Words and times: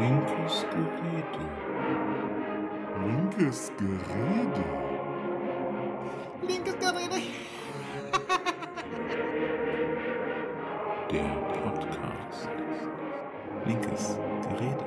Linkes 0.00 0.64
Gerede. 0.70 1.42
Linkes 3.04 3.70
Gerede. 3.76 4.64
Linkes 6.48 6.76
Gerede. 6.78 7.20
Der 11.12 11.28
Podcast. 11.52 12.48
Linkes 13.66 14.16
Gerede. 14.48 14.84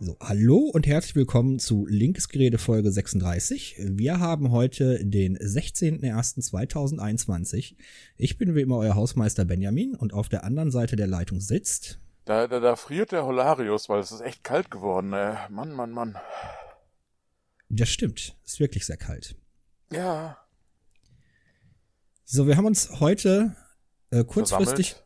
So, 0.00 0.18
hallo 0.20 0.68
und 0.74 0.86
herzlich 0.86 1.16
willkommen 1.16 1.58
zu 1.58 1.86
Linkes 1.86 2.28
Gerede 2.28 2.58
Folge 2.58 2.92
36. 2.92 3.76
Wir 3.78 4.20
haben 4.20 4.50
heute 4.50 5.02
den 5.02 5.38
16.01.2021. 5.38 7.74
Ich 8.18 8.36
bin 8.36 8.54
wie 8.54 8.60
immer 8.60 8.76
euer 8.76 8.96
Hausmeister 8.96 9.46
Benjamin 9.46 9.94
und 9.94 10.12
auf 10.12 10.28
der 10.28 10.44
anderen 10.44 10.70
Seite 10.70 10.96
der 10.96 11.06
Leitung 11.06 11.40
sitzt. 11.40 12.00
Da, 12.26 12.48
da, 12.48 12.58
da 12.58 12.74
friert 12.74 13.12
der 13.12 13.24
Holarius, 13.24 13.88
weil 13.88 14.00
es 14.00 14.10
ist 14.10 14.20
echt 14.20 14.42
kalt 14.42 14.68
geworden. 14.68 15.12
Ey. 15.12 15.36
Mann, 15.48 15.72
Mann, 15.72 15.92
Mann. 15.92 16.16
Das 17.68 17.88
stimmt, 17.88 18.36
ist 18.44 18.58
wirklich 18.58 18.84
sehr 18.84 18.96
kalt. 18.96 19.36
Ja. 19.92 20.36
So, 22.24 22.48
wir 22.48 22.56
haben 22.56 22.66
uns 22.66 22.98
heute 22.98 23.54
äh, 24.10 24.24
kurzfristig, 24.24 24.96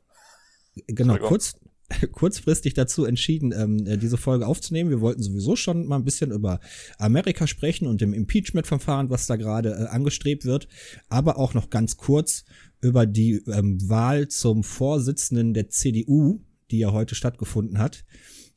genau, 0.86 1.18
kurz, 1.18 1.60
kurzfristig 2.12 2.72
dazu 2.72 3.04
entschieden, 3.04 3.52
ähm, 3.52 3.86
äh, 3.86 3.98
diese 3.98 4.16
Folge 4.16 4.46
aufzunehmen. 4.46 4.88
Wir 4.88 5.02
wollten 5.02 5.22
sowieso 5.22 5.56
schon 5.56 5.86
mal 5.86 5.96
ein 5.96 6.04
bisschen 6.04 6.30
über 6.30 6.58
Amerika 6.96 7.46
sprechen 7.46 7.86
und 7.86 8.00
dem 8.00 8.14
Impeachment-Verfahren, 8.14 9.10
was 9.10 9.26
da 9.26 9.36
gerade 9.36 9.72
äh, 9.72 9.86
angestrebt 9.88 10.46
wird, 10.46 10.68
aber 11.10 11.36
auch 11.36 11.52
noch 11.52 11.68
ganz 11.68 11.98
kurz 11.98 12.46
über 12.80 13.04
die 13.04 13.42
ähm, 13.46 13.78
Wahl 13.90 14.28
zum 14.28 14.64
Vorsitzenden 14.64 15.52
der 15.52 15.68
CDU, 15.68 16.40
die 16.70 16.78
ja 16.78 16.92
heute 16.92 17.14
stattgefunden 17.14 17.78
hat. 17.78 18.04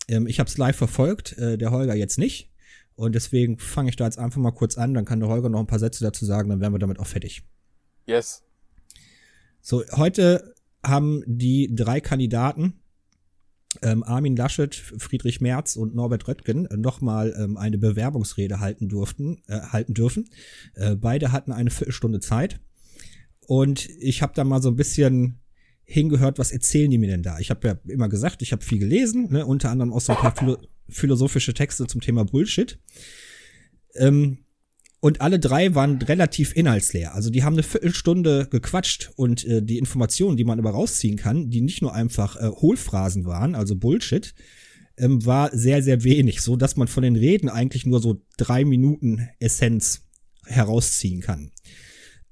Ähm, 0.07 0.27
ich 0.27 0.39
habe 0.39 0.49
es 0.49 0.57
live 0.57 0.75
verfolgt, 0.75 1.37
äh, 1.37 1.57
der 1.57 1.71
Holger 1.71 1.95
jetzt 1.95 2.17
nicht. 2.17 2.51
Und 2.95 3.15
deswegen 3.15 3.57
fange 3.57 3.89
ich 3.89 3.95
da 3.95 4.05
jetzt 4.05 4.19
einfach 4.19 4.39
mal 4.39 4.51
kurz 4.51 4.77
an, 4.77 4.93
dann 4.93 5.05
kann 5.05 5.19
der 5.19 5.29
Holger 5.29 5.49
noch 5.49 5.59
ein 5.59 5.67
paar 5.67 5.79
Sätze 5.79 6.03
dazu 6.03 6.25
sagen, 6.25 6.49
dann 6.49 6.59
wären 6.59 6.73
wir 6.73 6.79
damit 6.79 6.99
auch 6.99 7.07
fertig. 7.07 7.43
Yes. 8.05 8.43
So, 9.61 9.83
heute 9.93 10.53
haben 10.85 11.23
die 11.25 11.73
drei 11.73 12.01
Kandidaten, 12.01 12.81
ähm, 13.81 14.03
Armin 14.03 14.35
Laschet, 14.35 14.75
Friedrich 14.75 15.41
Merz 15.41 15.75
und 15.75 15.95
Norbert 15.95 16.27
Röttgen, 16.27 16.65
äh, 16.67 16.77
nochmal 16.77 17.33
ähm, 17.37 17.57
eine 17.57 17.77
Bewerbungsrede 17.77 18.59
halten 18.59 18.89
durften, 18.89 19.41
äh, 19.47 19.61
halten 19.61 19.93
dürfen. 19.93 20.29
Äh, 20.75 20.95
beide 20.95 21.31
hatten 21.31 21.51
eine 21.51 21.71
Viertelstunde 21.71 22.19
Zeit. 22.19 22.59
Und 23.47 23.89
ich 23.99 24.21
habe 24.21 24.33
da 24.35 24.43
mal 24.43 24.61
so 24.61 24.69
ein 24.69 24.75
bisschen 24.75 25.39
hingehört, 25.93 26.39
was 26.39 26.51
erzählen 26.51 26.89
die 26.89 26.97
mir 26.97 27.09
denn 27.09 27.23
da? 27.23 27.39
Ich 27.39 27.49
habe 27.49 27.67
ja 27.67 27.79
immer 27.87 28.09
gesagt, 28.09 28.41
ich 28.41 28.51
habe 28.51 28.63
viel 28.63 28.79
gelesen, 28.79 29.31
ne, 29.31 29.45
unter 29.45 29.69
anderem 29.69 29.93
auch 29.93 30.01
so 30.01 30.13
ein 30.13 30.19
paar 30.19 30.35
philo 30.35 30.57
philosophische 30.89 31.53
Texte 31.53 31.87
zum 31.87 32.01
Thema 32.01 32.25
Bullshit. 32.25 32.77
Ähm, 33.95 34.39
und 34.99 35.21
alle 35.21 35.39
drei 35.39 35.75
waren 35.75 36.01
relativ 36.01 36.55
inhaltsleer. 36.55 37.13
Also 37.13 37.29
die 37.29 37.43
haben 37.43 37.53
eine 37.53 37.63
Viertelstunde 37.63 38.47
gequatscht 38.49 39.11
und 39.15 39.45
äh, 39.45 39.61
die 39.61 39.77
Informationen, 39.77 40.37
die 40.37 40.43
man 40.43 40.59
aber 40.59 40.71
rausziehen 40.71 41.17
kann, 41.17 41.49
die 41.49 41.61
nicht 41.61 41.81
nur 41.81 41.93
einfach 41.93 42.35
äh, 42.35 42.49
Hohlphrasen 42.49 43.25
waren, 43.25 43.55
also 43.55 43.75
Bullshit, 43.75 44.33
ähm, 44.97 45.25
war 45.25 45.55
sehr, 45.55 45.81
sehr 45.83 46.03
wenig, 46.03 46.41
so 46.41 46.55
dass 46.55 46.75
man 46.75 46.87
von 46.87 47.03
den 47.03 47.15
Reden 47.15 47.49
eigentlich 47.49 47.85
nur 47.85 48.01
so 48.01 48.21
drei 48.37 48.65
Minuten 48.65 49.27
Essenz 49.39 50.01
herausziehen 50.45 51.21
kann. 51.21 51.51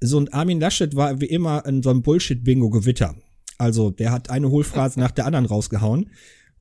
So, 0.01 0.17
und 0.17 0.33
Armin 0.33 0.59
Laschet 0.59 0.95
war 0.95 1.21
wie 1.21 1.25
immer 1.25 1.65
in 1.65 1.83
so 1.83 1.89
einem 1.89 2.01
Bullshit-Bingo-Gewitter. 2.01 3.15
Also, 3.61 3.91
der 3.91 4.11
hat 4.11 4.31
eine 4.31 4.49
Hohlphrase 4.49 4.99
nach 4.99 5.11
der 5.11 5.27
anderen 5.27 5.45
rausgehauen 5.45 6.09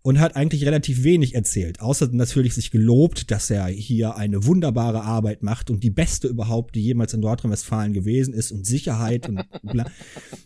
und 0.02 0.20
hat 0.20 0.36
eigentlich 0.36 0.66
relativ 0.66 1.02
wenig 1.02 1.34
erzählt. 1.34 1.80
Außer 1.80 2.08
natürlich 2.12 2.54
sich 2.54 2.70
gelobt, 2.70 3.30
dass 3.30 3.50
er 3.50 3.66
hier 3.66 4.16
eine 4.16 4.44
wunderbare 4.44 5.02
Arbeit 5.02 5.42
macht 5.42 5.70
und 5.70 5.82
die 5.82 5.90
beste 5.90 6.28
überhaupt, 6.28 6.74
die 6.74 6.82
jemals 6.82 7.14
in 7.14 7.20
Nordrhein-Westfalen 7.20 7.94
gewesen 7.94 8.34
ist 8.34 8.52
und 8.52 8.66
Sicherheit 8.66 9.28
und 9.28 9.44
bla. 9.62 9.90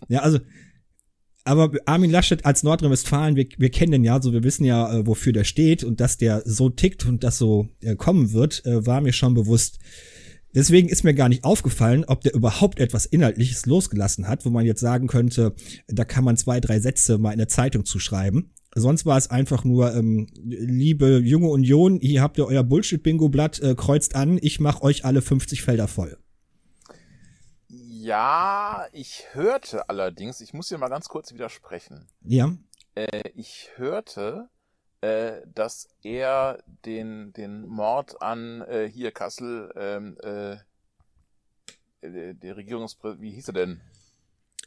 Ja, 0.08 0.20
also, 0.20 0.38
aber 1.44 1.72
Armin 1.86 2.10
Laschet 2.10 2.44
als 2.44 2.62
Nordrhein-Westfalen, 2.62 3.36
wir, 3.36 3.46
wir 3.58 3.70
kennen 3.70 3.92
den 3.92 4.04
ja, 4.04 4.22
so 4.22 4.32
wir 4.32 4.44
wissen 4.44 4.64
ja, 4.64 4.92
äh, 4.92 5.06
wofür 5.06 5.32
der 5.32 5.44
steht 5.44 5.82
und 5.82 6.00
dass 6.00 6.18
der 6.18 6.42
so 6.46 6.70
tickt 6.70 7.04
und 7.04 7.24
das 7.24 7.36
so 7.36 7.68
äh, 7.80 7.96
kommen 7.96 8.32
wird, 8.32 8.64
äh, 8.64 8.86
war 8.86 9.00
mir 9.00 9.12
schon 9.12 9.34
bewusst. 9.34 9.78
Deswegen 10.54 10.88
ist 10.88 11.04
mir 11.04 11.14
gar 11.14 11.28
nicht 11.28 11.44
aufgefallen, 11.44 12.04
ob 12.04 12.20
der 12.20 12.34
überhaupt 12.34 12.78
etwas 12.78 13.06
Inhaltliches 13.06 13.66
losgelassen 13.66 14.28
hat, 14.28 14.44
wo 14.44 14.50
man 14.50 14.64
jetzt 14.64 14.80
sagen 14.80 15.08
könnte, 15.08 15.54
da 15.88 16.04
kann 16.04 16.24
man 16.24 16.36
zwei, 16.36 16.60
drei 16.60 16.78
Sätze 16.78 17.18
mal 17.18 17.32
in 17.32 17.38
der 17.38 17.48
Zeitung 17.48 17.84
zuschreiben. 17.84 18.52
Sonst 18.76 19.06
war 19.06 19.16
es 19.16 19.30
einfach 19.30 19.64
nur, 19.64 19.94
ähm, 19.94 20.26
liebe 20.42 21.18
junge 21.18 21.48
Union, 21.48 21.98
hier 22.00 22.22
habt 22.22 22.38
ihr 22.38 22.46
euer 22.46 22.64
Bullshit-Bingo-Blatt, 22.64 23.60
äh, 23.60 23.74
kreuzt 23.74 24.16
an, 24.16 24.38
ich 24.40 24.58
mach 24.58 24.80
euch 24.80 25.04
alle 25.04 25.22
50 25.22 25.62
Felder 25.62 25.86
voll. 25.86 26.18
Ja, 27.68 28.86
ich 28.92 29.24
hörte 29.32 29.88
allerdings, 29.88 30.40
ich 30.40 30.52
muss 30.52 30.68
hier 30.68 30.78
mal 30.78 30.88
ganz 30.88 31.08
kurz 31.08 31.32
widersprechen. 31.32 32.06
Ja, 32.22 32.56
Äh, 32.96 33.30
ich 33.34 33.70
hörte, 33.76 34.48
äh, 35.04 35.42
dass 35.54 35.90
er 36.02 36.62
den, 36.86 37.34
den 37.34 37.66
Mord 37.66 38.22
an 38.22 38.62
äh, 38.62 38.88
hier 38.88 39.12
Kassel, 39.12 39.70
ähm, 39.76 40.16
äh, 40.22 40.54
äh, 42.00 42.34
der 42.34 42.56
Regierungspräsident, 42.56 43.22
wie 43.22 43.32
hieß 43.32 43.48
er 43.48 43.54
denn? 43.54 43.80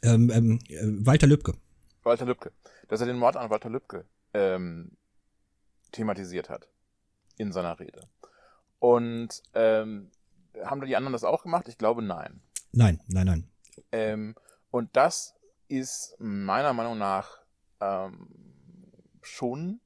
ähm, 0.04 0.30
ähm, 0.30 0.60
äh, 0.70 1.06
Walter 1.06 1.26
Lübcke. 1.26 1.54
Walter 2.04 2.26
Lübcke. 2.26 2.52
Dass 2.88 3.02
er 3.02 3.08
den 3.08 3.18
Mord 3.18 3.36
an 3.36 3.50
Walter 3.50 3.70
Lübcke 3.70 4.06
ähm, 4.36 4.92
thematisiert 5.92 6.50
hat 6.50 6.70
in 7.38 7.52
seiner 7.52 7.80
Rede. 7.80 8.02
Und 8.78 9.42
ähm, 9.56 10.12
haben 10.64 10.82
da 10.82 10.86
die 10.86 10.96
anderen 10.96 11.14
das 11.14 11.24
auch 11.24 11.42
gemacht? 11.42 11.68
Ich 11.68 11.80
glaube 11.80 12.04
nein. 12.04 12.42
Nein, 12.74 13.02
nein, 13.08 13.26
nein. 13.26 13.50
Ähm, 13.92 14.36
und 14.70 14.96
das 14.96 15.34
ist 15.68 16.16
meiner 16.20 16.74
Meinung 16.74 17.00
nach 17.00 17.40
ähm, 17.82 18.28
schon 19.24 19.80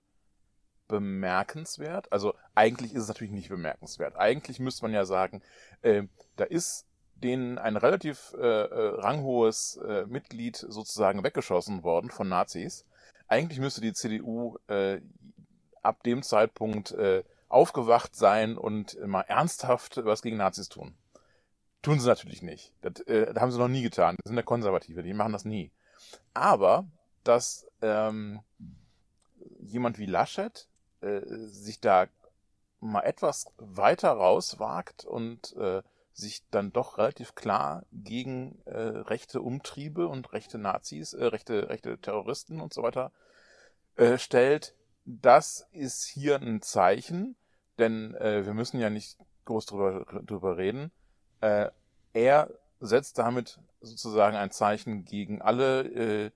bemerkenswert. 0.92 2.12
Also 2.12 2.36
eigentlich 2.54 2.94
ist 2.94 3.04
es 3.04 3.08
natürlich 3.08 3.34
nicht 3.34 3.50
bemerkenswert. 3.50 4.16
Eigentlich 4.18 4.60
müsste 4.60 4.84
man 4.84 4.94
ja 4.94 5.06
sagen, 5.06 5.42
ähm, 5.82 6.10
da 6.36 6.44
ist 6.44 6.86
denen 7.16 7.58
ein 7.58 7.78
relativ 7.78 8.36
äh, 8.38 8.46
äh, 8.46 9.00
ranghohes 9.00 9.78
äh, 9.88 10.06
Mitglied 10.06 10.58
sozusagen 10.58 11.24
weggeschossen 11.24 11.84
worden 11.84 12.12
von 12.12 12.30
Nazis. 12.30 12.86
Eigentlich 13.28 13.60
müsste 13.60 13.82
die 13.82 13.94
CDU 13.94 14.58
äh, 14.68 15.02
ab 15.82 16.04
dem 16.04 16.22
Zeitpunkt 16.22 16.92
äh, 16.92 17.24
aufgewacht 17.48 18.16
sein 18.16 18.58
und 18.58 18.98
mal 19.06 19.22
ernsthaft 19.22 20.02
was 20.04 20.22
gegen 20.22 20.38
Nazis 20.38 20.70
tun. 20.70 20.96
Tun 21.82 22.00
sie 22.00 22.08
natürlich 22.08 22.42
nicht. 22.42 22.74
Das, 22.82 23.00
äh, 23.08 23.34
das 23.34 23.42
haben 23.42 23.52
sie 23.52 23.60
noch 23.60 23.68
nie 23.68 23.82
getan. 23.82 24.16
Das 24.24 24.30
sind 24.30 24.38
ja 24.38 24.44
Konservative, 24.44 25.04
die 25.04 25.14
machen 25.14 25.34
das 25.34 25.46
nie. 25.46 25.72
Aber, 26.34 26.86
dass 27.24 27.68
ähm, 27.82 28.42
jemand 29.60 29.98
wie 29.98 30.06
Laschet 30.06 30.68
äh, 31.02 31.22
sich 31.48 31.80
da 31.80 32.08
mal 32.80 33.02
etwas 33.02 33.46
weiter 33.58 34.12
rauswagt 34.12 35.06
und 35.06 35.56
äh, 35.58 35.82
sich 36.14 36.44
dann 36.50 36.74
doch 36.74 36.98
relativ 36.98 37.36
klar 37.36 37.86
gegen 37.92 38.62
äh, 38.66 38.80
rechte 38.80 39.42
Umtriebe 39.42 40.08
und 40.08 40.34
rechte 40.34 40.58
Nazis, 40.58 41.14
äh, 41.14 41.26
rechte, 41.26 41.70
rechte 41.70 41.98
Terroristen 42.00 42.60
und 42.60 42.74
so 42.74 42.84
weiter 42.84 43.12
äh, 43.96 44.18
stellt, 44.18 44.76
das 45.06 45.68
ist 45.72 46.06
hier 46.06 46.38
ein 46.38 46.62
Zeichen, 46.62 47.36
denn 47.78 48.16
äh, 48.16 48.46
wir 48.46 48.54
müssen 48.54 48.80
ja 48.80 48.90
nicht 48.90 49.18
groß 49.46 49.66
drüber, 49.66 50.06
drüber 50.24 50.58
reden. 50.58 50.92
Äh, 51.40 51.70
er 52.14 52.50
setzt 52.80 53.18
damit 53.18 53.60
sozusagen 53.80 54.36
ein 54.36 54.52
Zeichen 54.52 55.06
gegen 55.06 55.42
alle 55.42 55.82
äh, 55.84 56.32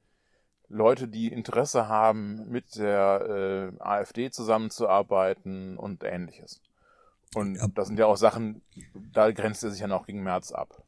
Leute, 0.69 1.07
die 1.07 1.27
Interesse 1.27 1.87
haben, 1.87 2.49
mit 2.49 2.75
der 2.75 3.71
äh, 3.77 3.81
AfD 3.83 4.31
zusammenzuarbeiten 4.31 5.77
und 5.77 6.03
ähnliches. 6.03 6.61
Und 7.35 7.55
Ja. 7.55 7.67
das 7.67 7.87
sind 7.87 7.99
ja 7.99 8.05
auch 8.05 8.17
Sachen, 8.17 8.61
da 9.13 9.31
grenzt 9.31 9.63
er 9.63 9.71
sich 9.71 9.81
ja 9.81 9.87
noch 9.87 10.05
gegen 10.05 10.23
Merz 10.23 10.51
ab. 10.51 10.83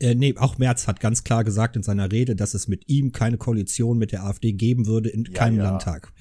Äh, 0.00 0.14
nee, 0.14 0.34
auch 0.36 0.58
Merz 0.58 0.86
hat 0.86 1.00
ganz 1.00 1.24
klar 1.24 1.42
gesagt 1.44 1.74
in 1.76 1.82
seiner 1.82 2.10
Rede, 2.12 2.36
dass 2.36 2.54
es 2.54 2.68
mit 2.68 2.88
ihm 2.88 3.10
keine 3.12 3.36
Koalition 3.36 3.98
mit 3.98 4.12
der 4.12 4.24
AfD 4.24 4.52
geben 4.52 4.86
würde 4.86 5.08
in 5.08 5.24
Ja, 5.24 5.32
keinem 5.32 5.58
ja. 5.58 5.64
Landtag. 5.64 6.12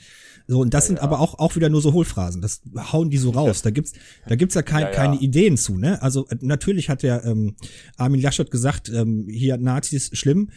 So, 0.48 0.62
und 0.62 0.74
das 0.74 0.86
Ja, 0.86 0.88
sind 0.88 1.00
aber 1.00 1.20
auch, 1.20 1.38
auch 1.40 1.56
wieder 1.56 1.70
nur 1.70 1.82
so 1.82 1.94
Hohlphrasen. 1.94 2.42
Das 2.42 2.62
hauen 2.92 3.10
die 3.10 3.18
so 3.18 3.32
raus. 3.32 3.62
Da 3.62 3.70
gibt's, 3.70 3.94
da 4.28 4.36
gibt's 4.36 4.56
ja, 4.56 4.62
kein, 4.62 4.92
keine 4.92 5.20
Ideen 5.20 5.58
zu, 5.58 5.78
ne? 5.78 6.02
Also, 6.02 6.26
äh, 6.30 6.38
natürlich 6.42 6.90
hat 6.90 7.04
der, 7.04 7.24
ähm, 7.26 7.56
Armin 7.98 8.22
Laschet 8.22 8.50
gesagt, 8.50 8.90
ähm, 8.90 9.28
hier 9.30 9.58
Nazis 9.58 10.10
schlimm, 10.14 10.50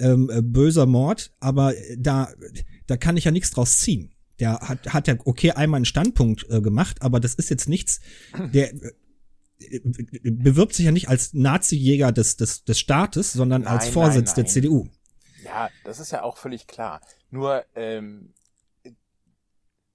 ähm, 0.00 0.30
äh, 0.30 0.42
böser 0.42 0.86
Mord, 0.86 1.32
aber 1.40 1.76
äh, 1.76 1.96
da, 1.98 2.28
da 2.86 2.96
kann 2.96 3.16
ich 3.16 3.24
ja 3.24 3.30
nichts 3.30 3.50
draus 3.50 3.78
ziehen. 3.78 4.12
Der 4.38 4.58
hat, 4.60 4.92
hat 4.92 5.06
ja, 5.06 5.16
okay, 5.24 5.52
einmal 5.52 5.78
einen 5.78 5.84
Standpunkt 5.84 6.48
äh, 6.48 6.60
gemacht, 6.60 7.02
aber 7.02 7.20
das 7.20 7.34
ist 7.34 7.50
jetzt 7.50 7.68
nichts, 7.68 8.00
der, 8.52 8.72
äh, 8.72 9.80
bewirbt 10.24 10.74
sich 10.74 10.86
ja 10.86 10.92
nicht 10.92 11.08
als 11.08 11.34
Nazi-Jäger 11.34 12.12
des, 12.12 12.36
des, 12.36 12.64
des 12.64 12.78
Staates, 12.78 13.32
sondern 13.32 13.66
als 13.66 13.84
Nein, 13.84 13.92
Vorsitz 13.92 14.28
nein, 14.28 14.34
der 14.36 14.44
nein. 14.44 14.52
CDU. 14.52 14.88
Ja, 15.44 15.68
das 15.84 16.00
ist 16.00 16.12
ja 16.12 16.22
auch 16.22 16.38
völlig 16.38 16.66
klar. 16.66 17.00
Nur 17.30 17.64
ähm, 17.74 18.32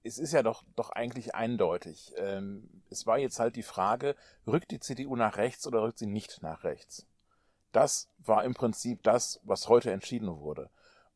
es 0.06 0.18
ist 0.18 0.32
ja 0.32 0.42
doch, 0.42 0.62
doch 0.76 0.90
eigentlich 0.90 1.34
eindeutig. 1.34 2.12
Ähm, 2.16 2.68
es 2.90 3.06
war 3.06 3.18
jetzt 3.18 3.40
halt 3.40 3.56
die 3.56 3.62
Frage, 3.62 4.14
rückt 4.46 4.70
die 4.70 4.80
CDU 4.80 5.16
nach 5.16 5.36
rechts 5.36 5.66
oder 5.66 5.82
rückt 5.82 5.98
sie 5.98 6.06
nicht 6.06 6.42
nach 6.42 6.64
rechts? 6.64 7.06
Das 7.72 8.08
war 8.18 8.44
im 8.44 8.54
Prinzip 8.54 9.02
das, 9.02 9.40
was 9.44 9.68
heute 9.68 9.90
entschieden 9.90 10.28
wurde. 10.28 10.70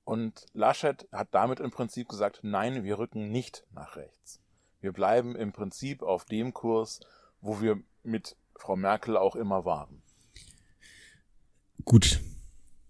Und 0.05 0.47
Laschet 0.53 1.09
hat 1.13 1.29
damit 1.33 1.61
im 1.61 1.71
Prinzip 1.71 2.09
gesagt, 2.09 2.41
nein, 2.43 2.85
wir 2.85 2.99
rücken 2.99 3.31
nicht 3.31 3.65
nach 3.73 3.97
rechts. 3.97 4.41
Wir 4.81 4.93
bleiben 4.93 5.37
im 5.37 5.53
Prinzip 5.53 6.03
auf 6.03 6.25
dem 6.25 6.53
Kurs, 6.53 7.01
wo 7.41 7.61
wir 7.61 7.81
mit 8.03 8.37
Frau 8.57 8.77
Merkel 8.77 9.17
auch 9.17 9.37
immer 9.37 9.65
waren. 9.65 10.03
Gut. 11.85 12.21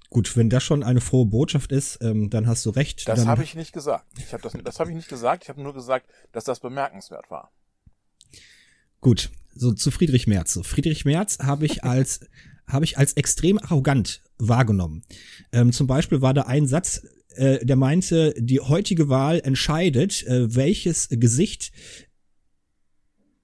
Gut, 0.09 0.37
wenn 0.37 0.51
das 0.51 0.65
schon 0.65 0.83
eine 0.83 1.01
frohe 1.01 1.27
Botschaft 1.27 1.71
ist, 1.71 1.99
ähm, 2.03 2.31
dann 2.31 2.49
hast 2.49 2.67
du 2.67 2.71
recht. 2.71 3.07
Das 3.07 3.27
habe 3.27 3.45
ich 3.45 3.55
nicht 3.55 3.73
gesagt. 3.73 4.07
Ich 4.19 4.33
hab 4.33 4.43
das 4.43 4.55
das 4.65 4.81
habe 4.81 4.91
ich 4.91 4.97
nicht 4.97 5.09
gesagt. 5.09 5.45
Ich 5.45 5.49
habe 5.49 5.63
nur 5.63 5.73
gesagt, 5.73 6.11
dass 6.33 6.43
das 6.43 6.59
bemerkenswert 6.59 7.31
war. 7.31 7.53
Gut, 9.01 9.31
so 9.55 9.73
zu 9.73 9.93
Friedrich 9.93 10.27
Merz. 10.27 10.59
Friedrich 10.65 11.05
Merz 11.05 11.39
habe 11.39 11.65
ich 11.65 11.85
als 11.85 12.21
habe 12.73 12.85
ich 12.85 12.99
als 12.99 13.13
extrem 13.15 13.59
arrogant 13.59 14.23
wahrgenommen. 14.39 15.03
Ähm, 15.53 15.73
zum 15.73 15.87
Beispiel 15.87 16.23
war 16.23 16.35
da 16.35 16.43
ein 16.43 16.67
Satz, 16.67 17.07
äh, 17.35 17.65
der 17.65 17.77
meinte, 17.77 18.35
die 18.39 18.61
heutige 18.61 19.09
Wahl 19.09 19.41
entscheidet, 19.45 20.27
äh, 20.27 20.55
welches 20.55 21.09
Gesicht 21.11 21.73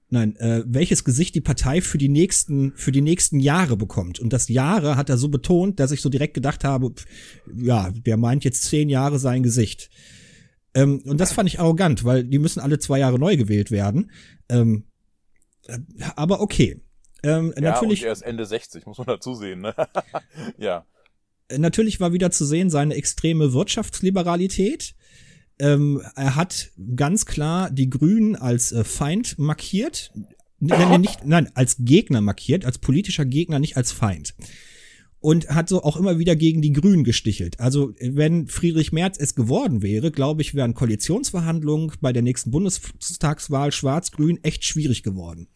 Nein, 0.08 0.36
äh, 0.36 0.62
welches 0.64 1.02
Gesicht 1.02 1.34
die 1.34 1.40
Partei 1.40 1.80
für 1.80 1.98
die 1.98 2.08
nächsten 2.08 2.72
für 2.76 2.92
die 2.92 3.00
nächsten 3.00 3.40
Jahre 3.40 3.76
bekommt. 3.76 4.20
Und 4.20 4.32
das 4.32 4.48
Jahre 4.48 4.96
hat 4.96 5.10
er 5.10 5.16
so 5.16 5.28
betont, 5.28 5.80
dass 5.80 5.90
ich 5.90 6.00
so 6.00 6.08
direkt 6.08 6.34
gedacht 6.34 6.62
habe, 6.62 6.92
pf, 6.92 7.06
ja, 7.56 7.90
der 7.90 8.16
meint 8.16 8.44
jetzt 8.44 8.62
zehn 8.62 8.88
Jahre 8.88 9.18
sein 9.18 9.42
Gesicht. 9.42 9.90
Ähm, 10.74 11.00
und 11.06 11.18
das 11.18 11.32
fand 11.32 11.48
ich 11.48 11.58
arrogant, 11.58 12.04
weil 12.04 12.22
die 12.22 12.38
müssen 12.38 12.60
alle 12.60 12.78
zwei 12.78 13.00
Jahre 13.00 13.18
neu 13.18 13.36
gewählt 13.36 13.72
werden. 13.72 14.12
Ähm, 14.48 14.84
äh, 15.66 15.78
aber 16.14 16.40
okay. 16.40 16.80
Ähm, 17.26 17.52
Ja, 17.56 17.60
natürlich, 17.60 18.02
und 18.02 18.06
er 18.06 18.12
ist 18.12 18.22
Ende 18.22 18.46
60, 18.46 18.86
muss 18.86 18.98
man 18.98 19.06
dazu 19.08 19.34
sehen. 19.34 19.60
Ne? 19.60 19.74
ja. 20.58 20.86
natürlich 21.50 22.00
war 22.00 22.12
wieder 22.12 22.30
zu 22.30 22.44
sehen 22.44 22.70
seine 22.70 22.94
extreme 22.94 23.52
Wirtschaftsliberalität. 23.52 24.94
Ähm, 25.58 26.02
er 26.14 26.36
hat 26.36 26.70
ganz 26.94 27.26
klar 27.26 27.70
die 27.70 27.90
Grünen 27.90 28.36
als 28.36 28.72
äh, 28.72 28.84
Feind 28.84 29.38
markiert. 29.38 30.12
Nein, 30.58 30.88
nein, 30.88 31.00
nicht, 31.00 31.24
nein, 31.24 31.50
als 31.54 31.76
Gegner 31.80 32.20
markiert, 32.20 32.64
als 32.64 32.78
politischer 32.78 33.24
Gegner, 33.24 33.58
nicht 33.58 33.76
als 33.76 33.92
Feind. 33.92 34.34
Und 35.18 35.48
hat 35.48 35.68
so 35.68 35.82
auch 35.82 35.96
immer 35.96 36.18
wieder 36.18 36.36
gegen 36.36 36.62
die 36.62 36.72
Grünen 36.72 37.02
gestichelt. 37.02 37.58
Also, 37.58 37.92
wenn 38.00 38.46
Friedrich 38.46 38.92
Merz 38.92 39.18
es 39.18 39.34
geworden 39.34 39.82
wäre, 39.82 40.10
glaube 40.10 40.42
ich, 40.42 40.54
wären 40.54 40.74
Koalitionsverhandlungen 40.74 41.92
bei 42.00 42.12
der 42.12 42.22
nächsten 42.22 42.50
Bundestagswahl 42.50 43.72
Schwarz-Grün 43.72 44.38
echt 44.44 44.64
schwierig 44.64 45.02
geworden. 45.02 45.48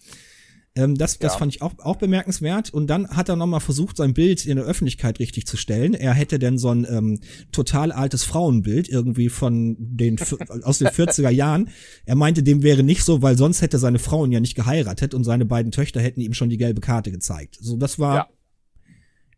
Ähm, 0.81 0.97
das, 0.97 1.19
das 1.19 1.35
Ja. 1.35 1.39
fand 1.39 1.55
ich 1.55 1.63
auch, 1.63 1.73
auch 1.79 1.97
bemerkenswert. 1.97 2.73
Und 2.73 2.87
dann 2.89 3.09
hat 3.09 3.29
er 3.29 3.37
nochmal 3.37 3.61
versucht, 3.61 3.97
sein 3.97 4.15
Bild 4.15 4.47
in 4.47 4.57
der 4.57 4.65
Öffentlichkeit 4.65 5.19
richtig 5.19 5.47
zu 5.47 5.57
stellen. 5.57 5.95
Er 5.95 6.15
hätte 6.15 6.39
denn 6.39 6.59
so 6.59 6.71
ein 6.71 6.87
ähm, 6.89 7.21
total 7.53 7.93
altes 7.93 8.25
Frauenbild 8.25 8.89
irgendwie 8.89 9.29
von 9.29 9.77
den 9.79 10.19
aus 10.63 10.79
den 10.79 10.89
40er 10.89 11.31
Jahren. 11.31 11.71
Er 12.07 12.17
meinte, 12.17 12.43
dem 12.43 12.63
wäre 12.63 12.83
nicht 12.83 13.05
so, 13.05 13.23
weil 13.23 13.37
sonst 13.37 13.63
hätte 13.63 13.79
seine 13.79 13.99
Frauen 13.99 14.33
ja 14.33 14.41
nicht 14.41 14.55
geheiratet 14.55 15.15
und 15.15 15.25
seine 15.25 15.45
beiden 15.45 15.73
Töchter 15.73 16.01
hätten 16.01 16.21
ihm 16.21 16.33
schon 16.35 16.49
die 16.51 16.59
gelbe 16.59 16.81
Karte 16.81 17.11
gezeigt. 17.11 17.59
So, 17.61 17.77
das 17.77 17.99
war. 17.99 18.15
Ja. 18.15 18.29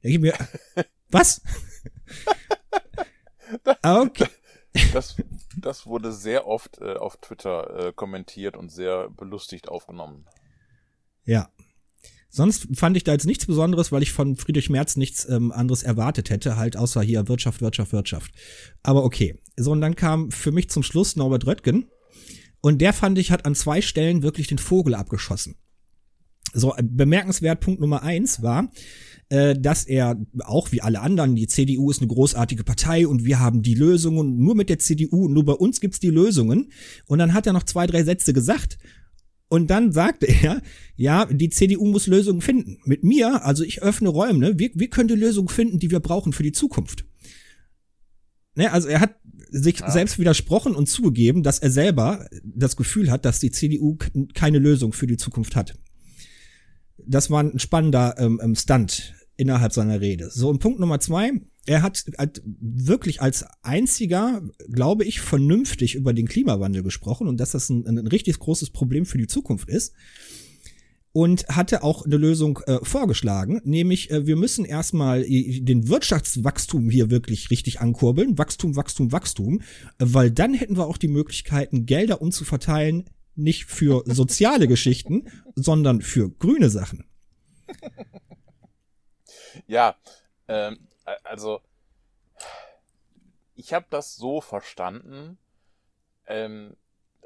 Da 0.02 0.08
gib 0.08 0.22
mir. 0.22 0.34
Was? 1.10 1.42
Okay. 3.82 4.26
Das, 4.94 5.16
das 5.60 5.86
wurde 5.86 6.12
sehr 6.12 6.46
oft 6.46 6.78
äh, 6.80 6.94
auf 6.94 7.18
Twitter 7.18 7.88
äh, 7.88 7.92
kommentiert 7.92 8.56
und 8.56 8.70
sehr 8.70 9.10
belustigt 9.10 9.68
aufgenommen. 9.68 10.24
Ja. 11.24 11.50
Sonst 12.34 12.66
fand 12.74 12.96
ich 12.96 13.04
da 13.04 13.12
jetzt 13.12 13.26
nichts 13.26 13.44
Besonderes, 13.44 13.92
weil 13.92 14.02
ich 14.02 14.12
von 14.12 14.36
Friedrich 14.36 14.70
Merz 14.70 14.96
nichts 14.96 15.28
ähm, 15.28 15.52
anderes 15.52 15.82
erwartet 15.82 16.30
hätte, 16.30 16.56
halt 16.56 16.78
außer 16.78 17.02
hier 17.02 17.28
Wirtschaft, 17.28 17.60
Wirtschaft, 17.60 17.92
Wirtschaft. 17.92 18.32
Aber 18.82 19.04
okay. 19.04 19.38
So, 19.56 19.72
und 19.72 19.82
dann 19.82 19.96
kam 19.96 20.30
für 20.30 20.50
mich 20.50 20.70
zum 20.70 20.82
Schluss 20.82 21.14
Norbert 21.14 21.46
Röttgen. 21.46 21.90
Und 22.62 22.80
der 22.80 22.94
fand 22.94 23.18
ich, 23.18 23.30
hat 23.32 23.44
an 23.44 23.54
zwei 23.54 23.82
Stellen 23.82 24.22
wirklich 24.22 24.46
den 24.46 24.58
Vogel 24.58 24.94
abgeschossen. 24.94 25.56
So, 26.54 26.74
äh, 26.74 26.82
bemerkenswert 26.82 27.60
Punkt 27.60 27.80
Nummer 27.80 28.02
eins 28.02 28.42
war, 28.42 28.70
äh, 29.28 29.54
dass 29.58 29.84
er 29.84 30.16
auch 30.40 30.72
wie 30.72 30.80
alle 30.80 31.00
anderen, 31.00 31.36
die 31.36 31.46
CDU 31.48 31.90
ist 31.90 32.00
eine 32.00 32.08
großartige 32.08 32.64
Partei 32.64 33.06
und 33.06 33.24
wir 33.24 33.40
haben 33.40 33.62
die 33.62 33.74
Lösungen, 33.74 34.38
nur 34.38 34.54
mit 34.54 34.68
der 34.68 34.78
CDU, 34.78 35.28
nur 35.28 35.44
bei 35.44 35.54
uns 35.54 35.80
gibt's 35.80 36.00
die 36.00 36.10
Lösungen. 36.10 36.70
Und 37.06 37.18
dann 37.18 37.34
hat 37.34 37.46
er 37.46 37.52
noch 37.52 37.64
zwei, 37.64 37.86
drei 37.86 38.04
Sätze 38.04 38.32
gesagt. 38.32 38.78
Und 39.52 39.66
dann 39.68 39.92
sagte 39.92 40.24
er, 40.24 40.62
ja, 40.96 41.26
die 41.26 41.50
CDU 41.50 41.84
muss 41.84 42.06
Lösungen 42.06 42.40
finden. 42.40 42.78
Mit 42.86 43.04
mir, 43.04 43.44
also 43.44 43.64
ich 43.64 43.82
öffne 43.82 44.08
Räume, 44.08 44.58
wir, 44.58 44.70
wir 44.72 44.88
können 44.88 45.08
die 45.08 45.14
Lösung 45.14 45.50
finden, 45.50 45.78
die 45.78 45.90
wir 45.90 46.00
brauchen 46.00 46.32
für 46.32 46.42
die 46.42 46.52
Zukunft. 46.52 47.04
Ne, 48.54 48.72
also 48.72 48.88
er 48.88 49.00
hat 49.00 49.16
sich 49.50 49.80
Ja. 49.80 49.90
selbst 49.90 50.18
widersprochen 50.18 50.74
und 50.74 50.88
zugegeben, 50.88 51.42
dass 51.42 51.58
er 51.58 51.70
selber 51.70 52.26
das 52.42 52.76
Gefühl 52.76 53.10
hat, 53.10 53.26
dass 53.26 53.40
die 53.40 53.50
CDU 53.50 53.98
keine 54.32 54.58
Lösung 54.58 54.94
für 54.94 55.06
die 55.06 55.18
Zukunft 55.18 55.54
hat. 55.54 55.74
Das 56.96 57.28
war 57.28 57.42
ein 57.42 57.58
spannender 57.58 58.14
ähm, 58.16 58.40
ähm, 58.42 58.54
Stunt 58.54 59.12
innerhalb 59.36 59.74
seiner 59.74 60.00
Rede. 60.00 60.30
So, 60.30 60.48
und 60.48 60.60
Punkt 60.60 60.80
Nummer 60.80 60.98
zwei, 60.98 61.32
er 61.66 61.82
hat 61.82 62.04
wirklich 62.44 63.22
als 63.22 63.44
einziger, 63.62 64.42
glaube 64.68 65.04
ich, 65.04 65.20
vernünftig 65.20 65.94
über 65.94 66.12
den 66.12 66.26
Klimawandel 66.26 66.82
gesprochen 66.82 67.28
und 67.28 67.38
dass 67.38 67.52
das 67.52 67.68
ein, 67.70 67.86
ein 67.86 68.06
richtig 68.06 68.38
großes 68.38 68.70
Problem 68.70 69.06
für 69.06 69.18
die 69.18 69.28
Zukunft 69.28 69.68
ist. 69.68 69.94
Und 71.14 71.46
hatte 71.48 71.82
auch 71.82 72.06
eine 72.06 72.16
Lösung 72.16 72.60
äh, 72.66 72.78
vorgeschlagen, 72.82 73.60
nämlich 73.64 74.10
äh, 74.10 74.26
wir 74.26 74.34
müssen 74.34 74.64
erstmal 74.64 75.22
den 75.22 75.88
Wirtschaftswachstum 75.88 76.88
hier 76.88 77.10
wirklich 77.10 77.50
richtig 77.50 77.82
ankurbeln. 77.82 78.38
Wachstum, 78.38 78.76
Wachstum, 78.76 79.12
Wachstum, 79.12 79.60
weil 79.98 80.30
dann 80.30 80.54
hätten 80.54 80.78
wir 80.78 80.86
auch 80.86 80.96
die 80.96 81.08
Möglichkeiten, 81.08 81.84
Gelder 81.84 82.22
umzuverteilen, 82.22 83.10
nicht 83.34 83.66
für 83.66 84.02
soziale 84.06 84.66
Geschichten, 84.66 85.28
sondern 85.54 86.00
für 86.00 86.30
grüne 86.30 86.70
Sachen. 86.70 87.04
Ja, 89.66 89.96
ähm, 90.48 90.78
also 91.24 91.60
ich 93.54 93.72
habe 93.74 93.86
das 93.90 94.16
so 94.16 94.40
verstanden. 94.40 95.38
Ähm, 96.26 96.76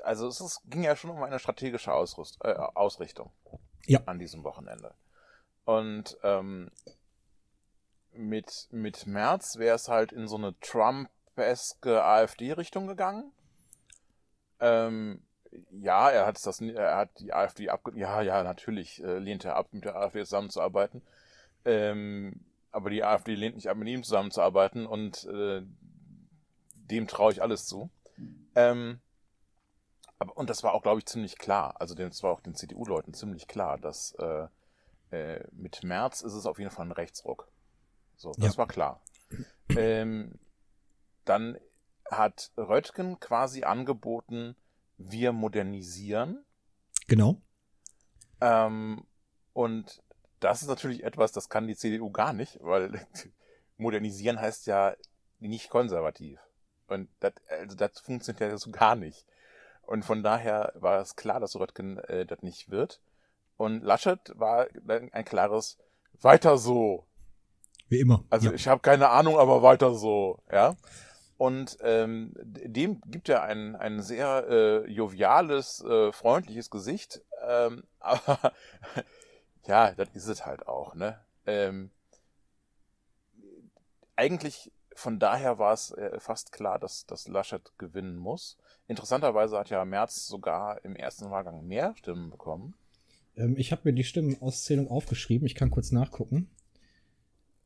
also 0.02 0.28
es 0.28 0.40
ist, 0.40 0.60
ging 0.66 0.82
ja 0.82 0.96
schon 0.96 1.10
um 1.10 1.22
eine 1.22 1.38
strategische 1.38 1.92
Ausrüst, 1.92 2.38
äh, 2.42 2.52
Ausrichtung 2.52 3.30
Ja. 3.86 4.00
an 4.06 4.18
diesem 4.18 4.44
Wochenende. 4.44 4.94
Und 5.64 6.16
ähm, 6.22 6.70
mit, 8.12 8.68
mit 8.70 9.06
März 9.06 9.56
wäre 9.58 9.76
es 9.76 9.88
halt 9.88 10.12
in 10.12 10.28
so 10.28 10.36
eine 10.36 10.58
Trump-eske 10.60 12.02
AfD-Richtung 12.02 12.86
gegangen. 12.86 13.32
Ähm, 14.60 15.22
ja, 15.70 16.10
er 16.10 16.26
hat 16.26 16.44
das, 16.44 16.60
er 16.60 16.96
hat 16.96 17.18
die 17.18 17.32
AfD 17.32 17.68
abge, 17.68 17.92
ja, 17.98 18.20
ja, 18.22 18.42
natürlich 18.42 19.02
äh, 19.02 19.18
lehnt 19.18 19.44
er 19.44 19.56
ab, 19.56 19.68
mit 19.72 19.84
der 19.84 19.96
AfD 19.96 20.22
zusammenzuarbeiten. 20.24 21.02
Ähm, 21.64 22.44
aber 22.70 22.90
die 22.90 23.04
AfD 23.04 23.34
lehnt 23.34 23.56
nicht 23.56 23.68
ab, 23.68 23.76
mit 23.76 23.88
ihm 23.88 24.02
zusammenzuarbeiten 24.02 24.86
und 24.86 25.24
äh, 25.24 25.62
dem 26.74 27.08
traue 27.08 27.32
ich 27.32 27.42
alles 27.42 27.66
zu. 27.66 27.90
Ähm, 28.54 29.00
aber, 30.18 30.36
und 30.36 30.48
das 30.50 30.62
war 30.62 30.72
auch, 30.74 30.82
glaube 30.82 30.98
ich, 30.98 31.06
ziemlich 31.06 31.36
klar. 31.38 31.80
Also 31.80 31.94
das 31.94 32.22
war 32.22 32.32
auch 32.32 32.40
den 32.40 32.54
CDU-Leuten 32.54 33.12
ziemlich 33.14 33.46
klar, 33.48 33.78
dass 33.78 34.12
äh, 34.18 34.46
äh, 35.10 35.44
mit 35.52 35.82
März 35.84 36.22
ist 36.22 36.32
es 36.34 36.46
auf 36.46 36.58
jeden 36.58 36.70
Fall 36.70 36.86
ein 36.86 36.92
Rechtsruck. 36.92 37.48
So, 38.16 38.32
das 38.38 38.54
Ja. 38.54 38.58
war 38.58 38.66
klar. 38.66 39.02
Ähm, 39.76 40.38
dann 41.24 41.58
hat 42.10 42.52
Röttgen 42.56 43.18
quasi 43.20 43.64
angeboten, 43.64 44.56
wir 44.96 45.32
modernisieren. 45.32 46.44
Genau. 47.08 47.42
Ähm, 48.40 49.04
und 49.52 50.02
das 50.40 50.62
ist 50.62 50.68
natürlich 50.68 51.04
etwas, 51.04 51.32
das 51.32 51.48
kann 51.48 51.66
die 51.66 51.76
CDU 51.76 52.10
gar 52.10 52.32
nicht, 52.32 52.58
weil 52.62 53.06
modernisieren 53.76 54.40
heißt 54.40 54.66
ja 54.66 54.94
nicht 55.40 55.70
konservativ. 55.70 56.38
Und 56.88 57.08
das, 57.20 57.32
also 57.48 57.76
das 57.76 57.98
funktioniert 58.00 58.40
ja 58.40 58.58
so 58.58 58.70
gar 58.70 58.96
nicht. 58.96 59.26
Und 59.82 60.04
von 60.04 60.22
daher 60.22 60.72
war 60.74 61.00
es 61.00 61.16
klar, 61.16 61.40
dass 61.40 61.56
Röttgen 61.56 61.98
äh, 61.98 62.26
das 62.26 62.42
nicht 62.42 62.70
wird. 62.70 63.00
Und 63.56 63.82
Laschet 63.82 64.20
war 64.34 64.66
ein 64.88 65.24
klares 65.24 65.78
Weiter 66.20 66.58
so. 66.58 67.04
Wie 67.88 68.00
immer. 68.00 68.24
Also 68.30 68.48
ja. 68.48 68.54
ich 68.54 68.68
habe 68.68 68.80
keine 68.80 69.10
Ahnung, 69.10 69.38
aber 69.38 69.62
weiter 69.62 69.94
so, 69.94 70.40
ja. 70.50 70.74
Und 71.38 71.76
ähm, 71.82 72.32
dem 72.34 73.00
gibt 73.06 73.28
er 73.28 73.42
ein, 73.42 73.76
ein 73.76 74.00
sehr 74.00 74.46
äh, 74.48 74.90
joviales, 74.90 75.84
äh, 75.84 76.10
freundliches 76.10 76.70
Gesicht. 76.70 77.22
Ähm, 77.46 77.84
aber 78.00 78.52
ja, 79.66 79.92
das 79.92 80.08
ist 80.14 80.28
es 80.28 80.46
halt 80.46 80.66
auch, 80.66 80.94
ne? 80.94 81.20
Ähm, 81.46 81.90
eigentlich 84.16 84.72
von 84.94 85.18
daher 85.18 85.58
war 85.58 85.72
es 85.72 85.92
äh, 85.92 86.18
fast 86.18 86.52
klar, 86.52 86.78
dass, 86.78 87.06
dass 87.06 87.28
Laschet 87.28 87.72
gewinnen 87.78 88.16
muss. 88.16 88.56
Interessanterweise 88.88 89.58
hat 89.58 89.70
ja 89.70 89.84
Merz 89.84 90.26
sogar 90.26 90.82
im 90.84 90.96
ersten 90.96 91.30
Wahlgang 91.30 91.66
mehr 91.66 91.94
Stimmen 91.96 92.30
bekommen. 92.30 92.74
Ähm, 93.36 93.56
ich 93.58 93.72
habe 93.72 93.82
mir 93.84 93.92
die 93.92 94.04
Stimmenauszählung 94.04 94.88
aufgeschrieben. 94.88 95.46
Ich 95.46 95.54
kann 95.54 95.70
kurz 95.70 95.92
nachgucken. 95.92 96.48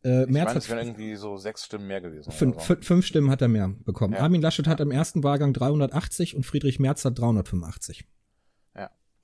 Äh, 0.04 0.24
ich 0.24 0.30
Merz 0.30 0.48
meine, 0.48 0.58
es 0.58 0.68
wären 0.68 0.86
irgendwie 0.86 1.14
so 1.14 1.36
sechs 1.36 1.64
Stimmen 1.64 1.86
mehr 1.86 2.00
gewesen. 2.00 2.32
Fünf, 2.32 2.60
so. 2.62 2.76
fünf 2.80 3.06
Stimmen 3.06 3.30
hat 3.30 3.42
er 3.42 3.48
mehr 3.48 3.68
bekommen. 3.84 4.14
Ja. 4.14 4.20
Armin 4.20 4.42
Laschet 4.42 4.66
hat 4.66 4.80
im 4.80 4.90
ersten 4.90 5.22
Wahlgang 5.22 5.52
380 5.52 6.34
und 6.34 6.44
Friedrich 6.44 6.80
Merz 6.80 7.04
hat 7.04 7.18
385. 7.18 8.06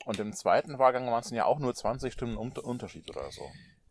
Und 0.07 0.21
im 0.21 0.33
zweiten 0.33 0.79
Wahlgang 0.79 1.07
waren 1.09 1.21
es 1.21 1.31
ja 1.31 1.45
auch 1.45 1.59
nur 1.59 1.75
20 1.75 2.13
Stimmen 2.13 2.37
Unterschied 2.37 3.11
oder 3.11 3.29
so. 3.33 3.43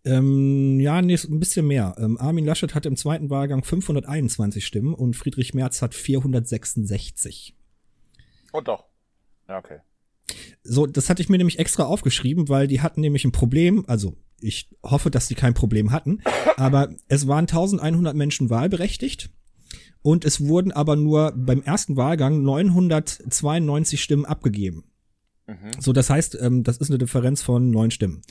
Ähm, 0.06 0.80
ja, 0.80 1.02
nee, 1.02 1.20
ein 1.28 1.40
bisschen 1.42 1.68
mehr. 1.68 1.94
Ähm, 1.98 2.18
Armin 2.18 2.46
Laschet 2.46 2.74
hat 2.74 2.86
im 2.86 2.96
zweiten 2.96 3.30
Wahlgang 3.30 3.66
521 3.66 4.66
Stimmen 4.66 4.94
und 4.94 5.18
Friedrich 5.18 5.54
Merz 5.54 5.82
hat 5.82 5.94
466. 5.94 7.58
Oh 8.54 8.62
doch. 8.62 8.86
Ja, 9.50 9.58
okay. 9.58 9.80
So, 10.64 10.86
das 10.86 11.10
hatte 11.10 11.22
ich 11.22 11.28
mir 11.28 11.38
nämlich 11.38 11.60
extra 11.60 11.84
aufgeschrieben, 11.84 12.48
weil 12.48 12.68
die 12.68 12.82
hatten 12.82 13.02
nämlich 13.02 13.26
ein 13.26 13.34
Problem, 13.34 13.84
also 13.88 14.16
ich 14.40 14.70
hoffe, 14.84 15.12
dass 15.12 15.28
die 15.28 15.36
kein 15.36 15.54
Problem 15.54 15.92
hatten, 15.92 16.22
aber 16.56 16.96
es 17.10 17.28
waren 17.28 17.44
1100 17.44 18.16
Menschen 18.16 18.50
wahlberechtigt 18.50 19.32
und 20.02 20.24
es 20.24 20.48
wurden 20.48 20.72
aber 20.72 20.96
nur 20.96 21.34
beim 21.36 21.62
ersten 21.62 21.98
Wahlgang 21.98 22.42
992 22.42 24.02
Stimmen 24.02 24.26
abgegeben. 24.26 24.86
Mhm. 25.48 25.72
So, 25.80 25.94
das 25.94 26.10
heißt, 26.10 26.38
ähm, 26.42 26.64
das 26.64 26.78
ist 26.78 26.90
eine 26.90 26.98
Differenz 26.98 27.42
von 27.42 27.70
neun 27.70 27.92
Stimmen 27.92 28.22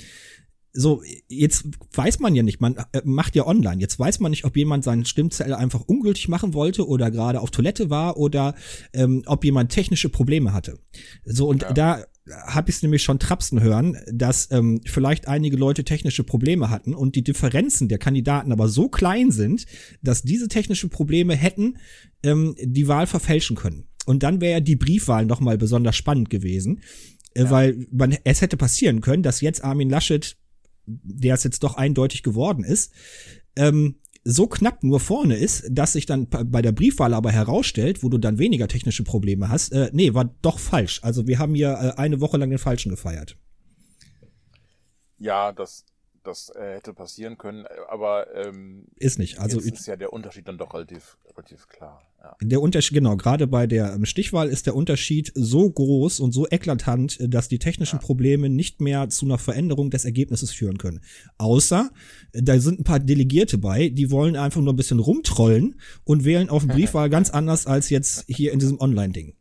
so, 0.75 1.03
jetzt 1.29 1.67
weiß 1.93 2.19
man 2.19 2.35
ja 2.35 2.43
nicht, 2.43 2.61
man 2.61 2.77
äh, 2.93 3.01
macht 3.05 3.37
ja 3.37 3.47
online. 3.47 3.81
Jetzt 3.81 3.99
weiß 3.99 4.19
man 4.19 4.31
nicht, 4.31 4.45
ob 4.45 4.57
jemand 4.57 4.83
seinen 4.83 5.05
Stimmzettel 5.05 5.55
einfach 5.55 5.83
ungültig 5.87 6.29
machen 6.29 6.53
wollte 6.53 6.87
oder 6.87 7.13
gerade 7.13 7.41
auf 7.41 7.53
Toilette 7.53 7.91
war 7.91 8.17
oder 8.17 8.57
ähm, 8.93 9.23
ob 9.27 9.45
jemand 9.45 9.71
technische 9.71 10.09
Probleme 10.09 10.53
hatte. 10.53 10.81
So, 11.25 11.49
und 11.49 11.63
ja. 11.63 11.73
da 11.73 12.05
habe 12.47 12.71
ich 12.71 12.77
es 12.77 12.83
nämlich 12.83 13.03
schon 13.03 13.19
trapsen 13.19 13.61
hören, 13.61 13.99
dass 14.11 14.51
ähm, 14.51 14.81
vielleicht 14.85 15.29
einige 15.29 15.57
Leute 15.57 15.85
technische 15.85 16.25
Probleme 16.25 16.71
hatten 16.71 16.95
und 16.95 17.15
die 17.15 17.23
Differenzen 17.23 17.89
der 17.89 17.99
Kandidaten 17.99 18.51
aber 18.51 18.69
so 18.69 18.89
klein 18.89 19.31
sind, 19.31 19.67
dass 20.03 20.23
diese 20.23 20.49
technische 20.49 20.89
Probleme 20.89 21.37
hätten 21.37 21.77
ähm, 22.25 22.57
die 22.61 22.89
Wahl 22.89 23.07
verfälschen 23.07 23.57
können. 23.57 23.87
Und 24.07 24.23
dann 24.23 24.41
wäre 24.41 24.63
die 24.63 24.77
Briefwahl 24.77 25.27
nochmal 25.27 25.59
besonders 25.59 25.97
spannend 25.97 26.31
gewesen. 26.31 26.81
Äh, 27.35 27.45
ja. 27.45 27.51
Weil 27.51 27.87
man, 27.91 28.17
es 28.25 28.41
hätte 28.41 28.57
passieren 28.57 29.01
können, 29.01 29.23
dass 29.23 29.41
jetzt 29.41 29.65
Armin 29.65 29.91
Laschet 29.91 30.37
der 30.87 31.35
es 31.35 31.45
jetzt 31.45 31.63
doch 31.63 31.77
eindeutig 31.77 32.23
geworden 32.23 32.65
ist, 32.65 32.93
ähm, 33.57 33.97
so 34.27 34.47
knapp 34.47 34.83
nur 34.83 35.01
vorne 35.01 35.37
ist, 35.37 35.67
dass 35.71 35.93
sich 35.93 36.07
dann 36.07 36.29
bei 36.29 36.63
der 36.63 36.73
Briefwahl 36.73 37.13
aber 37.13 37.31
herausstellt, 37.31 38.03
wo 38.03 38.09
du 38.09 38.17
dann 38.17 38.39
weniger 38.39 38.69
technische 38.69 39.05
Probleme 39.05 39.51
hast, 39.51 39.73
äh, 39.73 39.91
nee, 39.93 40.15
war 40.15 40.35
doch 40.41 40.59
falsch. 40.59 41.01
Also 41.03 41.27
wir 41.27 41.39
haben 41.39 41.55
hier 41.55 41.73
äh, 41.73 42.01
eine 42.01 42.21
Woche 42.21 42.39
lang 42.39 42.49
den 42.49 42.59
Falschen 42.59 42.89
gefeiert. 42.89 43.37
Ja, 45.19 45.53
das, 45.53 45.85
das 46.27 46.51
äh, 46.55 46.75
hätte 46.75 46.95
passieren 46.95 47.39
können, 47.39 47.67
aber 47.89 48.35
ähm, 48.35 48.87
ist 48.97 49.19
nicht. 49.19 49.39
Also 49.39 49.61
ist 49.61 49.87
ja 49.87 49.97
der 49.97 50.13
Unterschied 50.13 50.49
dann 50.49 50.59
doch 50.59 50.75
relativ, 50.75 51.17
relativ 51.31 51.69
klar. 51.69 52.03
Ja. 52.21 52.37
Der 52.41 52.61
Unterschied, 52.61 52.95
genau, 52.95 53.17
gerade 53.17 53.47
bei 53.47 53.67
der 53.67 53.93
ähm, 53.93 54.07
Stichwahl 54.07 54.49
ist 54.49 54.67
der 54.67 54.75
Unterschied 54.75 55.31
so 55.35 55.71
groß 55.71 56.21
und 56.21 56.33
so 56.33 56.47
eklatant, 56.49 57.21
äh, 57.21 57.29
dass 57.29 57.49
die 57.49 57.59
technischen 57.59 58.01
ja. 58.01 58.03
Probleme 58.03 58.49
nicht 58.49 58.81
mehr 58.81 59.09
zu 59.11 59.27
einer 59.27 59.39
Veränderung 59.39 59.91
des 59.91 60.05
Ergebnisses 60.05 60.51
führen 60.51 60.79
können. 60.79 61.01
Außer, 61.39 61.91
äh, 62.33 62.43
da 62.43 62.59
sind 62.59 62.81
ein 62.81 62.85
paar 62.85 63.01
Delegierte 63.01 63.59
bei, 63.59 63.91
die 63.91 64.11
wollen 64.11 64.37
einfach 64.37 64.61
nur 64.61 64.73
ein 64.73 64.77
bisschen 64.77 65.01
rumtrollen 65.01 65.81
und 66.05 66.25
wählen 66.25 66.49
auf 66.49 66.67
Briefwahl 66.67 67.11
ganz 67.11 67.31
anders 67.31 67.67
als 67.67 67.91
jetzt 67.91 68.25
hier 68.29 68.53
in 68.53 68.59
diesem 68.59 68.81
Online-Ding. 68.81 69.37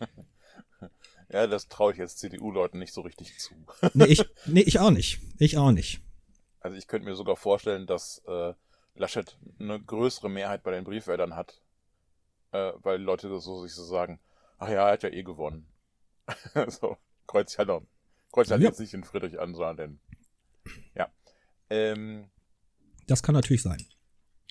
Ja, 1.32 1.46
das 1.46 1.68
traue 1.68 1.92
ich 1.92 1.98
jetzt 1.98 2.18
CDU-Leuten 2.18 2.80
nicht 2.80 2.92
so 2.92 3.02
richtig 3.02 3.38
zu. 3.38 3.54
nee, 3.94 4.06
ich, 4.06 4.24
nee, 4.46 4.62
ich 4.62 4.80
auch 4.80 4.90
nicht. 4.90 5.20
Ich 5.38 5.58
auch 5.58 5.70
nicht. 5.70 6.00
Also 6.60 6.76
ich 6.76 6.86
könnte 6.86 7.08
mir 7.08 7.14
sogar 7.14 7.36
vorstellen, 7.36 7.86
dass 7.86 8.22
äh, 8.26 8.54
Laschet 8.94 9.38
eine 9.58 9.80
größere 9.80 10.28
Mehrheit 10.28 10.62
bei 10.62 10.70
den 10.70 10.84
Briefwählern 10.84 11.34
hat, 11.34 11.62
äh, 12.52 12.72
weil 12.82 13.00
Leute 13.00 13.40
so 13.40 13.62
sich 13.62 13.74
so 13.74 13.84
sagen, 13.84 14.20
ach 14.58 14.68
ja, 14.68 14.86
er 14.86 14.92
hat 14.92 15.02
ja 15.02 15.10
eh 15.10 15.22
gewonnen. 15.22 15.66
so, 16.68 16.96
kreuz 17.26 17.56
ja 17.56 17.64
noch. 17.64 17.82
Kreuz 18.30 18.50
halt 18.50 18.62
ja. 18.62 18.68
jetzt 18.68 18.78
nicht 18.78 18.92
den 18.92 19.04
Friedrich 19.04 19.40
an, 19.40 19.54
sondern 19.54 19.76
den. 19.76 20.00
Ja. 20.94 21.08
Ähm, 21.70 22.30
das 23.06 23.22
kann 23.22 23.34
natürlich 23.34 23.62
sein. 23.62 23.84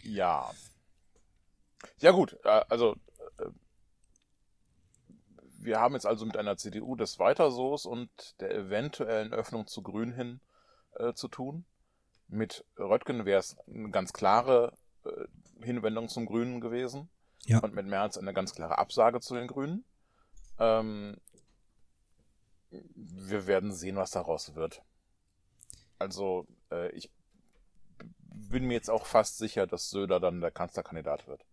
Ja. 0.03 0.51
Ja 1.99 2.11
gut, 2.11 2.37
äh, 2.43 2.61
also 2.69 2.95
äh, 3.37 3.49
wir 5.59 5.79
haben 5.79 5.93
jetzt 5.93 6.05
also 6.05 6.25
mit 6.25 6.37
einer 6.37 6.57
CDU 6.57 6.95
des 6.95 7.19
Weiterso's 7.19 7.85
und 7.85 8.09
der 8.41 8.53
eventuellen 8.53 9.33
Öffnung 9.33 9.67
zu 9.67 9.81
Grün 9.83 10.11
hin 10.11 10.41
äh, 10.95 11.13
zu 11.13 11.27
tun. 11.27 11.65
Mit 12.29 12.63
Röttgen 12.77 13.25
wäre 13.25 13.39
es 13.39 13.57
eine 13.67 13.89
ganz 13.89 14.13
klare 14.13 14.77
äh, 15.03 15.65
Hinwendung 15.65 16.09
zum 16.09 16.25
Grünen 16.25 16.61
gewesen. 16.61 17.09
Ja. 17.45 17.59
Und 17.59 17.73
mit 17.73 17.87
Merz 17.87 18.17
eine 18.17 18.33
ganz 18.33 18.53
klare 18.53 18.77
Absage 18.77 19.19
zu 19.19 19.33
den 19.35 19.47
Grünen. 19.47 19.83
Ähm, 20.59 21.17
wir 22.69 23.47
werden 23.47 23.71
sehen, 23.73 23.95
was 23.95 24.11
daraus 24.11 24.55
wird. 24.55 24.83
Also, 25.97 26.45
äh, 26.71 26.91
ich 26.91 27.09
bin 28.21 28.65
mir 28.65 28.73
jetzt 28.73 28.89
auch 28.89 29.05
fast 29.05 29.37
sicher, 29.37 29.67
dass 29.67 29.89
Söder 29.89 30.19
dann 30.19 30.41
der 30.41 30.51
Kanzlerkandidat 30.51 31.27
wird. 31.27 31.45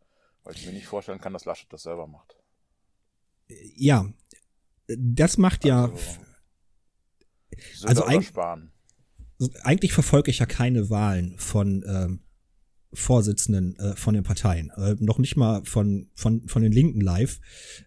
Weil 0.42 0.54
ich 0.54 0.66
mir 0.66 0.72
nicht 0.72 0.86
vorstellen 0.86 1.20
kann, 1.20 1.32
dass 1.32 1.44
Laschet 1.44 1.72
das 1.72 1.82
selber 1.82 2.06
macht. 2.06 2.36
Ja, 3.48 4.06
das 4.86 5.38
macht 5.38 5.64
ja. 5.64 5.84
Also, 5.84 6.20
Söder 7.74 7.88
also 7.88 8.04
eigentlich. 8.04 8.28
Sparen 8.28 8.72
eigentlich 9.62 9.92
verfolge 9.92 10.30
ich 10.30 10.38
ja 10.38 10.46
keine 10.46 10.90
Wahlen 10.90 11.38
von 11.38 11.84
ähm, 11.86 12.20
Vorsitzenden 12.92 13.76
äh, 13.78 13.96
von 13.96 14.14
den 14.14 14.22
Parteien. 14.22 14.70
Äh, 14.76 14.96
noch 14.98 15.18
nicht 15.18 15.36
mal 15.36 15.62
von, 15.64 16.10
von, 16.14 16.48
von 16.48 16.62
den 16.62 16.72
Linken 16.72 17.00
live, 17.00 17.40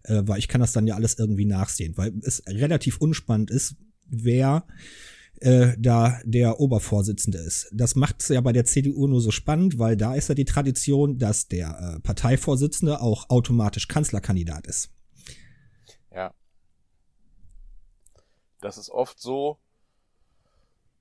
äh, 0.03 0.21
weil 0.25 0.39
ich 0.39 0.47
kann 0.47 0.61
das 0.61 0.71
dann 0.71 0.87
ja 0.87 0.95
alles 0.95 1.17
irgendwie 1.17 1.45
nachsehen, 1.45 1.97
weil 1.97 2.13
es 2.21 2.43
relativ 2.47 2.97
unspannend 2.97 3.49
ist, 3.49 3.75
wer 4.05 4.67
äh, 5.41 5.75
da 5.79 6.19
der 6.25 6.59
Obervorsitzende 6.59 7.39
ist. 7.39 7.69
Das 7.73 7.95
macht 7.95 8.21
es 8.21 8.27
ja 8.29 8.41
bei 8.41 8.53
der 8.53 8.65
CDU 8.65 9.07
nur 9.07 9.21
so 9.21 9.31
spannend, 9.31 9.79
weil 9.79 9.97
da 9.97 10.15
ist 10.15 10.29
ja 10.29 10.35
die 10.35 10.45
Tradition, 10.45 11.17
dass 11.17 11.47
der 11.47 11.95
äh, 11.97 11.99
Parteivorsitzende 12.01 13.01
auch 13.01 13.29
automatisch 13.29 13.87
Kanzlerkandidat 13.87 14.67
ist. 14.67 14.91
Ja. 16.13 16.33
Das 18.61 18.77
ist 18.77 18.89
oft 18.89 19.19
so, 19.19 19.57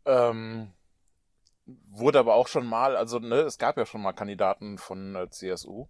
ähm, 0.09 0.73
wurde 1.91 2.19
aber 2.19 2.35
auch 2.35 2.49
schon 2.49 2.67
mal, 2.67 2.97
also 2.97 3.19
ne, 3.19 3.37
es 3.41 3.59
gab 3.59 3.77
ja 3.77 3.87
schon 3.87 4.03
mal 4.03 4.13
Kandidaten 4.13 4.79
von 4.79 5.15
äh, 5.15 5.29
CSU. 5.31 5.87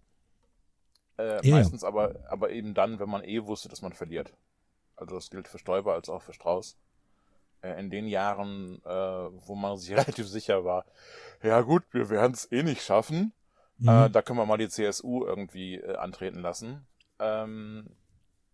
Äh, 1.17 1.45
ja. 1.47 1.55
Meistens 1.55 1.83
aber, 1.83 2.15
aber 2.29 2.51
eben 2.51 2.73
dann, 2.73 2.99
wenn 2.99 3.09
man 3.09 3.23
eh 3.23 3.45
wusste, 3.45 3.69
dass 3.69 3.81
man 3.81 3.93
verliert. 3.93 4.33
Also 4.95 5.15
das 5.15 5.29
gilt 5.29 5.47
für 5.47 5.57
Stoiber 5.57 5.93
als 5.93 6.09
auch 6.09 6.21
für 6.21 6.33
Strauß. 6.33 6.77
Äh, 7.61 7.79
in 7.79 7.89
den 7.89 8.07
Jahren, 8.07 8.81
äh, 8.85 8.89
wo 8.89 9.55
man 9.55 9.77
sich 9.77 9.91
relativ 9.97 10.27
sicher 10.27 10.65
war, 10.65 10.85
ja 11.41 11.61
gut, 11.61 11.83
wir 11.91 12.09
werden 12.09 12.33
es 12.33 12.51
eh 12.51 12.63
nicht 12.63 12.83
schaffen. 12.83 13.31
Mhm. 13.77 13.89
Äh, 13.89 14.09
da 14.09 14.21
können 14.21 14.39
wir 14.39 14.45
mal 14.45 14.57
die 14.57 14.69
CSU 14.69 15.25
irgendwie 15.25 15.75
äh, 15.75 15.95
antreten 15.95 16.39
lassen. 16.39 16.85
Ähm, 17.19 17.95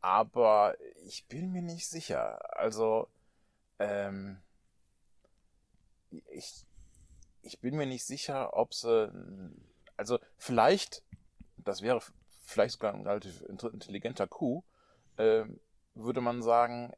aber 0.02 0.76
ich 1.08 1.26
bin 1.28 1.52
mir 1.52 1.64
nicht 1.64 1.88
sicher. 1.88 2.40
Also, 2.56 3.08
ähm, 3.80 4.38
ich, 6.30 6.66
ich 7.42 7.60
bin 7.60 7.76
mir 7.76 7.86
nicht 7.86 8.06
sicher, 8.06 8.56
ob 8.56 8.74
sie, 8.74 9.12
also 9.98 10.20
vielleicht, 10.38 11.04
das 11.58 11.82
wäre 11.82 12.02
vielleicht 12.42 12.74
sogar 12.74 12.94
ein 12.94 13.06
relativ 13.08 13.42
intelligenter 13.42 14.28
Coup, 14.28 14.64
äh, 15.18 15.46
würde 15.94 16.22
man 16.22 16.42
sagen, 16.42 16.94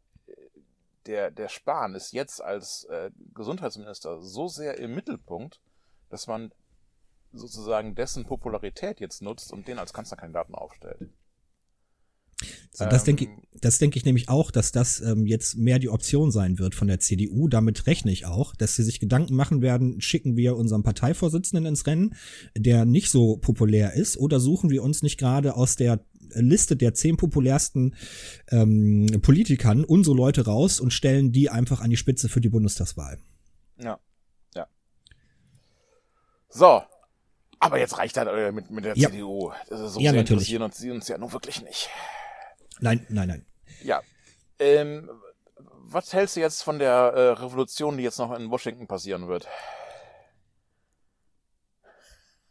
der, 1.07 1.31
der 1.31 1.47
Spahn 1.47 1.95
ist 1.95 2.11
jetzt 2.11 2.41
als 2.41 2.83
äh, 2.85 3.11
Gesundheitsminister 3.33 4.21
so 4.21 4.47
sehr 4.47 4.77
im 4.77 4.93
Mittelpunkt, 4.93 5.61
dass 6.09 6.27
man 6.27 6.51
sozusagen 7.31 7.95
dessen 7.95 8.25
Popularität 8.25 8.99
jetzt 8.99 9.21
nutzt 9.21 9.51
und 9.51 9.67
den 9.67 9.79
als 9.79 9.93
Kanzlerkandidaten 9.93 10.55
aufstellt. 10.55 11.09
So, 12.71 12.85
das 12.85 13.03
denke 13.03 13.23
ich, 13.23 13.29
ähm. 13.31 13.41
das 13.61 13.79
denke 13.79 13.97
ich 13.97 14.05
nämlich 14.05 14.29
auch, 14.29 14.51
dass 14.51 14.71
das 14.71 15.01
ähm, 15.01 15.25
jetzt 15.25 15.57
mehr 15.57 15.79
die 15.79 15.89
Option 15.89 16.29
sein 16.31 16.59
wird 16.59 16.75
von 16.75 16.87
der 16.87 16.99
CDU. 16.99 17.47
Damit 17.47 17.87
rechne 17.87 18.11
ich 18.11 18.25
auch, 18.27 18.55
dass 18.55 18.75
sie 18.75 18.83
sich 18.83 18.99
Gedanken 18.99 19.35
machen 19.35 19.61
werden, 19.63 19.99
schicken 20.01 20.37
wir 20.37 20.55
unseren 20.55 20.83
Parteivorsitzenden 20.83 21.65
ins 21.65 21.87
Rennen, 21.87 22.15
der 22.55 22.85
nicht 22.85 23.09
so 23.09 23.37
populär 23.37 23.93
ist, 23.93 24.17
oder 24.17 24.39
suchen 24.39 24.69
wir 24.69 24.83
uns 24.83 25.01
nicht 25.01 25.17
gerade 25.17 25.55
aus 25.55 25.75
der 25.75 25.99
Liste 26.35 26.75
der 26.75 26.93
zehn 26.93 27.17
populärsten 27.17 27.95
ähm, 28.51 29.07
Politikern 29.23 29.83
unsere 29.83 30.15
Leute 30.15 30.45
raus 30.45 30.79
und 30.79 30.91
stellen 30.91 31.31
die 31.31 31.49
einfach 31.49 31.81
an 31.81 31.89
die 31.89 31.97
Spitze 31.97 32.29
für 32.29 32.41
die 32.41 32.49
Bundestagswahl. 32.49 33.17
Ja, 33.79 33.97
ja. 34.53 34.67
So, 36.49 36.81
Aber 37.59 37.79
jetzt 37.79 37.97
reicht 37.97 38.17
das 38.17 38.27
äh, 38.27 38.51
mit, 38.51 38.69
mit 38.69 38.85
der 38.85 38.95
Ja. 38.97 39.09
CDU. 39.09 39.51
Das 39.69 39.79
ist 39.79 39.93
so 39.93 39.99
Ja, 39.99 40.11
sehr 40.11 40.21
natürlich. 40.21 40.51
interessieren 40.51 40.61
uns, 40.61 40.77
sie 40.77 40.91
uns 40.91 41.07
ja 41.07 41.17
nun 41.17 41.31
wirklich 41.33 41.63
nicht. 41.63 41.89
Nein, 42.79 43.05
nein, 43.09 43.27
nein. 43.27 43.45
Ja. 43.83 44.01
Ähm, 44.59 45.09
was 45.89 46.13
hältst 46.13 46.35
du 46.35 46.41
jetzt 46.41 46.63
von 46.63 46.79
der 46.79 46.91
äh, 46.91 47.29
Revolution, 47.41 47.97
die 47.97 48.03
jetzt 48.03 48.19
noch 48.19 48.37
in 48.37 48.49
Washington 48.49 48.87
passieren 48.87 49.27
wird? 49.27 49.47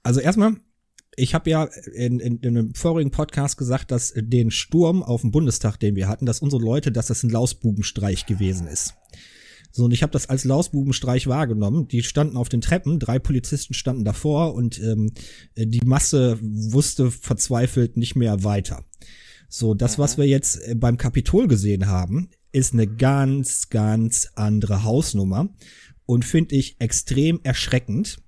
Also 0.02 0.20
erstmal, 0.20 0.56
ich 1.16 1.34
habe 1.34 1.50
ja 1.50 1.64
in, 1.94 2.20
in, 2.20 2.38
in 2.38 2.56
einem 2.56 2.74
vorigen 2.74 3.10
Podcast 3.10 3.56
gesagt, 3.58 3.90
dass 3.90 4.12
den 4.16 4.50
Sturm 4.50 5.02
auf 5.02 5.22
dem 5.22 5.32
Bundestag, 5.32 5.78
den 5.78 5.96
wir 5.96 6.08
hatten, 6.08 6.26
dass 6.26 6.40
unsere 6.40 6.62
Leute, 6.62 6.92
dass 6.92 7.08
das 7.08 7.22
ein 7.22 7.30
Lausbubenstreich 7.30 8.26
gewesen 8.26 8.68
ist. 8.68 8.94
So, 9.72 9.84
und 9.84 9.92
ich 9.92 10.02
habe 10.02 10.12
das 10.12 10.30
als 10.30 10.44
Lausbubenstreich 10.44 11.26
wahrgenommen. 11.26 11.86
Die 11.88 12.02
standen 12.02 12.38
auf 12.38 12.48
den 12.48 12.62
Treppen, 12.62 12.98
drei 12.98 13.18
Polizisten 13.18 13.74
standen 13.74 14.04
davor 14.04 14.54
und 14.54 14.78
ähm, 14.80 15.12
die 15.54 15.82
Masse 15.84 16.38
wusste 16.40 17.10
verzweifelt 17.10 17.98
nicht 17.98 18.16
mehr 18.16 18.42
weiter. 18.42 18.84
So, 19.48 19.74
das, 19.74 19.98
was 19.98 20.18
wir 20.18 20.26
jetzt 20.26 20.56
äh, 20.66 20.74
beim 20.74 20.96
Kapitol 20.96 21.48
gesehen 21.48 21.86
haben, 21.86 22.30
ist 22.52 22.72
eine 22.72 22.86
ganz, 22.86 23.68
ganz 23.68 24.28
andere 24.34 24.82
Hausnummer 24.82 25.48
und 26.06 26.24
finde 26.24 26.56
ich 26.56 26.80
extrem 26.80 27.40
erschreckend. 27.42 28.18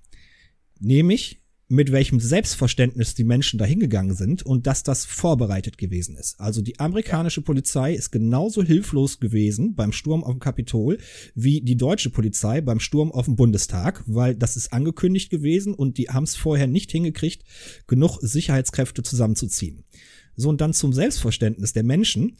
Nämlich, 0.79 1.39
mit 1.71 1.91
welchem 1.91 2.19
Selbstverständnis 2.19 3.13
die 3.13 3.23
Menschen 3.23 3.59
da 3.59 3.65
hingegangen 3.65 4.15
sind 4.15 4.43
und 4.43 4.65
dass 4.65 4.81
das 4.81 5.05
vorbereitet 5.05 5.77
gewesen 5.77 6.15
ist. 6.15 6.39
Also 6.39 6.61
die 6.63 6.79
amerikanische 6.79 7.43
Polizei 7.43 7.93
ist 7.93 8.11
genauso 8.11 8.63
hilflos 8.63 9.19
gewesen 9.19 9.75
beim 9.75 9.91
Sturm 9.91 10.23
auf 10.23 10.31
dem 10.31 10.39
Kapitol 10.39 10.97
wie 11.35 11.61
die 11.61 11.77
deutsche 11.77 12.09
Polizei 12.09 12.61
beim 12.61 12.79
Sturm 12.79 13.11
auf 13.11 13.25
dem 13.25 13.35
Bundestag, 13.35 14.03
weil 14.07 14.35
das 14.35 14.57
ist 14.57 14.73
angekündigt 14.73 15.29
gewesen 15.29 15.75
und 15.75 15.99
die 15.99 16.09
haben 16.09 16.23
es 16.23 16.35
vorher 16.35 16.65
nicht 16.65 16.91
hingekriegt, 16.91 17.43
genug 17.85 18.17
Sicherheitskräfte 18.19 19.03
zusammenzuziehen. 19.03 19.83
So 20.39 20.49
und 20.49 20.61
dann 20.61 20.73
zum 20.73 20.93
Selbstverständnis 20.93 21.73
der 21.73 21.83
Menschen, 21.83 22.37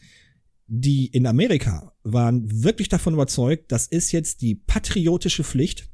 die 0.67 1.07
in 1.07 1.25
Amerika 1.25 1.93
waren 2.03 2.63
wirklich 2.63 2.89
davon 2.89 3.13
überzeugt, 3.13 3.71
das 3.71 3.87
ist 3.87 4.11
jetzt 4.11 4.41
die 4.41 4.55
patriotische 4.55 5.43
Pflicht, 5.43 5.89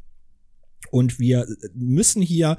und 0.91 1.19
wir 1.19 1.47
müssen 1.74 2.21
hier 2.21 2.57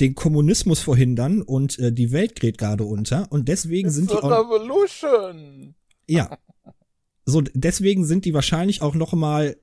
den 0.00 0.14
Kommunismus 0.14 0.80
verhindern 0.80 1.40
und 1.40 1.78
äh, 1.78 1.92
die 1.92 2.12
Welt 2.12 2.34
gerät 2.40 2.58
gerade 2.58 2.84
unter. 2.84 3.30
Und 3.30 3.48
deswegen 3.48 3.90
sind 3.90 4.10
die 4.10 4.14
It's 4.14 4.22
a 4.22 4.26
auch, 4.26 4.44
Revolution! 4.44 5.74
ja, 6.06 6.38
so 7.24 7.42
deswegen 7.42 8.04
sind 8.04 8.24
die 8.24 8.34
wahrscheinlich 8.34 8.82
auch 8.82 8.94
noch 8.94 9.12
mal 9.12 9.56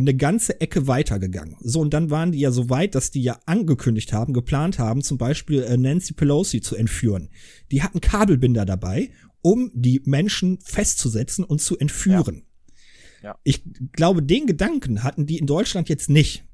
eine 0.00 0.14
ganze 0.14 0.60
Ecke 0.60 0.86
weitergegangen. 0.86 1.56
So 1.60 1.80
und 1.80 1.92
dann 1.94 2.10
waren 2.10 2.32
die 2.32 2.40
ja 2.40 2.50
so 2.50 2.70
weit, 2.70 2.94
dass 2.94 3.10
die 3.10 3.22
ja 3.22 3.38
angekündigt 3.46 4.12
haben, 4.12 4.32
geplant 4.32 4.78
haben, 4.78 5.02
zum 5.02 5.18
Beispiel 5.18 5.62
äh, 5.62 5.76
Nancy 5.76 6.14
Pelosi 6.14 6.60
zu 6.60 6.76
entführen. 6.76 7.30
Die 7.70 7.82
hatten 7.82 8.00
Kabelbinder 8.00 8.64
dabei, 8.64 9.10
um 9.42 9.70
die 9.74 10.02
Menschen 10.04 10.58
festzusetzen 10.60 11.44
und 11.44 11.60
zu 11.60 11.78
entführen. 11.78 12.44
Ja. 13.22 13.38
Ich 13.44 13.62
glaube, 13.92 14.22
den 14.22 14.46
Gedanken 14.46 15.02
hatten 15.02 15.26
die 15.26 15.38
in 15.38 15.46
Deutschland 15.46 15.88
jetzt 15.88 16.08
nicht. 16.08 16.44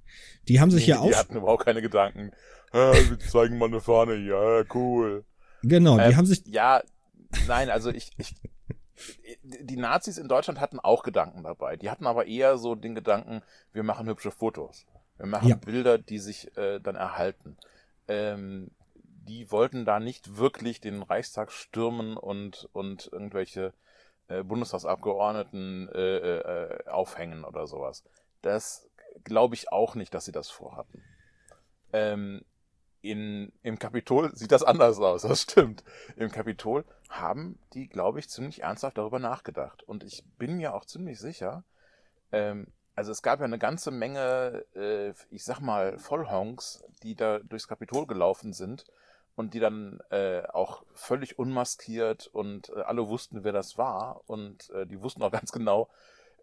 Die 0.48 0.60
haben 0.60 0.70
sich 0.70 0.86
Nee, 0.86 0.90
ja 0.90 0.96
die 0.96 1.10
auf 1.10 1.16
hatten 1.16 1.36
überhaupt 1.36 1.64
keine 1.64 1.82
Gedanken. 1.82 2.32
Ah, 2.72 2.92
wir 3.08 3.18
zeigen 3.18 3.58
mal 3.58 3.66
eine 3.66 3.80
Fahne, 3.80 4.16
ja, 4.16 4.64
cool. 4.74 5.24
Genau, 5.62 5.96
die 5.96 6.04
Ähm, 6.04 6.16
haben 6.16 6.26
sich. 6.26 6.42
Ja, 6.46 6.82
nein, 7.48 7.70
also 7.70 7.90
ich, 7.90 8.10
ich, 8.18 8.34
die 9.42 9.76
Nazis 9.76 10.18
in 10.18 10.28
Deutschland 10.28 10.60
hatten 10.60 10.80
auch 10.80 11.02
Gedanken 11.02 11.42
dabei. 11.42 11.76
Die 11.76 11.90
hatten 11.90 12.06
aber 12.06 12.26
eher 12.26 12.58
so 12.58 12.74
den 12.74 12.94
Gedanken, 12.94 13.42
wir 13.72 13.82
machen 13.82 14.08
hübsche 14.08 14.30
Fotos. 14.30 14.86
Wir 15.18 15.26
machen 15.26 15.48
Ja. 15.48 15.56
Bilder, 15.56 15.98
die 15.98 16.18
sich 16.18 16.56
äh, 16.56 16.80
dann 16.80 16.96
erhalten. 16.96 17.56
Ähm, 18.08 18.70
die 18.94 19.50
wollten 19.50 19.84
da 19.84 19.98
nicht 19.98 20.36
wirklich 20.36 20.80
den 20.80 21.02
Reichstag 21.02 21.50
stürmen 21.50 22.16
und, 22.16 22.68
und 22.72 23.08
irgendwelche 23.12 23.72
äh, 24.28 24.42
Bundestagsabgeordneten 24.42 25.88
äh, 25.92 26.16
äh, 26.16 26.88
aufhängen 26.88 27.44
oder 27.44 27.66
sowas. 27.66 28.04
Das 28.42 28.88
glaube 29.24 29.54
ich 29.54 29.72
auch 29.72 29.94
nicht, 29.94 30.14
dass 30.14 30.24
sie 30.26 30.32
das 30.32 30.48
vorhatten. 30.48 31.02
Ähm, 31.92 32.44
in, 33.10 33.52
Im 33.62 33.78
Kapitol 33.78 34.34
sieht 34.34 34.52
das 34.52 34.62
anders 34.62 34.98
aus, 34.98 35.22
das 35.22 35.42
stimmt. 35.42 35.84
Im 36.16 36.30
Kapitol 36.30 36.84
haben 37.08 37.58
die, 37.72 37.88
glaube 37.88 38.18
ich, 38.18 38.28
ziemlich 38.28 38.62
ernsthaft 38.62 38.98
darüber 38.98 39.18
nachgedacht. 39.18 39.82
Und 39.82 40.04
ich 40.04 40.24
bin 40.38 40.56
mir 40.56 40.74
auch 40.74 40.84
ziemlich 40.84 41.18
sicher, 41.18 41.64
ähm, 42.32 42.68
also 42.94 43.12
es 43.12 43.22
gab 43.22 43.40
ja 43.40 43.44
eine 43.44 43.58
ganze 43.58 43.90
Menge, 43.90 44.64
äh, 44.74 45.12
ich 45.30 45.44
sag 45.44 45.60
mal, 45.60 45.98
Vollhonks, 45.98 46.82
die 47.02 47.14
da 47.14 47.40
durchs 47.40 47.68
Kapitol 47.68 48.06
gelaufen 48.06 48.54
sind 48.54 48.86
und 49.34 49.52
die 49.52 49.60
dann 49.60 50.00
äh, 50.10 50.42
auch 50.48 50.82
völlig 50.94 51.38
unmaskiert 51.38 52.26
und 52.28 52.70
äh, 52.70 52.80
alle 52.80 53.06
wussten, 53.06 53.44
wer 53.44 53.52
das 53.52 53.76
war 53.76 54.22
und 54.26 54.70
äh, 54.70 54.86
die 54.86 55.02
wussten 55.02 55.22
auch 55.22 55.30
ganz 55.30 55.52
genau, 55.52 55.90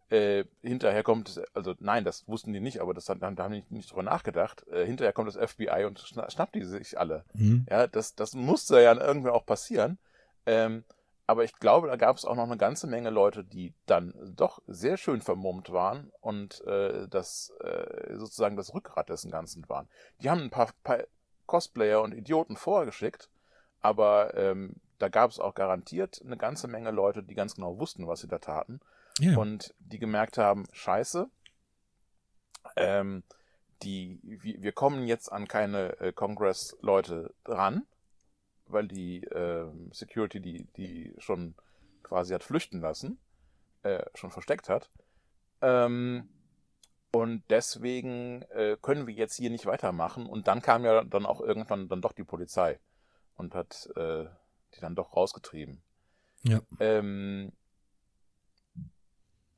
äh, 0.09 0.45
hinterher 0.61 1.03
kommt, 1.03 1.41
also 1.53 1.73
nein, 1.79 2.03
das 2.03 2.27
wussten 2.27 2.53
die 2.53 2.59
nicht, 2.59 2.81
aber 2.81 2.93
das, 2.93 3.05
da 3.05 3.15
haben 3.19 3.53
die 3.53 3.63
nicht, 3.69 3.91
drüber 3.91 4.03
nachgedacht. 4.03 4.67
Äh, 4.67 4.85
hinterher 4.85 5.13
kommt 5.13 5.27
das 5.33 5.51
FBI 5.51 5.85
und 5.85 5.99
schna 5.99 6.29
schnappt 6.29 6.55
die 6.55 6.63
sich 6.63 6.99
alle. 6.99 7.25
Hm, 7.33 7.65
Ja, 7.69 7.87
das, 7.87 8.15
das 8.15 8.33
musste 8.33 8.81
ja 8.81 8.93
irgendwie 8.93 9.29
auch 9.29 9.45
passieren. 9.45 9.97
Ähm, 10.45 10.83
aber 11.25 11.45
ich 11.45 11.53
glaube, 11.55 11.87
da 11.87 11.95
gab 11.95 12.17
es 12.17 12.25
auch 12.25 12.35
noch 12.35 12.43
eine 12.43 12.57
ganze 12.57 12.85
Menge 12.85 13.09
Leute, 13.09 13.45
die 13.45 13.73
dann 13.85 14.13
doch 14.35 14.61
sehr 14.67 14.97
schön 14.97 15.21
vermummt 15.21 15.71
waren 15.71 16.11
und 16.19 16.61
äh, 16.65 17.07
das 17.07 17.53
äh, 17.61 18.17
sozusagen 18.17 18.57
das 18.57 18.73
Rückgrat 18.73 19.09
dessen 19.09 19.31
Ganzen 19.31 19.67
waren. 19.69 19.87
Die 20.21 20.29
haben 20.29 20.41
ein 20.41 20.49
paar, 20.49 20.69
paar 20.83 20.99
Cosplayer 21.45 22.01
und 22.01 22.13
Idioten 22.13 22.57
vorgeschickt, 22.57 23.29
aber 23.81 24.35
ähm, 24.35 24.75
da 24.99 25.07
gab 25.07 25.31
es 25.31 25.39
auch 25.39 25.55
garantiert 25.55 26.21
eine 26.25 26.37
ganze 26.37 26.67
Menge 26.67 26.91
Leute, 26.91 27.23
die 27.23 27.35
ganz 27.35 27.55
genau 27.55 27.79
wussten, 27.79 28.07
was 28.07 28.19
sie 28.19 28.27
da 28.27 28.39
taten 28.39 28.81
ja. 29.19 29.37
und 29.37 29.73
die 29.79 29.99
gemerkt 29.99 30.37
haben, 30.37 30.65
scheiße, 30.71 31.29
ähm, 32.75 33.23
die, 33.83 34.19
wir, 34.23 34.61
wir 34.61 34.71
kommen 34.71 35.07
jetzt 35.07 35.31
an 35.31 35.47
keine 35.47 35.99
äh, 35.99 36.13
Congress-Leute 36.13 37.33
ran, 37.45 37.85
weil 38.65 38.87
die 38.87 39.23
ähm, 39.25 39.91
Security 39.91 40.39
die, 40.39 40.65
die 40.77 41.13
schon 41.17 41.55
quasi 42.01 42.33
hat 42.33 42.43
flüchten 42.43 42.79
lassen, 42.79 43.19
äh, 43.83 44.03
schon 44.15 44.31
versteckt 44.31 44.69
hat. 44.69 44.89
Ähm, 45.61 46.29
und 47.11 47.43
deswegen 47.49 48.41
äh, 48.53 48.77
können 48.81 49.05
wir 49.05 49.13
jetzt 49.13 49.35
hier 49.35 49.49
nicht 49.49 49.65
weitermachen. 49.65 50.25
Und 50.25 50.47
dann 50.47 50.61
kam 50.61 50.83
ja 50.83 51.03
dann 51.03 51.25
auch 51.25 51.41
irgendwann 51.41 51.87
dann 51.87 52.01
doch 52.01 52.13
die 52.13 52.23
Polizei 52.23 52.79
und 53.35 53.53
hat 53.53 53.89
äh, 53.95 54.25
die 54.73 54.79
dann 54.79 54.95
doch 54.95 55.15
rausgetrieben. 55.15 55.81
Ja. 56.43 56.61
Ähm, 56.79 57.51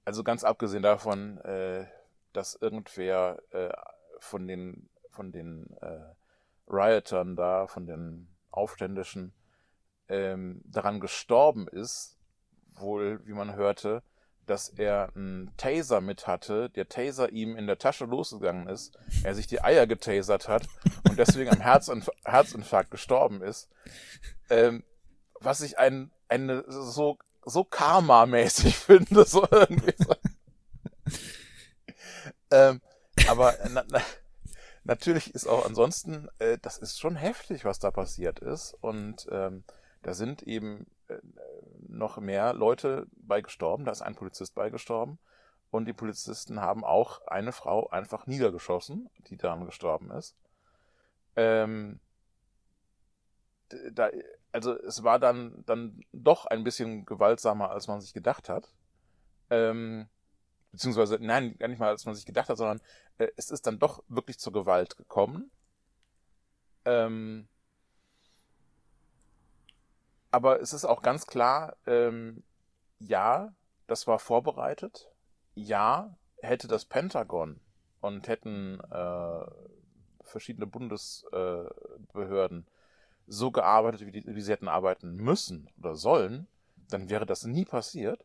also 0.05 0.23
ganz 0.23 0.43
abgesehen 0.43 0.83
davon, 0.83 1.39
äh, 1.39 1.85
dass 2.33 2.55
irgendwer 2.55 3.39
äh, 3.51 3.73
von 4.19 4.47
den 4.47 4.89
von 5.09 5.31
den 5.31 5.75
äh, 5.81 6.13
Riotern 6.67 7.35
da, 7.35 7.67
von 7.67 7.85
den 7.87 8.27
Aufständischen, 8.51 9.33
ähm, 10.09 10.61
daran 10.65 10.99
gestorben 10.99 11.67
ist, 11.67 12.17
wohl, 12.73 13.21
wie 13.25 13.33
man 13.33 13.55
hörte, 13.55 14.03
dass 14.45 14.69
er 14.69 15.09
einen 15.15 15.51
Taser 15.57 16.01
mit 16.01 16.27
hatte, 16.27 16.69
der 16.69 16.87
Taser 16.87 17.31
ihm 17.31 17.55
in 17.55 17.65
der 17.65 17.79
Tasche 17.79 18.05
losgegangen 18.05 18.67
ist, 18.67 18.97
er 19.23 19.33
sich 19.33 19.47
die 19.47 19.61
Eier 19.61 19.87
getasert 19.87 20.47
hat 20.47 20.67
und 21.09 21.17
deswegen 21.17 21.49
am 21.49 21.61
Herzinf 21.61 22.09
Herzinfarkt 22.23 22.91
gestorben 22.91 23.41
ist. 23.41 23.69
Ähm, 24.49 24.83
was 25.39 25.61
ich 25.61 25.79
ein, 25.79 26.11
eine 26.27 26.63
so, 26.67 27.17
so 27.45 27.63
Karma-mäßig 27.63 28.77
finde, 28.77 29.25
so 29.25 29.47
irgendwie 29.49 29.93
so. 29.97 30.15
ähm, 32.51 32.81
aber 33.27 33.55
na, 33.69 33.83
na, 33.87 34.01
natürlich 34.83 35.33
ist 35.33 35.47
auch 35.47 35.65
ansonsten, 35.65 36.27
äh, 36.39 36.57
das 36.61 36.77
ist 36.77 36.99
schon 36.99 37.15
heftig, 37.15 37.65
was 37.65 37.79
da 37.79 37.91
passiert 37.91 38.39
ist. 38.39 38.75
Und 38.81 39.27
ähm, 39.31 39.63
da 40.01 40.13
sind 40.13 40.43
eben 40.43 40.87
äh, 41.07 41.17
noch 41.87 42.17
mehr 42.17 42.53
Leute 42.53 43.07
bei 43.11 43.41
gestorben. 43.41 43.85
Da 43.85 43.91
ist 43.91 44.01
ein 44.01 44.15
Polizist 44.15 44.55
bei 44.55 44.69
gestorben. 44.69 45.19
Und 45.71 45.85
die 45.85 45.93
Polizisten 45.93 46.61
haben 46.61 46.83
auch 46.83 47.25
eine 47.27 47.51
Frau 47.51 47.89
einfach 47.89 48.27
niedergeschossen, 48.27 49.09
die 49.27 49.37
daran 49.37 49.65
gestorben 49.65 50.11
ist. 50.11 50.35
Ähm, 51.35 51.99
da, 53.91 54.09
also 54.55 54.73
es 54.83 55.03
war 55.03 55.19
dann, 55.19 55.63
dann 55.65 55.99
doch 56.13 56.45
ein 56.45 56.63
bisschen 56.63 57.05
gewaltsamer, 57.05 57.71
als 57.71 57.89
man 57.89 57.99
sich 57.99 58.13
gedacht 58.13 58.47
hat. 58.47 58.71
Ähm, 59.49 60.07
beziehungsweise, 60.71 61.17
nein, 61.19 61.57
gar 61.57 61.67
nicht 61.67 61.79
mal, 61.79 61.89
als 61.89 62.05
man 62.05 62.15
sich 62.15 62.25
gedacht 62.25 62.47
hat, 62.47 62.57
sondern 62.57 62.79
äh, 63.17 63.27
es 63.35 63.51
ist 63.51 63.67
dann 63.67 63.79
doch 63.79 64.01
wirklich 64.07 64.39
zur 64.39 64.53
Gewalt 64.53 64.95
gekommen. 64.95 65.51
Ähm, 66.85 67.49
aber 70.31 70.61
es 70.61 70.71
ist 70.71 70.85
auch 70.85 71.01
ganz 71.01 71.27
klar, 71.27 71.75
ähm, 71.85 72.41
ja, 72.99 73.53
das 73.87 74.07
war 74.07 74.19
vorbereitet. 74.19 75.11
Ja, 75.53 76.15
hätte 76.37 76.69
das 76.69 76.85
Pentagon 76.85 77.59
und 77.99 78.29
hätten 78.29 78.79
äh, 78.89 79.45
verschiedene 80.23 80.65
Bundesbehörden 80.65 82.67
so 83.27 83.51
gearbeitet, 83.51 84.05
wie, 84.05 84.11
die, 84.11 84.23
wie 84.25 84.41
sie 84.41 84.51
hätten 84.51 84.67
arbeiten 84.67 85.15
müssen 85.15 85.69
oder 85.79 85.95
sollen, 85.95 86.47
dann 86.89 87.09
wäre 87.09 87.25
das 87.25 87.45
nie 87.45 87.65
passiert. 87.65 88.23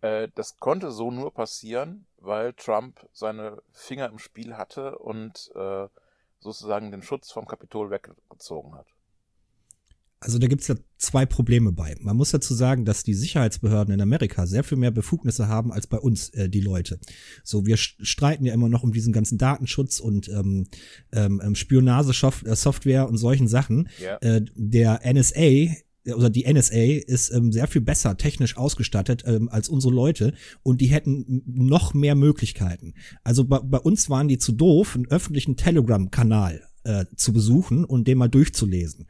Äh, 0.00 0.28
das 0.34 0.58
konnte 0.58 0.90
so 0.90 1.10
nur 1.10 1.32
passieren, 1.32 2.06
weil 2.18 2.52
Trump 2.54 3.08
seine 3.12 3.62
Finger 3.72 4.08
im 4.08 4.18
Spiel 4.18 4.56
hatte 4.56 4.98
und 4.98 5.52
äh, 5.54 5.88
sozusagen 6.40 6.90
den 6.90 7.02
Schutz 7.02 7.30
vom 7.30 7.46
Kapitol 7.46 7.90
weggezogen 7.90 8.74
hat. 8.74 8.86
Also 10.18 10.38
da 10.38 10.46
gibt's 10.46 10.68
ja 10.68 10.76
zwei 10.96 11.26
Probleme 11.26 11.72
bei. 11.72 11.94
Man 12.00 12.16
muss 12.16 12.30
dazu 12.30 12.54
sagen, 12.54 12.86
dass 12.86 13.02
die 13.02 13.12
Sicherheitsbehörden 13.12 13.92
in 13.92 14.00
Amerika 14.00 14.46
sehr 14.46 14.64
viel 14.64 14.78
mehr 14.78 14.90
Befugnisse 14.90 15.46
haben 15.46 15.72
als 15.72 15.86
bei 15.86 15.98
uns 15.98 16.30
äh, 16.30 16.48
die 16.48 16.62
Leute. 16.62 16.98
So, 17.44 17.66
wir 17.66 17.76
streiten 17.76 18.46
ja 18.46 18.54
immer 18.54 18.70
noch 18.70 18.82
um 18.82 18.92
diesen 18.92 19.12
ganzen 19.12 19.36
Datenschutz 19.36 20.00
und 20.00 20.28
ähm, 20.28 20.68
ähm, 21.12 21.54
Spionagesoftware 21.54 23.02
äh, 23.02 23.06
und 23.06 23.18
solchen 23.18 23.46
Sachen. 23.46 23.88
Ja. 24.02 24.16
Äh, 24.16 24.44
der 24.54 25.02
NSA 25.04 25.74
oder 26.14 26.30
die 26.30 26.50
NSA 26.50 27.02
ist 27.06 27.30
ähm, 27.34 27.52
sehr 27.52 27.66
viel 27.66 27.82
besser 27.82 28.16
technisch 28.16 28.56
ausgestattet 28.56 29.24
ähm, 29.26 29.50
als 29.50 29.68
unsere 29.68 29.92
Leute 29.92 30.32
und 30.62 30.80
die 30.80 30.86
hätten 30.86 31.42
noch 31.46 31.92
mehr 31.92 32.14
Möglichkeiten. 32.14 32.94
Also 33.22 33.44
bei, 33.44 33.58
bei 33.58 33.78
uns 33.78 34.08
waren 34.08 34.28
die 34.28 34.38
zu 34.38 34.52
doof, 34.52 34.94
einen 34.94 35.08
öffentlichen 35.08 35.56
Telegram-Kanal 35.56 36.62
äh, 36.84 37.04
zu 37.16 37.32
besuchen 37.32 37.84
und 37.84 38.08
den 38.08 38.18
mal 38.18 38.28
durchzulesen 38.28 39.06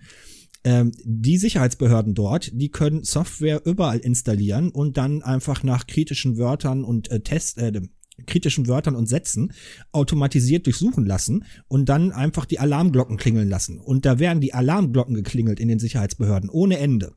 ähm, 0.67 0.91
die 1.05 1.39
Sicherheitsbehörden 1.39 2.15
dort, 2.15 2.51
die 2.53 2.71
können 2.71 3.05
Software 3.05 3.65
überall 3.65 3.99
installieren 3.99 4.71
und 4.71 4.97
dann 4.97 5.23
einfach 5.23 5.63
nach 5.63 5.87
kritischen 5.87 6.39
Wörtern 6.39 6.83
und 6.83 7.09
äh, 7.09 7.21
Test, 7.21 7.59
äh, 7.59 7.81
kritischen 8.27 8.67
Wörtern 8.67 8.97
und 8.97 9.07
Sätzen 9.07 9.53
automatisiert 9.93 10.67
durchsuchen 10.67 11.07
lassen 11.07 11.45
und 11.69 11.89
dann 11.89 12.11
einfach 12.11 12.47
die 12.47 12.59
Alarmglocken 12.59 13.17
klingeln 13.17 13.49
lassen. 13.49 13.79
Und 13.79 14.05
da 14.07 14.19
werden 14.19 14.41
die 14.41 14.55
Alarmglocken 14.55 15.15
geklingelt 15.15 15.61
in 15.61 15.69
den 15.69 15.79
Sicherheitsbehörden 15.79 16.51
ohne 16.51 16.79
Ende. 16.79 17.15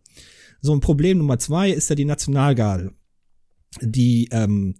So 0.61 0.71
ein 0.71 0.79
Problem 0.79 1.17
Nummer 1.17 1.39
zwei 1.39 1.71
ist 1.71 1.89
ja 1.89 1.95
die 1.95 2.05
Nationalgarde, 2.05 2.91
die 3.81 4.29
ähm, 4.31 4.75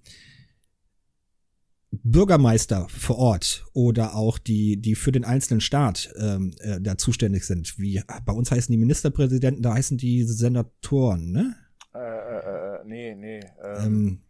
Bürgermeister 1.91 2.87
vor 2.89 3.17
Ort 3.17 3.65
oder 3.73 4.15
auch 4.15 4.37
die, 4.37 4.77
die 4.77 4.95
für 4.95 5.11
den 5.11 5.25
einzelnen 5.25 5.61
Staat 5.61 6.13
ähm, 6.17 6.53
äh, 6.59 6.79
da 6.79 6.97
zuständig 6.97 7.45
sind. 7.45 7.79
Wie 7.79 8.01
bei 8.25 8.33
uns 8.33 8.51
heißen 8.51 8.71
die 8.71 8.77
Ministerpräsidenten, 8.77 9.63
da 9.63 9.73
heißen 9.73 9.97
die 9.97 10.23
Senatoren, 10.23 11.31
ne? 11.31 11.55
Äh, 11.93 11.99
äh, 11.99 12.81
äh, 12.81 12.85
nee, 12.85 13.15
nee. 13.15 13.39
Ähm, 13.63 14.21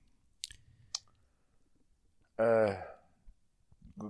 äh, 2.38 2.74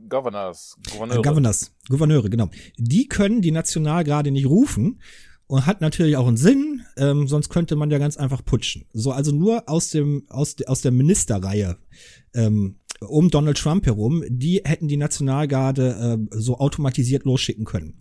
Governors, 0.08 0.78
Gouverneure. 0.92 1.20
Äh, 1.20 1.24
Governors, 1.24 1.76
Gouverneure, 1.90 2.30
genau. 2.30 2.50
Die 2.78 3.08
können 3.08 3.42
die 3.42 3.52
Nationalgarde 3.52 4.30
nicht 4.30 4.46
rufen 4.46 5.02
und 5.50 5.66
hat 5.66 5.82
natürlich 5.82 6.16
auch 6.16 6.28
einen 6.28 6.38
Sinn, 6.38 6.84
ähm, 6.96 7.28
sonst 7.28 7.50
könnte 7.50 7.76
man 7.76 7.90
ja 7.90 7.98
ganz 7.98 8.18
einfach 8.18 8.46
putschen. 8.46 8.86
So, 8.94 9.12
also 9.12 9.32
nur 9.32 9.68
aus 9.68 9.90
dem, 9.90 10.24
aus, 10.30 10.56
de, 10.56 10.68
aus 10.68 10.82
der 10.82 10.92
Ministerreihe 10.92 11.78
ähm, 12.36 12.76
um 13.02 13.32
Donald 13.32 13.58
Trump 13.58 13.88
herum, 13.88 14.24
die 14.30 14.62
hätten 14.64 14.88
die 14.88 14.98
Nationalgarde 14.98 16.20
äh, 16.32 16.38
so 16.38 16.60
automatisiert 16.60 17.26
losschicken 17.26 17.66
können. 17.66 17.98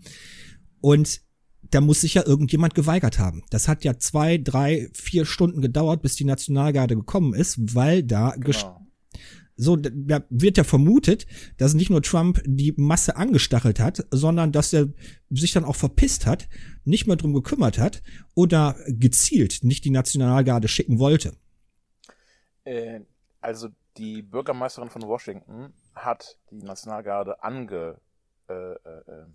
Und 0.82 1.22
da 1.70 1.80
muss 1.80 2.02
sich 2.02 2.14
ja 2.14 2.26
irgendjemand 2.26 2.74
geweigert 2.74 3.18
haben. 3.18 3.42
Das 3.48 3.66
hat 3.66 3.82
ja 3.82 3.98
zwei, 3.98 4.36
drei, 4.36 4.90
vier 4.92 5.24
Stunden 5.24 5.62
gedauert, 5.62 6.02
bis 6.02 6.16
die 6.16 6.24
Nationalgarde 6.24 6.96
gekommen 6.96 7.32
ist, 7.32 7.74
weil 7.74 8.02
da 8.02 8.34
Genau. 8.66 8.87
So, 9.58 9.76
da 9.76 10.22
wird 10.30 10.56
ja 10.56 10.64
vermutet, 10.64 11.26
dass 11.58 11.74
nicht 11.74 11.90
nur 11.90 12.00
Trump 12.00 12.40
die 12.46 12.72
Masse 12.76 13.16
angestachelt 13.16 13.80
hat, 13.80 14.06
sondern 14.10 14.52
dass 14.52 14.72
er 14.72 14.88
sich 15.30 15.52
dann 15.52 15.64
auch 15.64 15.76
verpisst 15.76 16.26
hat, 16.26 16.48
nicht 16.84 17.06
mehr 17.06 17.16
drum 17.16 17.34
gekümmert 17.34 17.76
hat 17.76 18.02
oder 18.34 18.76
gezielt 18.86 19.64
nicht 19.64 19.84
die 19.84 19.90
Nationalgarde 19.90 20.68
schicken 20.68 21.00
wollte. 21.00 21.34
Äh, 22.64 23.00
also 23.40 23.68
die 23.96 24.22
Bürgermeisterin 24.22 24.90
von 24.90 25.02
Washington 25.02 25.74
hat 25.94 26.38
die 26.52 26.62
Nationalgarde 26.62 27.42
ange, 27.42 28.00
äh, 28.48 28.54
äh, 28.54 28.76
äh, 29.06 29.26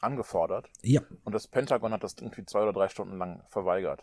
angefordert 0.00 0.70
Ja, 0.82 1.02
und 1.24 1.34
das 1.34 1.46
Pentagon 1.46 1.92
hat 1.92 2.02
das 2.02 2.14
irgendwie 2.18 2.46
zwei 2.46 2.62
oder 2.62 2.72
drei 2.72 2.88
Stunden 2.88 3.18
lang 3.18 3.42
verweigert. 3.48 4.02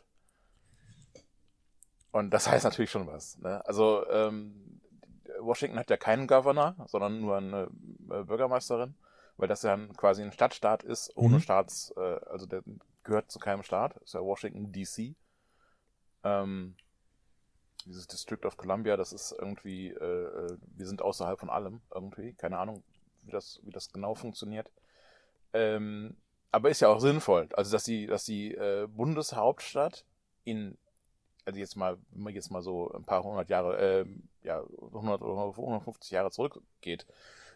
Und 2.12 2.30
das 2.32 2.48
heißt 2.48 2.66
natürlich 2.66 2.92
schon 2.92 3.08
was. 3.08 3.38
Ne? 3.40 3.66
Also 3.66 4.08
ähm, 4.10 4.77
Washington 5.40 5.80
hat 5.80 5.90
ja 5.90 5.98
keinen 5.98 6.28
Governor, 6.28 6.76
sondern 6.88 7.22
nur 7.22 7.38
eine 7.38 7.70
äh, 8.10 8.24
Bürgermeisterin, 8.24 8.96
weil 9.38 9.48
das 9.48 9.64
ja 9.64 9.78
quasi 9.98 10.24
ein 10.24 10.32
Stadtstaat 10.32 10.84
ist, 10.84 11.16
ohne 11.16 11.36
Mhm. 11.36 11.42
Staats, 11.42 11.94
äh, 11.98 12.20
also 12.30 12.46
der 12.46 12.64
gehört 13.04 13.32
zu 13.32 13.40
keinem 13.40 13.64
Staat, 13.64 13.98
ist 13.98 14.14
ja 14.14 14.22
Washington 14.22 14.72
DC. 14.72 15.16
Ähm, 16.24 16.76
dieses 17.86 18.08
District 18.08 18.46
of 18.46 18.58
Columbia, 18.58 18.98
das 18.98 19.14
ist 19.14 19.32
irgendwie, 19.32 19.90
äh, 19.90 19.96
äh, 19.96 20.58
wir 20.76 20.86
sind 20.86 21.02
außerhalb 21.02 21.40
von 21.40 21.50
allem 21.50 21.82
irgendwie, 21.94 22.34
keine 22.34 22.58
Ahnung, 22.58 22.84
wie 23.24 23.32
das, 23.32 23.62
wie 23.64 23.72
das 23.72 23.92
genau 23.92 24.14
funktioniert. 24.14 24.70
Ähm, 25.54 26.18
aber 26.52 26.70
ist 26.70 26.82
ja 26.82 26.90
auch 26.90 27.00
sinnvoll, 27.00 27.48
also 27.54 27.72
dass 27.72 27.84
die, 27.84 28.08
dass 28.08 28.26
die 28.26 28.54
äh, 28.54 28.88
Bundeshauptstadt 28.90 30.06
in, 30.44 30.78
also 31.46 31.60
jetzt 31.60 31.76
mal, 31.76 31.98
wenn 32.12 32.24
man 32.24 32.34
jetzt 32.34 32.52
mal 32.52 32.62
so 32.62 32.92
ein 32.92 33.06
paar 33.06 33.24
hundert 33.24 33.50
Jahre, 33.50 33.78
ähm, 33.78 34.28
ja, 34.48 34.62
100 34.62 35.22
oder 35.22 35.58
150 35.58 36.12
Jahre 36.12 36.32
zurückgeht, 36.32 37.06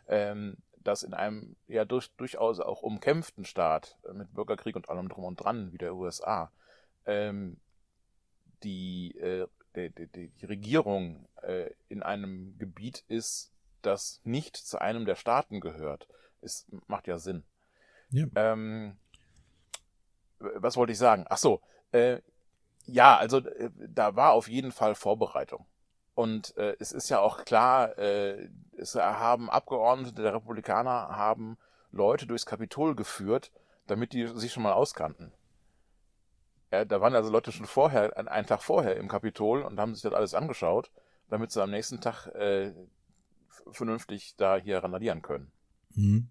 ähm, 0.07 0.57
dass 0.77 1.03
in 1.03 1.13
einem 1.13 1.55
ja 1.67 1.85
durch, 1.85 2.11
durchaus 2.17 2.59
auch 2.59 2.81
umkämpften 2.81 3.45
Staat 3.45 3.97
äh, 4.07 4.13
mit 4.13 4.33
Bürgerkrieg 4.33 4.75
und 4.75 4.89
allem 4.89 5.09
drum 5.09 5.23
und 5.23 5.37
dran 5.37 5.71
wie 5.71 5.77
der 5.77 5.95
USA 5.95 6.51
ähm, 7.05 7.57
die, 8.63 9.17
äh, 9.17 9.47
die, 9.75 10.07
die, 10.07 10.29
die 10.29 10.45
Regierung 10.45 11.27
äh, 11.41 11.71
in 11.87 12.03
einem 12.03 12.57
Gebiet 12.57 13.03
ist, 13.07 13.51
das 13.81 14.21
nicht 14.23 14.55
zu 14.57 14.79
einem 14.79 15.05
der 15.05 15.15
Staaten 15.15 15.59
gehört. 15.59 16.07
Es 16.41 16.67
macht 16.87 17.07
ja 17.07 17.17
Sinn. 17.17 17.43
Ja. 18.09 18.25
Ähm, 18.35 18.97
was 20.39 20.75
wollte 20.77 20.91
ich 20.91 20.99
sagen? 20.99 21.25
Ach 21.29 21.37
so, 21.37 21.61
äh, 21.91 22.19
ja, 22.85 23.17
also 23.17 23.37
äh, 23.39 23.69
da 23.87 24.15
war 24.15 24.33
auf 24.33 24.47
jeden 24.47 24.71
Fall 24.71 24.95
Vorbereitung. 24.95 25.65
Und 26.13 26.55
äh, 26.57 26.75
es 26.79 26.91
ist 26.91 27.09
ja 27.09 27.19
auch 27.19 27.45
klar, 27.45 27.97
äh, 27.97 28.49
es 28.77 28.95
haben 28.95 29.49
Abgeordnete 29.49 30.21
der 30.21 30.33
Republikaner 30.33 31.09
haben 31.15 31.57
Leute 31.91 32.27
durchs 32.27 32.45
Kapitol 32.45 32.95
geführt, 32.95 33.51
damit 33.87 34.13
die 34.13 34.27
sich 34.27 34.51
schon 34.53 34.63
mal 34.63 34.73
auskannten. 34.73 35.31
Ja, 36.71 36.85
da 36.85 37.01
waren 37.01 37.15
also 37.15 37.29
Leute 37.29 37.51
schon 37.51 37.65
vorher, 37.65 38.15
ein- 38.17 38.27
einen 38.27 38.47
Tag 38.47 38.61
vorher 38.61 38.95
im 38.95 39.07
Kapitol 39.07 39.61
und 39.61 39.79
haben 39.79 39.93
sich 39.93 40.03
das 40.03 40.13
alles 40.13 40.33
angeschaut, 40.33 40.91
damit 41.29 41.51
sie 41.51 41.61
am 41.61 41.71
nächsten 41.71 41.99
Tag 42.01 42.27
äh, 42.27 42.73
vernünftig 43.71 44.35
da 44.37 44.57
hier 44.57 44.79
randalieren 44.83 45.21
können. 45.21 45.51
Mhm. 45.95 46.29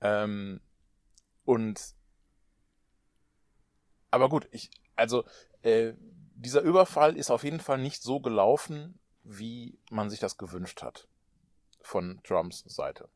Ähm, 0.00 0.60
und 1.44 1.94
aber 4.10 4.28
gut, 4.28 4.48
ich, 4.50 4.70
also 4.96 5.24
äh, 5.62 5.92
dieser 6.38 6.60
Überfall 6.60 7.16
ist 7.16 7.30
auf 7.30 7.42
jeden 7.42 7.60
Fall 7.60 7.78
nicht 7.78 8.02
so 8.02 8.20
gelaufen, 8.20 8.98
wie 9.24 9.78
man 9.90 10.08
sich 10.08 10.20
das 10.20 10.38
gewünscht 10.38 10.82
hat 10.82 11.08
von 11.82 12.20
Trumps 12.22 12.64
Seite. 12.66 13.08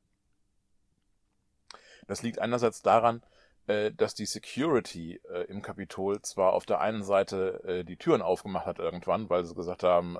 Das 2.08 2.22
liegt 2.22 2.40
einerseits 2.40 2.82
daran, 2.82 3.22
äh, 3.68 3.92
dass 3.92 4.14
die 4.14 4.26
Security 4.26 5.20
äh, 5.30 5.44
im 5.44 5.62
Kapitol 5.62 6.20
zwar 6.22 6.52
auf 6.52 6.66
der 6.66 6.80
einen 6.80 7.04
Seite 7.04 7.62
äh, 7.64 7.84
die 7.84 7.96
Türen 7.96 8.22
aufgemacht 8.22 8.66
hat 8.66 8.80
irgendwann, 8.80 9.30
weil 9.30 9.44
sie 9.44 9.54
gesagt 9.54 9.84
haben, 9.84 10.16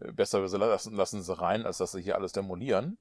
besser 0.00 0.40
wir 0.40 0.58
lassen, 0.58 0.94
lassen 0.94 1.22
sie 1.22 1.38
rein, 1.38 1.66
als 1.66 1.78
dass 1.78 1.92
sie 1.92 2.02
hier 2.02 2.16
alles 2.16 2.32
demolieren 2.32 2.98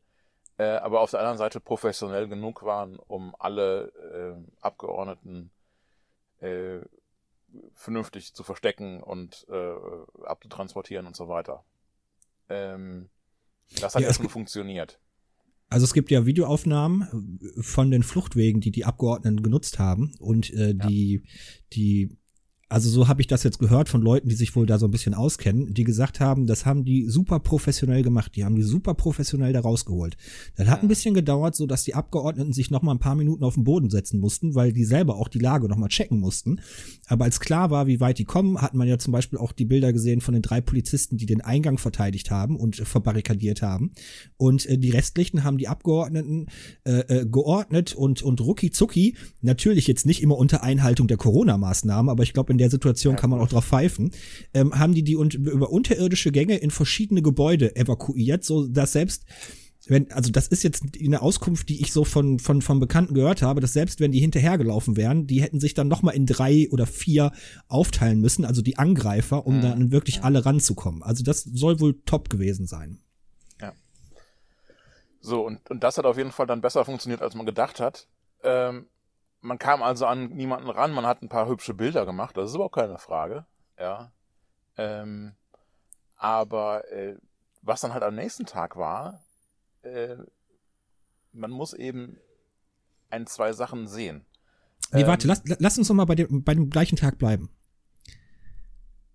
aber 0.59 1.01
auf 1.01 1.11
der 1.11 1.19
anderen 1.19 1.37
Seite 1.37 1.59
professionell 1.59 2.27
genug 2.27 2.63
waren, 2.63 2.97
um 2.97 3.35
alle 3.37 3.91
Abgeordneten 4.59 5.51
vernünftig 7.73 8.33
zu 8.33 8.43
verstecken 8.43 9.01
und 9.01 9.45
äh, 9.49 9.73
abzutransportieren 10.25 11.05
und 11.07 11.15
so 11.15 11.27
weiter. 11.27 11.63
Ähm, 12.49 13.09
das 13.81 13.95
hat 13.95 14.01
Ja, 14.01 14.09
ja, 14.09 14.17
gibt- 14.17 14.31
funktioniert. 14.31 14.99
Also 15.69 15.83
es 15.83 15.93
gibt 15.93 16.11
ja 16.11 16.25
Videoaufnahmen 16.25 17.39
äh, 17.57 17.61
von 17.61 17.91
den 17.91 18.03
Fluchtwegen, 18.03 18.61
die 18.61 18.71
die 18.71 18.85
Abgeordneten 18.85 19.43
genutzt 19.43 19.79
haben 19.79 20.13
und 20.19 20.53
äh, 20.53 20.73
die 20.73 21.23
die 21.73 22.17
Also 22.69 22.89
so 22.89 23.07
habe 23.07 23.21
ich 23.21 23.27
das 23.27 23.43
jetzt 23.43 23.59
gehört 23.59 23.87
von 23.87 24.01
Leuten, 24.01 24.27
die 24.27 24.35
sich 24.35 24.53
wohl 24.53 24.65
da 24.65 24.77
so 24.77 24.87
ein 24.87 24.91
bisschen 24.91 25.13
auskennen, 25.13 25.73
die 25.73 25.85
gesagt 25.85 26.19
haben, 26.19 26.47
das 26.47 26.65
haben 26.65 26.83
die 26.83 27.05
super 27.07 27.39
professionell 27.39 28.03
gemacht, 28.03 28.35
die 28.35 28.43
haben 28.43 28.55
die 28.55 28.63
super 28.63 28.93
professionell 28.93 29.53
da 29.53 29.61
rausgeholt. 29.61 30.17
Das 30.57 30.67
hat 30.67 30.81
ein 30.81 30.89
bisschen 30.89 31.13
gedauert, 31.13 31.55
so 31.55 31.65
dass 31.65 31.85
die 31.85 31.95
Abgeordneten 31.95 32.51
sich 32.51 32.69
noch 32.69 32.81
mal 32.81 32.91
ein 32.91 32.99
paar 32.99 33.15
Minuten 33.15 33.45
auf 33.45 33.53
den 33.53 33.63
Boden 33.63 33.89
setzen 33.89 34.19
mussten, 34.19 34.53
weil 34.53 34.73
die 34.73 34.83
selber 34.83 35.15
auch 35.15 35.29
die 35.29 35.39
Lage 35.39 35.69
noch 35.69 35.77
mal 35.77 35.87
checken 35.87 36.19
mussten. 36.19 36.59
Aber 37.07 37.23
als 37.23 37.39
klar 37.39 37.71
war, 37.71 37.87
wie 37.87 38.01
weit 38.01 38.19
die 38.19 38.25
kommen, 38.25 38.61
hat 38.61 38.73
man 38.73 38.87
ja 38.87 38.99
zum 38.99 39.13
Beispiel 39.13 39.39
auch 39.39 39.53
die 39.53 39.65
Bilder 39.65 39.93
gesehen 39.93 40.19
von 40.19 40.33
den 40.33 40.43
drei 40.43 40.59
Polizisten, 40.59 41.15
die 41.15 41.25
den 41.25 41.39
Eingang 41.39 41.77
verteidigt 41.77 42.31
haben 42.31 42.57
und 42.57 42.79
äh, 42.79 42.85
verbarrikadiert 42.85 43.61
haben. 43.61 43.93
Und 44.35 44.65
äh, 44.65 44.77
die 44.77 44.89
restlichen 44.89 45.45
haben 45.45 45.57
die 45.57 45.69
Abgeordneten 45.69 46.47
äh, 46.83 46.99
äh, 46.99 47.25
geordnet 47.25 47.95
und 47.95 48.21
und 48.23 48.41
rucki 48.41 48.71
zucki 48.71 49.15
natürlich 49.41 49.87
jetzt 49.87 50.05
nicht 50.05 50.21
immer 50.21 50.37
unter 50.37 50.63
Einhaltung 50.63 51.07
der 51.07 51.17
Corona-Maßnahmen, 51.17 52.09
aber 52.09 52.23
ich 52.23 52.33
glaube 52.33 52.56
in 52.57 52.59
der 52.59 52.69
Situation 52.69 53.13
Ja, 53.13 53.19
kann 53.19 53.29
man 53.29 53.39
auch 53.39 53.49
drauf 53.49 53.65
pfeifen, 53.65 54.11
ähm, 54.53 54.77
haben 54.77 54.93
die 54.93 55.03
die 55.03 55.15
un 55.15 55.29
über 55.29 55.69
unterirdische 55.69 56.31
Gänge 56.31 56.57
in 56.57 56.71
verschiedene 56.71 57.21
Gebäude 57.21 57.75
evakuiert, 57.75 58.43
so 58.43 58.67
dass 58.67 58.91
selbst 58.93 59.25
wenn, 59.89 60.11
also 60.11 60.31
das 60.31 60.47
ist 60.49 60.63
jetzt 60.63 60.83
eine 61.01 61.21
Auskunft, 61.21 61.69
die 61.69 61.81
ich 61.81 61.93
so 61.93 62.03
von, 62.03 62.39
von, 62.39 62.61
von 62.61 62.81
Bekannten 62.81 63.13
gehört 63.13 63.41
habe, 63.41 63.61
dass 63.61 63.71
selbst 63.71 64.01
wenn 64.01 64.11
die 64.11 64.19
hinterhergelaufen 64.19 64.97
wären, 64.97 65.27
die 65.27 65.41
hätten 65.41 65.61
sich 65.61 65.75
dann 65.75 65.87
nochmal 65.87 66.13
in 66.13 66.25
drei 66.25 66.67
oder 66.71 66.85
vier 66.85 67.31
aufteilen 67.69 68.19
müssen, 68.19 68.43
also 68.43 68.61
die 68.61 68.77
Angreifer, 68.77 69.47
um 69.47 69.57
Mhm. 69.57 69.61
dann 69.61 69.91
wirklich 69.91 70.23
alle 70.23 70.45
ranzukommen. 70.45 71.03
Also 71.03 71.23
das 71.23 71.43
soll 71.43 71.79
wohl 71.79 72.01
top 72.03 72.29
gewesen 72.29 72.67
sein. 72.67 72.99
So, 75.19 75.45
und, 75.45 75.69
und 75.69 75.83
das 75.83 75.97
hat 75.97 76.05
auf 76.05 76.17
jeden 76.17 76.31
Fall 76.31 76.47
dann 76.47 76.61
besser 76.61 76.85
funktioniert, 76.85 77.21
als 77.21 77.35
man 77.35 77.45
gedacht 77.45 77.79
hat. 77.79 78.07
Ähm, 78.43 78.87
man 79.41 79.57
kam 79.57 79.83
also 79.83 80.05
an 80.05 80.29
niemanden 80.29 80.69
ran, 80.69 80.91
man 80.91 81.05
hat 81.05 81.21
ein 81.21 81.29
paar 81.29 81.47
hübsche 81.47 81.73
Bilder 81.73 82.05
gemacht, 82.05 82.35
das 82.37 82.49
ist 82.49 82.55
überhaupt 82.55 82.75
keine 82.75 82.97
Frage. 82.97 83.45
Ja. 83.79 84.11
Ähm, 84.77 85.33
aber 86.17 86.89
äh, 86.91 87.15
was 87.61 87.81
dann 87.81 87.93
halt 87.93 88.03
am 88.03 88.15
nächsten 88.15 88.45
Tag 88.45 88.75
war, 88.75 89.21
äh, 89.83 90.15
man 91.33 91.51
muss 91.51 91.73
eben 91.73 92.17
ein, 93.09 93.27
zwei 93.27 93.53
Sachen 93.53 93.87
sehen. 93.87 94.25
Nee, 94.91 95.01
Ähm, 95.01 95.07
warte, 95.07 95.27
lass, 95.27 95.41
lass 95.45 95.77
uns 95.77 95.89
noch 95.89 95.95
mal 95.95 96.05
bei 96.05 96.15
dem, 96.15 96.43
bei 96.43 96.53
dem 96.53 96.69
gleichen 96.69 96.95
Tag 96.95 97.17
bleiben. 97.17 97.49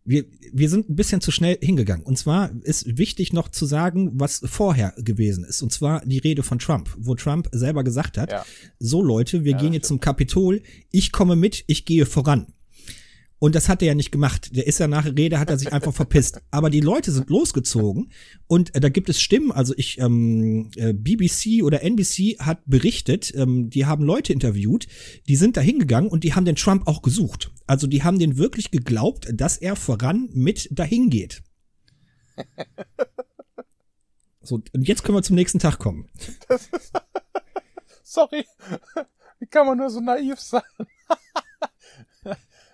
Wir, 0.04 0.24
wir 0.52 0.68
sind 0.68 0.90
ein 0.90 0.96
bisschen 0.96 1.20
zu 1.20 1.30
schnell 1.30 1.58
hingegangen. 1.60 2.04
Und 2.04 2.18
zwar 2.18 2.50
ist 2.64 2.98
wichtig 2.98 3.32
noch 3.32 3.48
zu 3.48 3.66
sagen, 3.66 4.10
was 4.14 4.42
vorher 4.44 4.94
gewesen 4.98 5.44
ist. 5.44 5.62
Und 5.62 5.72
zwar 5.72 6.04
die 6.04 6.18
Rede 6.18 6.42
von 6.42 6.58
Trump, 6.58 6.92
wo 6.98 7.14
Trump 7.14 7.48
selber 7.52 7.84
gesagt 7.84 8.18
hat, 8.18 8.32
Ja. 8.32 8.44
so 8.80 9.02
Leute, 9.02 9.44
wir 9.44 9.52
Ja, 9.52 9.58
gehen 9.58 9.72
jetzt 9.72 9.88
zum 9.88 10.00
Kapitol, 10.00 10.62
ich 10.90 11.12
komme 11.12 11.36
mit, 11.36 11.62
ich 11.68 11.84
gehe 11.84 12.04
voran. 12.06 12.46
Und 13.42 13.56
das 13.56 13.68
hat 13.68 13.82
er 13.82 13.88
ja 13.88 13.94
nicht 13.96 14.12
gemacht. 14.12 14.54
Der 14.54 14.68
ist 14.68 14.78
ja 14.78 14.86
nach 14.86 15.04
Rede, 15.04 15.40
hat 15.40 15.50
er 15.50 15.58
sich 15.58 15.72
einfach 15.72 15.92
verpisst. 15.92 16.40
Aber 16.52 16.70
die 16.70 16.78
Leute 16.78 17.10
sind 17.10 17.28
losgezogen 17.28 18.12
und 18.46 18.72
äh, 18.76 18.78
da 18.78 18.88
gibt 18.88 19.08
es 19.08 19.20
Stimmen, 19.20 19.50
also 19.50 19.74
ich, 19.76 19.98
ähm, 19.98 20.70
äh, 20.76 20.92
BBC 20.92 21.64
oder 21.64 21.82
NBC 21.82 22.38
hat 22.38 22.62
berichtet, 22.66 23.34
ähm, 23.34 23.68
die 23.68 23.84
haben 23.84 24.04
Leute 24.04 24.32
interviewt, 24.32 24.86
die 25.26 25.34
sind 25.34 25.56
da 25.56 25.60
hingegangen 25.60 26.08
und 26.08 26.22
die 26.22 26.34
haben 26.34 26.44
den 26.44 26.54
Trump 26.54 26.86
auch 26.86 27.02
gesucht. 27.02 27.50
Also 27.66 27.88
die 27.88 28.04
haben 28.04 28.20
den 28.20 28.38
wirklich 28.38 28.70
geglaubt, 28.70 29.28
dass 29.34 29.56
er 29.56 29.74
voran 29.74 30.28
mit 30.32 30.68
dahin 30.70 31.10
geht. 31.10 31.42
So, 34.44 34.56
und 34.72 34.88
jetzt 34.88 35.04
können 35.04 35.16
wir 35.16 35.22
zum 35.22 35.36
nächsten 35.36 35.60
Tag 35.60 35.78
kommen. 35.78 36.08
Sorry, 38.02 38.44
wie 39.38 39.46
kann 39.46 39.66
man 39.66 39.78
nur 39.78 39.88
so 39.88 40.00
naiv 40.00 40.40
sein? 40.40 40.62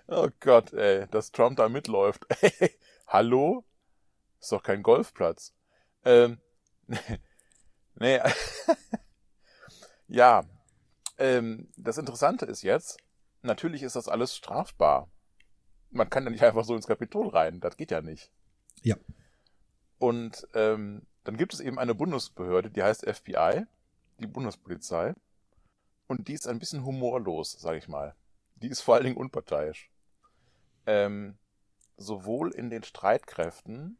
Oh 0.09 0.29
Gott, 0.39 0.73
ey, 0.73 1.07
dass 1.07 1.31
Trump 1.31 1.57
da 1.57 1.69
mitläuft. 1.69 2.25
Ey, 2.41 2.77
hallo? 3.07 3.65
Ist 4.39 4.51
doch 4.51 4.63
kein 4.63 4.83
Golfplatz. 4.83 5.53
Ähm, 6.05 6.39
nee, 7.95 8.19
ja, 10.07 10.43
ähm, 11.17 11.69
das 11.77 11.97
Interessante 11.97 12.45
ist 12.45 12.61
jetzt, 12.61 12.97
natürlich 13.41 13.83
ist 13.83 13.95
das 13.95 14.07
alles 14.07 14.35
strafbar. 14.35 15.09
Man 15.91 16.09
kann 16.09 16.23
ja 16.23 16.29
nicht 16.29 16.43
einfach 16.43 16.63
so 16.63 16.75
ins 16.75 16.87
Kapitol 16.87 17.29
rein, 17.29 17.59
das 17.59 17.77
geht 17.77 17.91
ja 17.91 18.01
nicht. 18.01 18.31
Ja. 18.81 18.95
Und 19.97 20.47
ähm, 20.53 21.05
dann 21.23 21.35
gibt 21.35 21.53
es 21.53 21.59
eben 21.59 21.77
eine 21.77 21.95
Bundesbehörde, 21.95 22.71
die 22.71 22.81
heißt 22.81 23.05
FBI, 23.05 23.65
die 24.19 24.27
Bundespolizei. 24.27 25.13
Und 26.07 26.27
die 26.27 26.33
ist 26.33 26.47
ein 26.47 26.59
bisschen 26.59 26.85
humorlos, 26.85 27.51
sage 27.51 27.77
ich 27.77 27.87
mal. 27.87 28.15
Die 28.55 28.69
ist 28.69 28.81
vor 28.81 28.95
allen 28.95 29.03
Dingen 29.03 29.17
unparteiisch. 29.17 29.91
Ähm, 30.89 31.37
sowohl 31.97 32.51
in 32.51 32.69
den 32.69 32.83
Streitkräften 32.83 33.97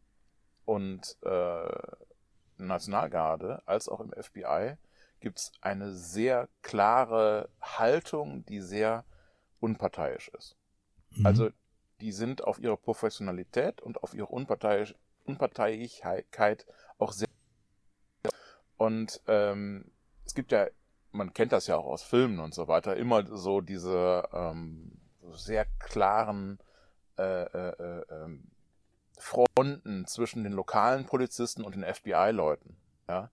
und 0.65 1.17
äh, 1.21 1.77
Nationalgarde 2.57 3.61
als 3.67 3.87
auch 3.89 3.99
im 3.99 4.11
FBI 4.11 4.75
gibt 5.19 5.39
es 5.39 5.51
eine 5.61 5.93
sehr 5.93 6.49
klare 6.61 7.49
Haltung, 7.61 8.45
die 8.45 8.61
sehr 8.61 9.05
unparteiisch 9.59 10.29
ist. 10.29 10.55
Mhm. 11.11 11.25
Also 11.25 11.49
die 12.01 12.11
sind 12.11 12.43
auf 12.43 12.59
ihre 12.59 12.77
Professionalität 12.77 13.81
und 13.81 14.03
auf 14.03 14.13
ihre 14.13 14.27
Unparteiisch 14.27 14.95
Unparteilichkeit 15.25 16.65
auch 16.97 17.11
sehr. 17.11 17.27
Und 18.77 19.21
ähm, 19.27 19.91
es 20.25 20.33
gibt 20.33 20.51
ja, 20.51 20.67
man 21.11 21.33
kennt 21.33 21.51
das 21.51 21.67
ja 21.67 21.77
auch 21.77 21.85
aus 21.85 22.01
Filmen 22.01 22.39
und 22.39 22.53
so 22.53 22.67
weiter, 22.67 22.95
immer 22.95 23.25
so 23.37 23.61
diese 23.61 24.27
ähm, 24.33 24.99
sehr 25.33 25.65
klaren 25.77 26.59
äh, 27.19 27.43
äh, 27.43 27.69
äh, 27.83 28.03
ähm, 28.09 28.43
Fronten 29.19 30.05
zwischen 30.05 30.43
den 30.43 30.53
lokalen 30.53 31.05
Polizisten 31.05 31.63
und 31.63 31.75
den 31.75 31.83
FBI-Leuten. 31.83 32.77
Ja? 33.09 33.29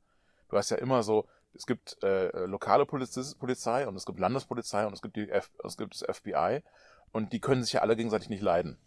Du 0.48 0.56
hast 0.56 0.70
ja 0.70 0.76
immer 0.78 1.04
so, 1.04 1.28
es 1.54 1.66
gibt 1.66 2.02
äh, 2.02 2.46
lokale 2.46 2.84
Poliz 2.84 3.36
Polizei 3.36 3.86
und 3.86 3.96
es 3.96 4.04
gibt 4.04 4.18
Landespolizei 4.18 4.86
und 4.86 4.92
es 4.92 5.02
gibt, 5.02 5.16
die 5.16 5.30
F 5.30 5.50
es 5.64 5.76
gibt 5.76 5.94
das 5.94 6.16
FBI 6.16 6.62
und 7.12 7.32
die 7.32 7.40
können 7.40 7.62
sich 7.62 7.74
ja 7.74 7.80
alle 7.80 7.96
gegenseitig 7.96 8.28
nicht 8.28 8.42
leiden. 8.42 8.78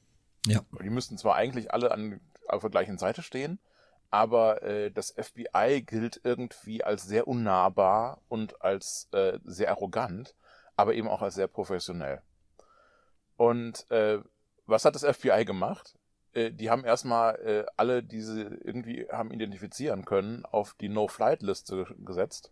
Ja. 0.46 0.62
Die 0.82 0.90
müssten 0.90 1.18
zwar 1.18 1.36
eigentlich 1.36 1.74
alle 1.74 1.92
an, 1.92 2.20
auf 2.48 2.62
der 2.62 2.70
gleichen 2.70 2.98
Seite 2.98 3.24
stehen, 3.24 3.60
aber 4.12 4.62
äh, 4.64 4.92
das 4.92 5.12
FBI 5.18 5.84
gilt 5.86 6.22
irgendwie 6.24 6.84
als 6.84 7.04
sehr 7.04 7.28
unnahbar 7.28 8.22
und 8.28 8.62
als 8.62 9.08
äh, 9.14 9.40
sehr 9.46 9.72
arrogant, 9.72 10.36
aber 10.76 10.94
eben 10.94 11.08
auch 11.08 11.22
als 11.22 11.36
sehr 11.36 11.48
professionell. 11.48 12.22
Und 13.38 13.90
äh, 13.92 14.20
was 14.70 14.86
hat 14.86 14.96
das 14.96 15.04
FBI 15.04 15.46
gemacht? 15.46 15.96
Äh, 16.34 16.52
die 16.52 16.70
haben 16.70 16.86
erstmal 16.86 17.36
äh, 17.36 17.66
alle 17.78 18.04
diese 18.04 18.44
irgendwie 18.64 19.08
haben 19.12 19.32
identifizieren 19.32 20.06
können 20.06 20.46
auf 20.46 20.76
die 20.76 20.90
No-Flight-Liste 20.90 21.88
gesetzt. 22.06 22.52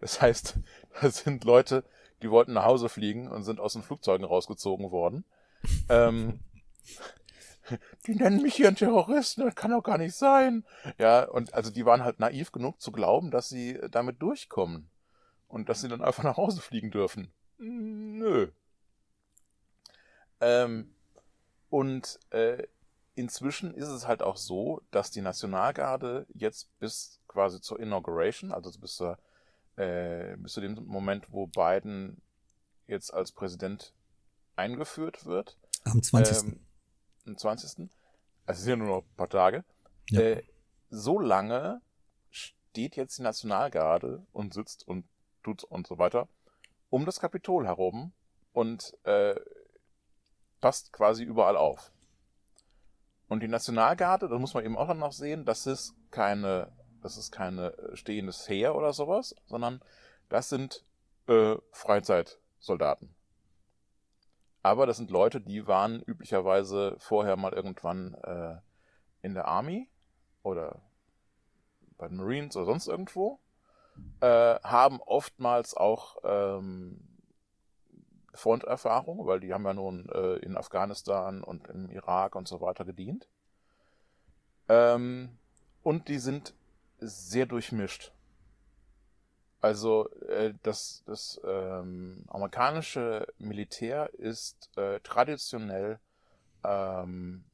Das 0.00 0.20
heißt, 0.22 0.58
da 1.00 1.10
sind 1.10 1.44
Leute, 1.44 1.84
die 2.22 2.30
wollten 2.30 2.52
nach 2.52 2.64
Hause 2.64 2.88
fliegen 2.88 3.28
und 3.28 3.44
sind 3.44 3.60
aus 3.60 3.74
den 3.74 3.82
Flugzeugen 3.82 4.26
rausgezogen 4.26 4.90
worden. 4.90 5.24
ähm, 5.88 6.40
die 8.06 8.14
nennen 8.14 8.42
mich 8.42 8.54
hier 8.54 8.68
einen 8.68 8.76
Terroristen, 8.76 9.44
das 9.44 9.54
kann 9.54 9.70
doch 9.70 9.82
gar 9.82 9.98
nicht 9.98 10.14
sein. 10.14 10.64
Ja, 10.98 11.24
und 11.24 11.52
also 11.54 11.70
die 11.70 11.84
waren 11.84 12.02
halt 12.02 12.18
naiv 12.18 12.52
genug 12.52 12.80
zu 12.80 12.92
glauben, 12.92 13.30
dass 13.30 13.48
sie 13.48 13.78
damit 13.90 14.22
durchkommen. 14.22 14.88
Und 15.48 15.70
dass 15.70 15.80
sie 15.80 15.88
dann 15.88 16.02
einfach 16.02 16.24
nach 16.24 16.36
Hause 16.36 16.60
fliegen 16.60 16.90
dürfen. 16.90 17.32
Nö. 17.56 18.48
Ähm, 20.40 20.94
und 21.70 22.18
äh, 22.30 22.66
inzwischen 23.14 23.74
ist 23.74 23.88
es 23.88 24.06
halt 24.06 24.22
auch 24.22 24.36
so, 24.36 24.82
dass 24.90 25.10
die 25.10 25.20
Nationalgarde 25.20 26.26
jetzt 26.34 26.68
bis 26.78 27.20
quasi 27.26 27.60
zur 27.60 27.80
Inauguration, 27.80 28.52
also 28.52 28.70
bis, 28.78 28.96
zur, 28.96 29.18
äh, 29.76 30.36
bis 30.36 30.52
zu 30.52 30.60
dem 30.60 30.84
Moment, 30.86 31.32
wo 31.32 31.46
Biden 31.46 32.20
jetzt 32.86 33.12
als 33.12 33.32
Präsident 33.32 33.92
eingeführt 34.56 35.26
wird, 35.26 35.56
Am 35.84 36.02
20. 36.02 36.36
ähm, 36.36 36.60
am 37.26 37.36
20. 37.36 37.90
Also 38.46 38.58
es 38.58 38.62
sind 38.62 38.70
ja 38.70 38.76
nur 38.76 38.88
noch 38.88 39.02
ein 39.02 39.16
paar 39.16 39.28
Tage. 39.28 39.64
Ja. 40.10 40.20
Äh, 40.20 40.42
so 40.90 41.18
lange 41.18 41.82
steht 42.30 42.96
jetzt 42.96 43.18
die 43.18 43.22
Nationalgarde 43.22 44.24
und 44.32 44.54
sitzt 44.54 44.86
und 44.88 45.04
tut 45.42 45.64
und 45.64 45.86
so 45.86 45.98
weiter 45.98 46.28
um 46.90 47.04
das 47.04 47.20
Kapitol 47.20 47.66
herum 47.66 48.12
und 48.52 48.96
äh, 49.04 49.34
passt 50.60 50.92
quasi 50.92 51.24
überall 51.24 51.56
auf. 51.56 51.92
Und 53.28 53.42
die 53.42 53.48
Nationalgarde, 53.48 54.28
da 54.28 54.38
muss 54.38 54.54
man 54.54 54.64
eben 54.64 54.76
auch 54.76 54.92
noch 54.94 55.12
sehen, 55.12 55.44
das 55.44 55.66
ist 55.66 55.94
keine, 56.10 56.72
das 57.02 57.16
ist 57.16 57.30
keine 57.30 57.76
äh, 57.76 57.96
stehendes 57.96 58.48
Heer 58.48 58.74
oder 58.74 58.92
sowas, 58.92 59.34
sondern 59.46 59.82
das 60.28 60.48
sind 60.48 60.84
äh, 61.26 61.56
Freizeitsoldaten. 61.72 63.14
Aber 64.62 64.86
das 64.86 64.96
sind 64.96 65.10
Leute, 65.10 65.40
die 65.40 65.66
waren 65.66 66.00
üblicherweise 66.02 66.96
vorher 66.98 67.36
mal 67.36 67.52
irgendwann 67.52 68.14
äh, 68.14 68.56
in 69.22 69.34
der 69.34 69.46
Army 69.46 69.88
oder 70.42 70.80
bei 71.96 72.08
den 72.08 72.16
Marines 72.16 72.56
oder 72.56 72.66
sonst 72.66 72.86
irgendwo, 72.86 73.40
äh, 74.20 74.26
haben 74.62 75.00
oftmals 75.00 75.74
auch 75.74 76.16
ähm, 76.24 77.17
Fronterfahrung, 78.34 79.26
weil 79.26 79.40
die 79.40 79.52
haben 79.52 79.64
ja 79.64 79.74
nun 79.74 80.08
äh, 80.10 80.36
in 80.36 80.56
Afghanistan 80.56 81.42
und 81.42 81.68
im 81.68 81.90
Irak 81.90 82.34
und 82.34 82.48
so 82.48 82.60
weiter 82.60 82.84
gedient. 82.84 83.28
Ähm, 84.68 85.38
und 85.82 86.08
die 86.08 86.18
sind 86.18 86.54
sehr 86.98 87.46
durchmischt. 87.46 88.12
Also 89.60 90.08
äh, 90.28 90.54
das, 90.62 91.02
das 91.06 91.40
ähm, 91.44 92.24
amerikanische 92.28 93.26
Militär 93.38 94.12
ist 94.14 94.70
äh, 94.76 95.00
traditionell 95.00 95.98
ähm, 96.64 97.44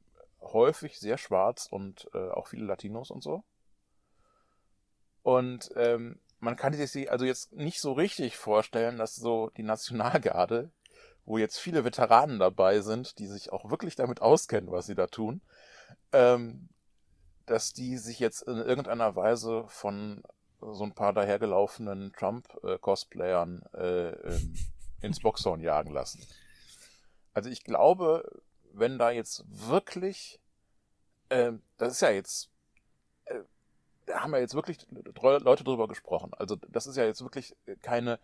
häufig 0.41 0.99
sehr 0.99 1.17
schwarz 1.17 1.67
und 1.69 2.07
äh, 2.13 2.29
auch 2.29 2.47
viele 2.47 2.65
Latinos 2.65 3.09
und 3.09 3.23
so. 3.23 3.43
Und 5.23 5.71
ähm, 5.75 6.19
man 6.39 6.55
kann 6.55 6.73
sich 6.73 7.11
also 7.11 7.25
jetzt 7.25 7.53
nicht 7.53 7.79
so 7.79 7.93
richtig 7.93 8.37
vorstellen, 8.37 8.97
dass 8.97 9.15
so 9.15 9.49
die 9.57 9.63
Nationalgarde, 9.63 10.71
wo 11.25 11.37
jetzt 11.37 11.57
viele 11.57 11.83
Veteranen 11.83 12.39
dabei 12.39 12.81
sind, 12.81 13.17
die 13.19 13.27
sich 13.27 13.51
auch 13.51 13.69
wirklich 13.69 13.95
damit 13.95 14.21
auskennen, 14.21 14.71
was 14.71 14.85
sie 14.85 14.95
da 14.95 15.07
tun, 15.07 15.41
ähm, 16.11 16.69
dass 17.45 17.73
die 17.73 17.97
sich 17.97 18.19
jetzt 18.19 18.41
in 18.43 18.57
irgendeiner 18.57 19.15
Weise 19.15 19.65
von 19.67 20.23
so 20.61 20.83
ein 20.83 20.93
paar 20.93 21.13
dahergelaufenen 21.13 22.11
Trump-Cosplayern 22.13 23.63
äh, 23.73 24.09
äh, 24.09 24.39
ins 25.01 25.19
Boxhorn 25.19 25.61
jagen 25.61 25.91
lassen. 25.91 26.25
Also 27.33 27.49
ich 27.49 27.63
glaube, 27.63 28.41
wenn 28.73 28.97
da 28.97 29.11
jetzt 29.11 29.43
wirklich, 29.47 30.39
äh, 31.29 31.53
das 31.77 31.93
ist 31.93 32.01
ja 32.01 32.09
jetzt, 32.09 32.49
da 34.05 34.21
haben 34.21 34.31
wir 34.31 34.39
jetzt 34.39 34.55
wirklich 34.55 34.85
Leute 34.91 35.63
drüber 35.63 35.87
gesprochen. 35.87 36.33
Also 36.33 36.55
das 36.55 36.87
ist 36.87 36.95
ja 36.95 37.05
jetzt 37.05 37.21
wirklich 37.21 37.55
keine, 37.81 38.19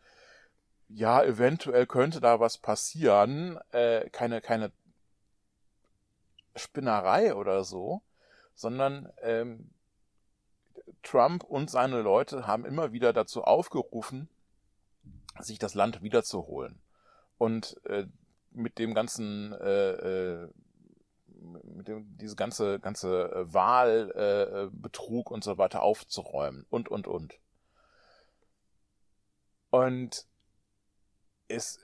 ja, 0.88 1.24
eventuell 1.24 1.86
könnte 1.88 2.22
da 2.22 2.40
was 2.40 2.58
passieren, 2.58 3.60
äh, 3.72 4.10
keine, 4.10 4.42
keine 4.42 4.72
Spinnerei 6.56 7.34
oder 7.34 7.64
so, 7.64 8.02
sondern 8.56 9.12
ähm, 9.22 9.72
Trump 11.04 11.44
und 11.44 11.70
seine 11.70 12.02
Leute 12.02 12.46
haben 12.48 12.66
immer 12.66 12.92
wieder 12.92 13.14
dazu 13.14 13.44
aufgerufen, 13.44 14.30
sich 15.40 15.60
das 15.60 15.74
Land 15.74 16.04
wiederzuholen. 16.04 16.80
Und 17.38 17.80
äh, 17.86 18.06
mit 18.52 18.78
dem 18.78 18.94
ganzen, 18.94 19.54
äh, 19.54 19.92
äh, 19.92 20.50
mit 21.64 21.88
dem, 21.88 22.18
diese 22.18 22.36
ganze, 22.36 22.80
ganze 22.80 23.32
Wahlbetrug 23.54 25.30
äh, 25.30 25.34
und 25.34 25.44
so 25.44 25.58
weiter 25.58 25.84
aufzuräumen 25.84 26.66
und, 26.70 26.90
und, 26.90 27.08
und. 27.08 27.40
Und 29.70 30.26
es, 31.48 31.80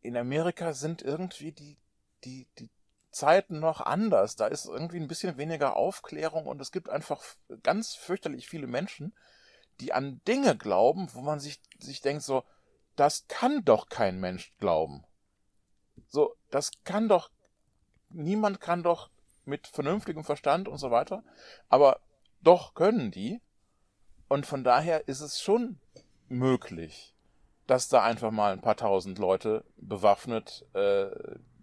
in 0.00 0.16
Amerika 0.16 0.72
sind 0.72 1.02
irgendwie 1.02 1.52
die, 1.52 1.76
die, 2.24 2.46
die 2.58 2.70
Zeiten 3.10 3.58
noch 3.58 3.80
anders. 3.80 4.36
Da 4.36 4.46
ist 4.46 4.66
irgendwie 4.66 4.98
ein 4.98 5.08
bisschen 5.08 5.36
weniger 5.36 5.76
Aufklärung 5.76 6.46
und 6.46 6.60
es 6.60 6.72
gibt 6.72 6.88
einfach 6.88 7.22
ganz 7.62 7.94
fürchterlich 7.94 8.48
viele 8.48 8.66
Menschen, 8.66 9.14
die 9.80 9.92
an 9.92 10.20
Dinge 10.26 10.56
glauben, 10.56 11.08
wo 11.12 11.20
man 11.20 11.40
sich, 11.40 11.60
sich 11.78 12.00
denkt 12.00 12.22
so, 12.22 12.44
das 12.96 13.26
kann 13.28 13.64
doch 13.64 13.88
kein 13.88 14.18
Mensch 14.18 14.52
glauben. 14.58 15.04
So, 16.08 16.34
das 16.50 16.72
kann 16.84 17.08
doch, 17.08 17.30
niemand 18.10 18.60
kann 18.60 18.82
doch 18.82 19.10
mit 19.44 19.66
vernünftigem 19.66 20.24
Verstand 20.24 20.68
und 20.68 20.78
so 20.78 20.90
weiter, 20.90 21.24
aber 21.68 22.00
doch 22.42 22.74
können 22.74 23.10
die. 23.10 23.40
Und 24.28 24.46
von 24.46 24.62
daher 24.62 25.08
ist 25.08 25.20
es 25.20 25.40
schon 25.40 25.78
möglich, 26.28 27.14
dass 27.66 27.88
da 27.88 28.02
einfach 28.02 28.30
mal 28.30 28.52
ein 28.52 28.60
paar 28.60 28.76
tausend 28.76 29.18
Leute 29.18 29.64
bewaffnet 29.76 30.66
äh, 30.74 31.08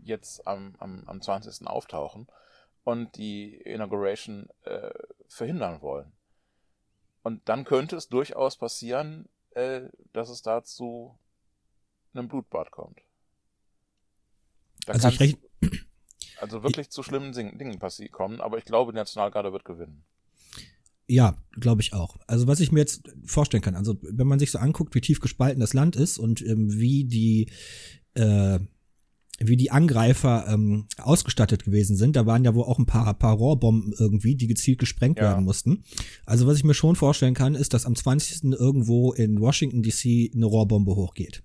jetzt 0.04 0.48
am, 0.48 0.76
am, 0.80 1.04
am 1.08 1.22
20. 1.22 1.68
auftauchen 1.68 2.28
und 2.84 3.18
die 3.18 3.56
Inauguration 3.56 4.50
äh, 4.64 4.92
verhindern 5.28 5.82
wollen. 5.82 6.12
Und 7.24 7.48
dann 7.50 7.66
könnte 7.66 7.96
es 7.96 8.08
durchaus 8.08 8.58
passieren, 8.58 9.28
äh, 9.52 9.90
dass 10.14 10.30
es 10.30 10.42
dazu 10.42 11.18
einem 12.14 12.28
Blutbad 12.28 12.72
kommt. 12.72 13.02
Da 14.86 14.94
also 14.94 15.08
ich 15.10 15.20
recht... 15.20 15.40
also 16.40 16.64
wirklich 16.64 16.88
ich... 16.88 16.92
zu 16.92 17.04
schlimmen 17.04 17.34
Dingen 17.34 17.80
passieren 17.80 18.12
kommen, 18.12 18.42
aber 18.42 18.58
ich 18.58 18.66
glaube, 18.66 18.92
die 18.92 18.98
Nationalgarde 18.98 19.52
wird 19.52 19.66
gewinnen. 19.66 20.04
Ja, 21.08 21.38
glaube 21.52 21.82
ich 21.82 21.94
auch. 21.94 22.18
Also 22.26 22.48
was 22.48 22.60
ich 22.60 22.72
mir 22.72 22.80
jetzt 22.80 23.04
vorstellen 23.26 23.62
kann, 23.62 23.76
also 23.76 23.96
wenn 24.02 24.28
man 24.28 24.40
sich 24.40 24.52
so 24.52 24.58
anguckt, 24.58 24.96
wie 24.96 25.02
tief 25.02 25.20
gespalten 25.20 25.60
das 25.60 25.74
Land 25.74 25.96
ist 25.96 26.18
und 26.18 26.42
ähm, 26.42 26.80
wie 26.80 27.04
die 27.04 27.52
äh, 28.16 28.60
wie 29.40 29.58
die 29.58 29.72
Angreifer 29.72 30.48
ähm, 30.48 30.88
ausgestattet 30.98 31.66
gewesen 31.66 31.98
sind. 31.98 32.16
Da 32.16 32.26
waren 32.26 32.46
ja 32.46 32.56
wohl 32.56 32.64
auch 32.64 32.80
ein 32.80 32.86
paar, 32.86 33.14
paar 33.14 33.36
Rohrbomben 33.36 33.94
irgendwie, 33.98 34.36
die 34.36 34.48
gezielt 34.48 34.80
gesprengt 34.80 35.20
ja. 35.20 35.26
werden 35.26 35.44
mussten. 35.44 35.84
Also 36.26 36.48
was 36.48 36.58
ich 36.58 36.64
mir 36.64 36.74
schon 36.74 36.96
vorstellen 36.96 37.34
kann, 37.34 37.56
ist, 37.56 37.74
dass 37.74 37.86
am 37.86 37.96
20. 37.96 38.54
irgendwo 38.54 39.12
in 39.12 39.40
Washington 39.42 39.84
DC 39.84 40.34
eine 40.34 40.46
Rohrbombe 40.46 40.96
hochgeht. 40.96 41.44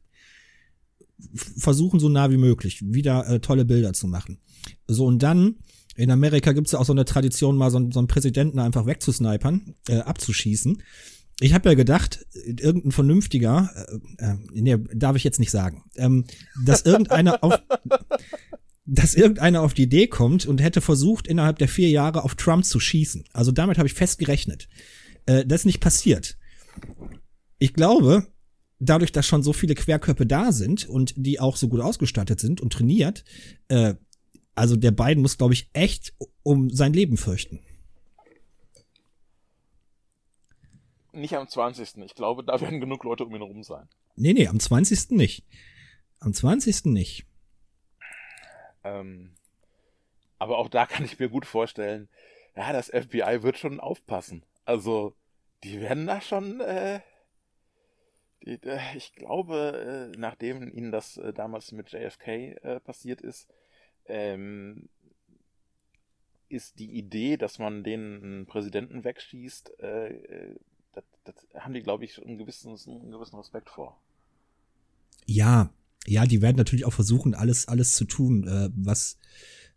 Versuchen 1.35 2.01
so 2.01 2.09
nah 2.09 2.31
wie 2.31 2.37
möglich, 2.37 2.83
wieder 2.85 3.29
äh, 3.29 3.41
tolle 3.41 3.65
Bilder 3.65 3.93
zu 3.93 4.07
machen. 4.07 4.41
So 4.87 5.07
und 5.07 5.23
dann 5.23 5.57
in 5.97 6.11
Amerika 6.11 6.53
gibt's 6.53 6.73
ja 6.73 6.79
auch 6.79 6.85
so 6.85 6.93
eine 6.93 7.05
Tradition, 7.05 7.57
mal 7.57 7.71
so, 7.71 7.91
so 7.91 7.99
einen 7.99 8.09
Präsidenten 8.09 8.59
einfach 8.59 8.87
wegzusnipern, 8.87 9.75
äh, 9.89 9.99
abzuschießen 9.99 10.83
ich 11.41 11.55
habe 11.55 11.71
ja 11.71 11.75
gedacht, 11.75 12.27
irgendein 12.35 12.93
vernünftiger, 12.93 13.71
äh, 14.19 14.25
äh, 14.25 14.37
nee, 14.53 14.77
darf 14.95 15.17
ich 15.17 15.25
jetzt 15.25 15.41
nicht 15.41 15.51
sagen, 15.51 15.85
ähm, 15.97 16.27
dass 16.65 16.83
irgendeiner 16.83 17.43
auf, 17.43 17.59
dass 18.85 19.15
irgendeiner 19.15 19.63
auf 19.63 19.73
die 19.73 19.85
Idee 19.85 20.07
kommt 20.07 20.47
und 20.47 20.61
hätte 20.61 20.83
versucht, 20.83 21.27
innerhalb 21.27 21.59
der 21.59 21.69
vier 21.69 21.89
Jahre 21.89 22.25
auf 22.25 22.35
Trump 22.35 22.65
zu 22.65 22.79
schießen. 22.79 23.25
Also 23.33 23.53
damit 23.53 23.79
habe 23.79 23.89
ich 23.89 23.95
fest 23.95 24.19
gerechnet. 24.19 24.69
Äh, 25.27 25.47
das 25.47 25.63
ist 25.63 25.67
nicht 25.67 25.81
passiert. 25.81 26.37
Ich 27.59 27.73
glaube, 27.73 28.27
dadurch, 28.81 29.13
dass 29.13 29.27
schon 29.27 29.43
so 29.43 29.53
viele 29.53 29.75
Querköpfe 29.75 30.27
da 30.27 30.53
sind 30.53 30.89
und 30.89 31.15
die 31.17 31.39
auch 31.39 31.57
so 31.57 31.69
gut 31.69 31.81
ausgestattet 31.81 32.41
sind 32.41 32.61
und 32.61 32.73
trainiert, 32.73 33.25
äh, 33.69 33.95
also 34.55 34.77
der 34.77 34.91
beiden 34.91 35.23
muss, 35.23 35.39
glaube 35.39 35.55
ich, 35.55 35.71
echt 35.73 36.15
um 36.43 36.71
sein 36.71 36.93
Leben 36.93 37.17
fürchten. 37.17 37.61
Nicht 41.13 41.35
am 41.35 41.49
20. 41.49 41.99
Ich 42.05 42.15
glaube, 42.15 42.45
da 42.45 42.61
werden 42.61 42.81
genug 42.81 43.05
Leute 43.05 43.25
um 43.25 43.35
ihn 43.35 43.43
herum 43.43 43.63
sein. 43.63 43.89
Nee, 44.17 44.33
nee, 44.33 44.49
am 44.49 44.61
20. 44.61 45.11
nicht. 45.11 45.45
Am 46.19 46.33
20. 46.33 46.87
nicht. 46.87 47.27
Ähm, 48.85 49.35
aber 50.39 50.59
auch 50.59 50.69
da 50.69 50.87
kann 50.87 51.05
ich 51.05 51.19
mir 51.19 51.29
gut 51.29 51.47
vorstellen, 51.47 52.09
ja, 52.57 52.73
das 52.73 52.89
FBI 52.89 53.43
wird 53.43 53.59
schon 53.59 53.81
aufpassen. 53.81 54.45
Also, 54.65 55.15
die 55.65 55.81
werden 55.81 56.07
da 56.07 56.21
schon, 56.21 56.61
äh, 56.61 56.97
äh, 56.97 57.01
ich 58.41 59.13
glaube, 59.15 60.11
äh, 60.15 60.19
nachdem 60.19 60.69
ihnen 60.73 60.93
das 60.93 61.17
äh, 61.17 61.33
damals 61.33 61.73
mit 61.73 61.93
JFK 61.93 62.29
äh, 62.29 62.81
passiert 62.81 63.21
ist, 63.21 63.49
ähm, 64.07 64.89
ist 66.49 66.79
die 66.79 66.91
Idee, 66.91 67.37
dass 67.37 67.59
man 67.59 67.85
den 67.85 68.47
Präsidenten 68.47 69.05
wegschießt, 69.05 69.81
äh, 69.81 70.09
äh 70.09 70.57
das, 70.93 71.05
das 71.23 71.35
haben 71.55 71.75
die, 71.75 71.83
glaube 71.83 72.05
ich, 72.05 72.21
einen 72.21 72.37
gewissen, 72.37 72.77
einen 72.87 73.13
gewissen 73.13 73.37
Respekt 73.37 73.71
vor. 73.71 74.01
Ja, 75.25 75.73
ja, 76.07 76.27
die 76.27 76.43
werden 76.43 76.57
natürlich 76.57 76.85
auch 76.85 76.93
versuchen, 76.93 77.35
alles, 77.35 77.69
alles 77.69 77.93
zu 77.93 78.05
tun, 78.05 78.49
äh, 78.49 78.71
was, 78.75 79.19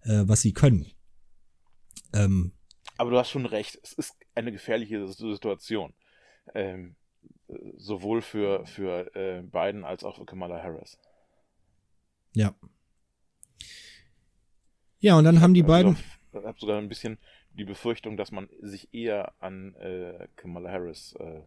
äh, 0.01 0.23
was 0.25 0.41
sie 0.41 0.53
können. 0.53 0.87
Ähm, 2.13 2.53
Aber 2.97 3.11
du 3.11 3.19
hast 3.19 3.29
schon 3.29 3.45
recht, 3.45 3.79
es 3.83 3.93
ist 3.93 4.15
eine 4.33 4.51
gefährliche 4.51 5.07
Situation. 5.07 5.93
Ähm, 6.55 6.95
sowohl 7.77 8.21
für, 8.21 8.65
für 8.65 9.15
äh, 9.15 9.41
Biden 9.41 9.83
als 9.83 10.03
auch 10.03 10.17
für 10.17 10.25
Kamala 10.25 10.61
Harris. 10.61 10.99
Ja. 12.33 12.55
Ja, 14.99 15.17
und 15.17 15.25
dann 15.25 15.41
haben 15.41 15.53
die 15.53 15.63
beiden. 15.63 15.97
Ich 16.31 16.43
habe 16.43 16.59
sogar 16.59 16.77
ein 16.77 16.89
bisschen 16.89 17.19
die 17.51 17.65
Befürchtung, 17.65 18.17
dass 18.17 18.31
man 18.31 18.49
sich 18.61 18.93
eher 18.93 19.33
an 19.41 19.75
äh, 19.75 20.27
Kamala 20.35 20.71
Harris 20.71 21.13
äh, 21.19 21.41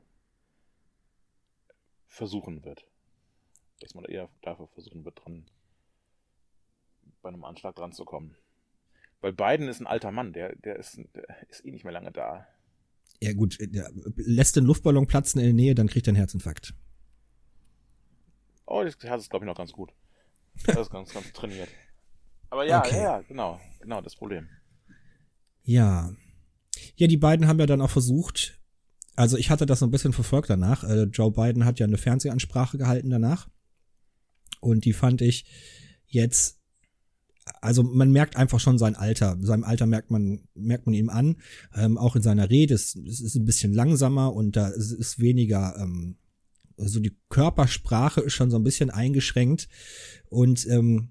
versuchen 2.07 2.65
wird. 2.65 2.87
Dass 3.81 3.95
man 3.95 4.05
eher 4.05 4.29
dafür 4.43 4.69
versuchen 4.69 5.05
wird, 5.05 5.25
dran 5.25 5.47
bei 7.23 7.31
einem 7.31 7.45
Anschlag 7.45 7.75
dran 7.75 7.93
zu 7.93 8.05
kommen. 8.05 8.37
Weil 9.21 9.33
Biden 9.33 9.69
ist 9.69 9.81
ein 9.81 9.87
alter 9.87 10.13
Mann, 10.13 10.33
der, 10.33 10.55
der, 10.57 10.77
ist, 10.77 11.01
der 11.15 11.49
ist 11.49 11.65
eh 11.65 11.73
nicht 11.73 11.85
mehr 11.85 11.93
lange 11.93 12.13
da. 12.13 12.47
Ja, 13.21 13.33
gut, 13.33 13.59
der 13.61 13.91
lässt 14.17 14.57
den 14.57 14.65
Luftballon 14.65 15.07
platzen 15.07 15.41
in 15.41 15.47
der 15.47 15.55
Nähe, 15.55 15.75
dann 15.75 15.89
kriegt 15.89 16.07
er 16.07 16.11
einen 16.11 16.17
Herzinfarkt. 16.17 16.75
Oh, 18.67 18.83
das 18.83 18.97
Herz 19.03 19.23
ist, 19.23 19.31
glaube 19.31 19.45
ich, 19.45 19.47
noch 19.47 19.57
ganz 19.57 19.73
gut. 19.73 19.93
Das 20.67 20.79
ist 20.79 20.91
ganz, 20.91 21.13
ganz 21.13 21.33
trainiert. 21.33 21.69
Aber 22.51 22.67
ja, 22.67 22.81
okay. 22.81 22.97
ja, 22.97 23.03
ja, 23.03 23.21
genau, 23.23 23.61
genau 23.81 24.01
das 24.01 24.17
Problem. 24.17 24.49
Ja. 25.63 26.13
Ja, 26.97 27.07
die 27.07 27.17
beiden 27.17 27.47
haben 27.47 27.59
ja 27.59 27.67
dann 27.67 27.81
auch 27.81 27.91
versucht, 27.91 28.61
also 29.17 29.37
ich 29.37 29.51
hatte 29.51 29.67
das 29.67 29.81
so 29.81 29.87
ein 29.87 29.91
bisschen 29.91 30.13
verfolgt 30.13 30.51
danach. 30.51 30.85
Äh, 30.85 31.05
Joe 31.05 31.33
Biden 31.33 31.65
hat 31.65 31.79
ja 31.79 31.87
eine 31.87 31.99
Fernsehansprache 31.99 32.79
gehalten 32.79 33.11
danach 33.11 33.49
Und 34.61 34.85
die 34.85 34.93
fand 34.93 35.23
ich 35.23 35.47
jetzt, 36.07 36.61
also 37.61 37.83
man 37.83 38.11
merkt 38.11 38.37
einfach 38.37 38.61
schon 38.61 38.79
sein 38.79 38.97
Alter. 38.97 39.37
Seinem 39.41 39.65
Alter 39.65 39.87
merkt 39.87 40.11
man, 40.11 40.41
merkt 40.55 40.87
man 40.87 40.95
ihm 40.95 41.09
an. 41.09 41.37
Ähm, 41.75 41.99
auch 41.99 42.17
in 42.17 42.23
seiner 42.23 42.51
Rede, 42.51 42.75
es, 42.75 42.97
es 42.97 43.21
ist 43.21 43.37
ein 43.37 43.45
bisschen 43.45 43.73
langsamer 43.73 44.33
und 44.35 44.57
da 44.57 44.69
ist, 44.69 44.93
ist 44.93 45.21
weniger, 45.21 45.77
ähm, 45.79 46.17
also 46.79 47.01
die 47.01 47.17
Körpersprache 47.29 48.21
ist 48.21 48.35
schon 48.35 48.51
so 48.51 48.57
ein 48.57 48.65
bisschen 48.65 48.91
eingeschränkt. 48.91 49.69
Und 50.29 50.67
ähm, 50.69 51.11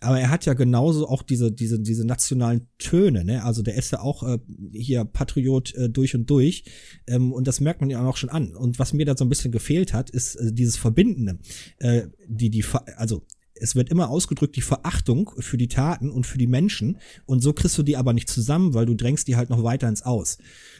aber 0.00 0.20
er 0.20 0.30
hat 0.30 0.44
ja 0.44 0.52
genauso 0.52 1.08
auch 1.08 1.22
diese, 1.22 1.50
diese, 1.50 1.80
diese 1.80 2.04
nationalen 2.04 2.68
Töne, 2.76 3.24
ne? 3.24 3.42
Also 3.44 3.62
der 3.62 3.76
ist 3.76 3.92
ja 3.92 4.00
auch 4.00 4.22
äh, 4.22 4.38
hier 4.72 5.04
Patriot 5.04 5.74
äh, 5.74 5.88
durch 5.88 6.14
und 6.14 6.28
durch. 6.28 6.64
Ähm, 7.06 7.32
und 7.32 7.46
das 7.46 7.60
merkt 7.60 7.80
man 7.80 7.88
ja 7.88 8.06
auch 8.06 8.18
schon 8.18 8.28
an. 8.28 8.54
Und 8.54 8.78
was 8.78 8.92
mir 8.92 9.06
da 9.06 9.16
so 9.16 9.24
ein 9.24 9.30
bisschen 9.30 9.52
gefehlt 9.52 9.94
hat, 9.94 10.10
ist 10.10 10.36
äh, 10.36 10.52
dieses 10.52 10.76
Verbindende. 10.76 11.38
Äh, 11.78 12.08
die, 12.28 12.50
die, 12.50 12.62
also 12.96 13.24
es 13.60 13.74
wird 13.74 13.90
immer 13.90 14.10
ausgedrückt 14.10 14.56
die 14.56 14.62
Verachtung 14.62 15.30
für 15.38 15.56
die 15.56 15.68
Taten 15.68 16.10
und 16.10 16.26
für 16.26 16.38
die 16.38 16.46
Menschen. 16.46 16.98
Und 17.24 17.42
so 17.42 17.52
kriegst 17.52 17.76
du 17.78 17.82
die 17.82 17.96
aber 17.96 18.12
nicht 18.12 18.28
zusammen, 18.28 18.74
weil 18.74 18.86
du 18.86 18.94
drängst 18.94 19.28
die 19.28 19.36
halt 19.36 19.50
noch 19.50 19.62
weiter 19.62 19.88
ins 19.88 20.02
Aus 20.02 20.38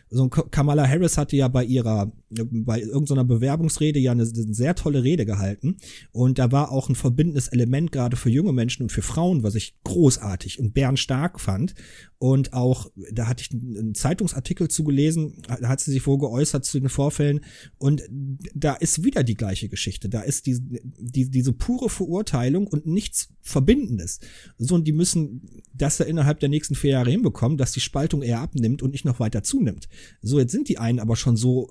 so 0.08 0.24
ein 0.24 0.30
Kamala 0.30 0.86
Harris 0.86 1.18
hatte 1.18 1.36
ja 1.36 1.48
bei 1.48 1.64
ihrer, 1.64 2.12
bei 2.30 2.80
irgendeiner 2.80 3.24
Bewerbungsrede 3.24 3.98
ja 3.98 4.12
eine, 4.12 4.22
eine, 4.22 4.54
sehr 4.54 4.76
tolle 4.76 5.02
Rede 5.02 5.26
gehalten. 5.26 5.76
Und 6.12 6.38
da 6.38 6.52
war 6.52 6.70
auch 6.70 6.88
ein 6.88 6.94
verbindendes 6.94 7.48
Element 7.48 7.90
gerade 7.90 8.16
für 8.16 8.30
junge 8.30 8.52
Menschen 8.52 8.84
und 8.84 8.92
für 8.92 9.02
Frauen, 9.02 9.42
was 9.42 9.56
ich 9.56 9.74
großartig 9.82 10.60
und 10.60 10.74
bärenstark 10.74 11.40
fand. 11.40 11.74
Und 12.18 12.52
auch, 12.52 12.90
da 13.12 13.26
hatte 13.26 13.42
ich 13.42 13.50
einen 13.52 13.94
Zeitungsartikel 13.94 14.68
zugelesen, 14.68 15.42
da 15.46 15.68
hat 15.68 15.80
sie 15.80 15.90
sich 15.90 16.02
vorgeäußert 16.02 16.64
zu 16.64 16.78
den 16.78 16.88
Vorfällen. 16.88 17.40
Und 17.78 18.02
da 18.54 18.74
ist 18.74 19.02
wieder 19.02 19.24
die 19.24 19.34
gleiche 19.34 19.68
Geschichte. 19.68 20.08
Da 20.08 20.22
ist 20.22 20.46
die, 20.46 20.56
die, 20.60 21.30
diese 21.30 21.52
pure 21.52 21.90
Verurteilung 21.90 22.65
und 22.66 22.86
nichts 22.86 23.28
Verbindendes. 23.40 24.20
So, 24.58 24.74
und 24.74 24.84
die 24.84 24.92
müssen 24.92 25.62
das 25.72 25.98
ja 25.98 26.06
innerhalb 26.06 26.40
der 26.40 26.48
nächsten 26.48 26.74
vier 26.74 26.92
Jahre 26.92 27.10
hinbekommen, 27.10 27.58
dass 27.58 27.72
die 27.72 27.80
Spaltung 27.80 28.22
eher 28.22 28.40
abnimmt 28.40 28.82
und 28.82 28.92
nicht 28.92 29.04
noch 29.04 29.20
weiter 29.20 29.42
zunimmt. 29.42 29.88
So, 30.22 30.38
jetzt 30.38 30.52
sind 30.52 30.68
die 30.68 30.78
einen 30.78 31.00
aber 31.00 31.16
schon 31.16 31.36
so 31.36 31.70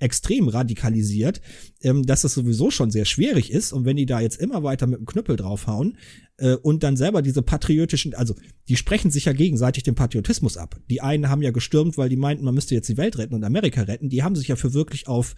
extrem 0.00 0.48
radikalisiert, 0.48 1.40
ähm, 1.82 2.04
dass 2.04 2.24
es 2.24 2.34
sowieso 2.34 2.70
schon 2.70 2.90
sehr 2.90 3.04
schwierig 3.04 3.50
ist. 3.50 3.72
Und 3.72 3.84
wenn 3.84 3.96
die 3.96 4.06
da 4.06 4.20
jetzt 4.20 4.40
immer 4.40 4.62
weiter 4.62 4.86
mit 4.86 4.98
dem 4.98 5.06
Knüppel 5.06 5.36
draufhauen 5.36 5.96
äh, 6.38 6.54
und 6.54 6.82
dann 6.82 6.96
selber 6.96 7.22
diese 7.22 7.42
patriotischen, 7.42 8.14
also 8.14 8.34
die 8.68 8.76
sprechen 8.76 9.10
sich 9.10 9.26
ja 9.26 9.32
gegenseitig 9.32 9.82
den 9.82 9.94
Patriotismus 9.94 10.56
ab. 10.56 10.80
Die 10.88 11.02
einen 11.02 11.28
haben 11.28 11.42
ja 11.42 11.50
gestürmt, 11.50 11.98
weil 11.98 12.08
die 12.08 12.16
meinten, 12.16 12.44
man 12.44 12.54
müsste 12.54 12.74
jetzt 12.74 12.88
die 12.88 12.96
Welt 12.96 13.18
retten 13.18 13.34
und 13.34 13.44
Amerika 13.44 13.82
retten. 13.82 14.08
Die 14.08 14.22
haben 14.22 14.36
sich 14.36 14.48
ja 14.48 14.56
für 14.56 14.74
wirklich 14.74 15.06
auf 15.06 15.36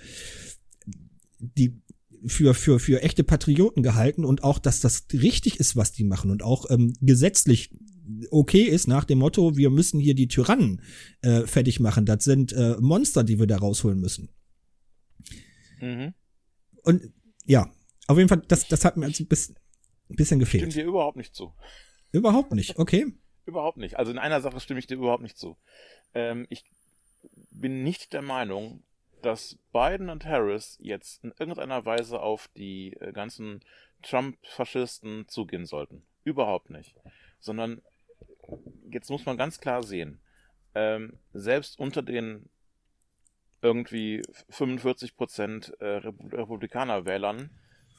die 1.39 1.82
für, 2.27 2.55
für, 2.55 2.79
für 2.79 3.03
echte 3.03 3.25
Patrioten 3.25 3.83
gehalten 3.83 4.25
und 4.25 4.45
auch, 4.45 4.59
dass 4.59 4.81
das 4.81 5.07
richtig 5.13 5.61
ist, 5.61 5.77
was 5.77 5.93
die 5.93 6.05
machen 6.05 6.31
und 6.31 6.43
auch 6.43 6.71
ähm, 6.71 6.93
gesetzlich 7.01 7.71
okay 8.31 8.63
ist 8.63 8.89
nach 8.89 9.05
dem 9.05 9.19
Motto, 9.19 9.57
wir 9.57 9.71
müssen 9.71 10.01
hier 10.01 10.15
die 10.15 10.29
Tyrannen 10.29 10.83
äh, 11.23 11.43
fertig 11.43 11.81
machen. 11.81 12.07
Das 12.07 12.25
sind 12.25 12.53
äh, 12.53 12.77
Monster, 12.81 13.25
die 13.25 13.39
wir 13.39 13.47
da 13.47 13.59
rausholen 13.59 14.01
müssen. 14.01 14.29
Mhm. 15.81 16.15
Und 16.83 17.13
ja, 17.45 17.73
auf 18.07 18.17
jeden 18.19 18.29
Fall, 18.29 18.43
das, 18.49 18.69
das 18.69 18.85
hat 18.85 18.97
mir 18.97 19.07
ein 19.07 19.27
bisschen, 19.27 19.57
ein 20.11 20.17
bisschen 20.17 20.39
gefehlt. 20.39 20.65
Stimmt 20.65 20.75
dir 20.75 20.89
überhaupt 20.89 21.17
nicht 21.17 21.35
zu. 21.35 21.53
Überhaupt 22.11 22.53
nicht, 22.53 22.79
okay. 22.79 23.07
überhaupt 23.47 23.79
nicht. 23.79 23.99
Also 23.99 24.13
in 24.13 24.19
einer 24.19 24.41
Sache 24.41 24.61
stimme 24.61 24.81
ich 24.81 24.87
dir 24.87 24.97
überhaupt 24.97 25.23
nicht 25.23 25.39
zu. 25.39 25.57
Ähm, 26.15 26.47
ich 26.51 26.65
bin 27.51 27.83
nicht 27.83 28.13
der 28.13 28.23
Meinung, 28.23 28.83
dass 29.23 29.59
Biden 29.73 30.11
und 30.11 30.25
Harris 30.27 30.79
jetzt 30.81 31.25
in 31.25 31.33
irgendeiner 31.39 31.85
Weise 31.85 32.21
auf 32.21 32.49
die 32.57 32.95
äh, 32.95 33.13
ganzen 33.13 33.61
Trump-Faschisten 34.03 35.29
zugehen 35.29 35.65
sollten. 35.65 36.03
Überhaupt 36.25 36.71
nicht. 36.71 36.95
Sondern 37.41 37.83
jetzt 38.91 39.11
muss 39.11 39.25
man 39.25 39.37
ganz 39.37 39.61
klar 39.61 39.83
sehen, 39.83 40.21
ähm, 40.75 41.19
selbst 41.33 41.79
unter 41.79 42.03
den 42.03 42.49
irgendwie 43.61 44.23
45 44.51 45.17
Prozent 45.17 45.73
äh, 45.81 46.01
Republikaner-Wählern 46.33 47.51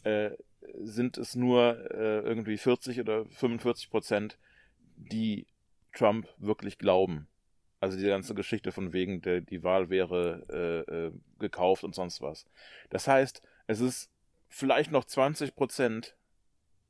äh, 0.03 0.31
sind 0.79 1.17
es 1.17 1.35
nur 1.35 1.89
äh, 1.91 2.19
irgendwie 2.19 2.57
40 2.57 2.99
oder 2.99 3.25
45 3.25 3.89
Prozent, 3.89 4.37
die 4.95 5.47
Trump 5.93 6.27
wirklich 6.37 6.77
glauben. 6.77 7.27
Also 7.83 7.97
die 7.97 8.07
ganze 8.07 8.33
Geschichte 8.33 8.71
von 8.71 8.93
wegen, 8.93 9.21
der, 9.21 9.41
die 9.41 9.61
Wahl 9.61 9.89
wäre 9.89 10.45
äh, 10.87 11.07
äh, 11.07 11.11
gekauft 11.37 11.83
und 11.83 11.93
sonst 11.93 12.21
was. 12.21 12.45
Das 12.89 13.09
heißt, 13.09 13.41
es 13.67 13.81
ist 13.81 14.09
vielleicht 14.47 14.89
noch 14.89 15.03
20 15.03 15.53
Prozent 15.53 16.15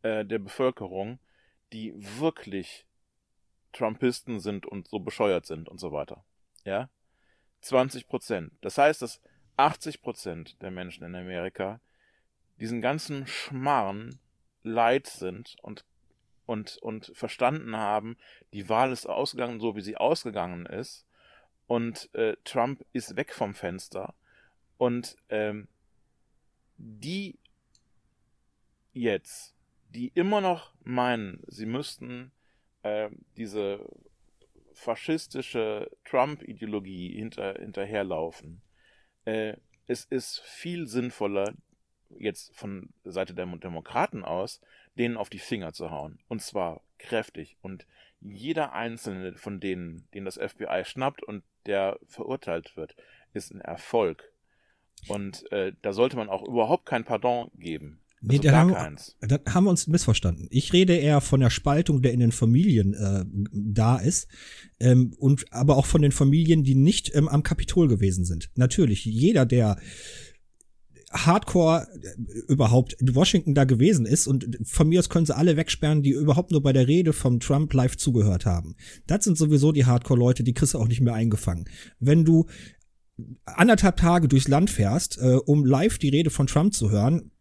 äh, 0.04 0.24
der 0.24 0.38
Bevölkerung, 0.38 1.18
die 1.72 1.96
wirklich 2.20 2.86
Trumpisten 3.72 4.40
sind 4.40 4.68
und 4.68 4.88
so 4.88 5.00
bescheuert 5.00 5.48
sind 5.48 5.68
und 5.68 5.80
so 5.80 5.92
weiter. 5.92 6.24
Ja? 6.64 6.92
20 7.62 8.08
Prozent. 8.08 8.54
Das 8.62 8.78
heißt, 8.78 9.02
dass 9.02 9.20
80 9.58 10.00
Prozent 10.00 10.62
der 10.62 10.70
Menschen 10.70 11.04
in 11.06 11.16
Amerika 11.16 11.82
diesen 12.60 12.82
ganzen 12.82 13.26
Schmarrn 13.26 14.20
leid 14.62 15.08
sind 15.08 15.56
und, 15.64 15.86
und, 16.46 16.78
und 16.78 17.12
verstanden 17.16 17.78
haben, 17.78 18.18
die 18.52 18.70
Wahl 18.70 18.92
ist 18.92 19.06
ausgegangen, 19.06 19.60
so 19.60 19.76
wie 19.76 19.82
sie 19.82 19.98
ausgegangen 19.98 20.66
ist. 20.66 21.06
Und 21.68 22.14
äh, 22.14 22.36
Trump 22.44 22.86
ist 22.92 23.16
weg 23.16 23.34
vom 23.34 23.54
Fenster. 23.54 24.14
Und 24.78 25.16
ähm, 25.30 25.68
die 26.78 27.40
jetzt, 28.92 29.56
die 29.90 30.12
immer 30.16 30.42
noch 30.42 30.74
meinen, 30.84 31.42
sie 31.48 31.66
müssten 31.66 32.32
äh, 32.84 33.10
diese 33.38 33.86
faschistische 34.74 35.90
Trump-Ideologie 36.04 37.16
hinter, 37.16 37.54
hinterherlaufen. 37.54 38.62
Äh, 39.26 39.56
es 39.88 40.06
ist 40.06 40.42
viel 40.42 40.88
sinnvoller, 40.88 41.54
jetzt 42.18 42.56
von 42.56 42.90
Seite 43.04 43.34
der 43.34 43.46
Demokraten 43.46 44.24
aus, 44.24 44.62
denen 44.98 45.18
auf 45.18 45.30
die 45.30 45.40
Finger 45.40 45.74
zu 45.74 45.92
hauen. 45.92 46.20
Und 46.28 46.42
zwar 46.42 46.82
kräftig. 46.98 47.58
Und 47.62 47.86
jeder 48.22 48.74
einzelne 48.74 49.36
von 49.38 49.60
denen, 49.60 50.08
den 50.14 50.26
das 50.26 50.38
FBI 50.38 50.84
schnappt 50.86 51.24
und 51.24 51.44
der 51.66 52.00
verurteilt 52.08 52.76
wird, 52.78 52.96
ist 53.34 53.54
ein 53.54 53.62
Erfolg. 53.62 54.32
Und 55.08 55.52
äh, 55.52 55.74
da 55.82 55.94
sollte 55.94 56.16
man 56.16 56.30
auch 56.30 56.48
überhaupt 56.48 56.86
kein 56.86 57.04
Pardon 57.04 57.52
geben. 57.56 58.00
Nee, 58.26 58.38
also 58.38 58.50
da 58.50 58.58
haben, 58.58 58.98
da 59.20 59.54
haben 59.54 59.66
wir 59.66 59.70
uns 59.70 59.88
missverstanden. 59.88 60.48
Ich 60.50 60.72
rede 60.72 60.96
eher 60.96 61.20
von 61.20 61.42
der 61.42 61.50
Spaltung, 61.50 62.02
der 62.02 62.14
in 62.14 62.22
den 62.22 62.32
Familien 62.32 62.94
äh, 62.94 63.26
da 63.52 63.98
ist, 63.98 64.30
ähm, 64.80 65.14
und 65.20 65.52
aber 65.52 65.76
auch 65.76 65.86
von 65.86 66.02
den 66.02 66.14
Familien, 66.14 66.64
die 66.64 66.76
nicht 66.76 67.14
ähm, 67.16 67.28
am 67.28 67.44
Kapitol 67.44 67.90
gewesen 67.90 68.24
sind. 68.24 68.50
Natürlich, 68.56 69.04
jeder, 69.04 69.46
der 69.46 69.76
Hardcore 71.14 71.88
äh, 72.02 72.52
überhaupt 72.52 72.94
in 72.94 73.14
Washington 73.16 73.54
da 73.54 73.64
gewesen 73.64 74.06
ist 74.06 74.28
und 74.28 74.58
von 74.66 74.90
mir 74.90 75.00
aus 75.00 75.10
können 75.10 75.26
sie 75.26 75.36
alle 75.36 75.56
wegsperren, 75.56 76.02
die 76.02 76.12
überhaupt 76.12 76.52
nur 76.52 76.62
bei 76.62 76.74
der 76.74 76.88
Rede 76.88 77.14
vom 77.14 77.40
Trump 77.40 77.74
live 77.74 77.98
zugehört 77.98 78.46
haben. 78.46 78.76
Das 79.08 79.24
sind 79.24 79.38
sowieso 79.38 79.72
die 79.72 79.86
Hardcore-Leute, 79.86 80.44
die 80.44 80.54
kriegst 80.54 80.74
du 80.74 80.80
auch 80.80 80.88
nicht 80.88 81.02
mehr 81.02 81.14
eingefangen. 81.14 81.66
Wenn 82.00 82.26
du 82.26 82.48
anderthalb 83.46 83.98
Tage 83.98 84.28
durchs 84.28 84.48
Land 84.48 84.70
fährst, 84.70 85.20
äh, 85.20 85.38
um 85.46 85.66
live 85.66 85.98
die 86.00 86.10
Rede 86.10 86.30
von 86.30 86.48
Trump 86.48 86.74
zu 86.74 86.90
hören, 86.90 87.32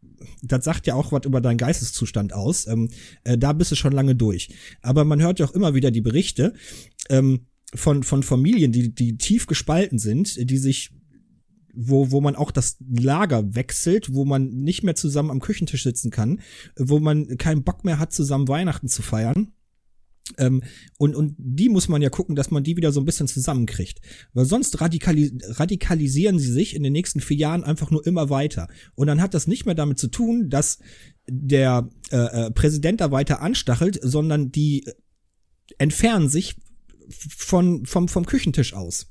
das 0.42 0.64
sagt 0.64 0.86
ja 0.86 0.94
auch 0.94 1.12
was 1.12 1.24
über 1.24 1.40
deinen 1.40 1.56
Geisteszustand 1.58 2.32
aus. 2.32 2.66
Ähm, 2.66 2.90
äh, 3.24 3.38
da 3.38 3.52
bist 3.52 3.72
du 3.72 3.76
schon 3.76 3.92
lange 3.92 4.14
durch. 4.14 4.50
Aber 4.80 5.04
man 5.04 5.20
hört 5.20 5.38
ja 5.38 5.46
auch 5.46 5.54
immer 5.54 5.74
wieder 5.74 5.90
die 5.90 6.00
Berichte 6.00 6.52
ähm, 7.08 7.46
von, 7.74 8.02
von 8.02 8.22
Familien, 8.22 8.70
die, 8.70 8.94
die 8.94 9.16
tief 9.16 9.46
gespalten 9.46 9.98
sind, 9.98 10.50
die 10.50 10.58
sich 10.58 10.90
wo, 11.74 12.10
wo 12.10 12.20
man 12.20 12.36
auch 12.36 12.50
das 12.50 12.76
Lager 12.80 13.54
wechselt, 13.54 14.12
wo 14.12 14.24
man 14.24 14.48
nicht 14.48 14.82
mehr 14.82 14.94
zusammen 14.94 15.30
am 15.30 15.40
Küchentisch 15.40 15.82
sitzen 15.82 16.10
kann, 16.10 16.40
wo 16.76 17.00
man 17.00 17.38
keinen 17.38 17.64
Bock 17.64 17.84
mehr 17.84 17.98
hat, 17.98 18.12
zusammen 18.12 18.48
Weihnachten 18.48 18.88
zu 18.88 19.02
feiern 19.02 19.52
ähm, 20.38 20.62
und, 20.98 21.16
und 21.16 21.34
die 21.38 21.68
muss 21.68 21.88
man 21.88 22.00
ja 22.00 22.08
gucken, 22.08 22.36
dass 22.36 22.50
man 22.50 22.62
die 22.62 22.76
wieder 22.76 22.92
so 22.92 23.00
ein 23.00 23.04
bisschen 23.04 23.26
zusammenkriegt. 23.26 24.00
Weil 24.32 24.44
sonst 24.44 24.80
radikali 24.80 25.36
radikalisieren 25.42 26.38
sie 26.38 26.50
sich 26.50 26.74
in 26.74 26.82
den 26.82 26.92
nächsten 26.92 27.20
vier 27.20 27.36
Jahren 27.36 27.64
einfach 27.64 27.90
nur 27.90 28.06
immer 28.06 28.30
weiter. 28.30 28.68
Und 28.94 29.08
dann 29.08 29.20
hat 29.20 29.34
das 29.34 29.46
nicht 29.46 29.66
mehr 29.66 29.74
damit 29.74 29.98
zu 29.98 30.08
tun, 30.08 30.48
dass 30.48 30.78
der 31.26 31.88
äh, 32.10 32.16
äh 32.46 32.50
Präsident 32.50 33.00
da 33.00 33.10
weiter 33.10 33.42
anstachelt, 33.42 33.98
sondern 34.02 34.52
die 34.52 34.88
entfernen 35.78 36.28
sich 36.28 36.56
von, 37.08 37.84
vom, 37.84 38.08
vom 38.08 38.24
Küchentisch 38.24 38.74
aus. 38.74 39.08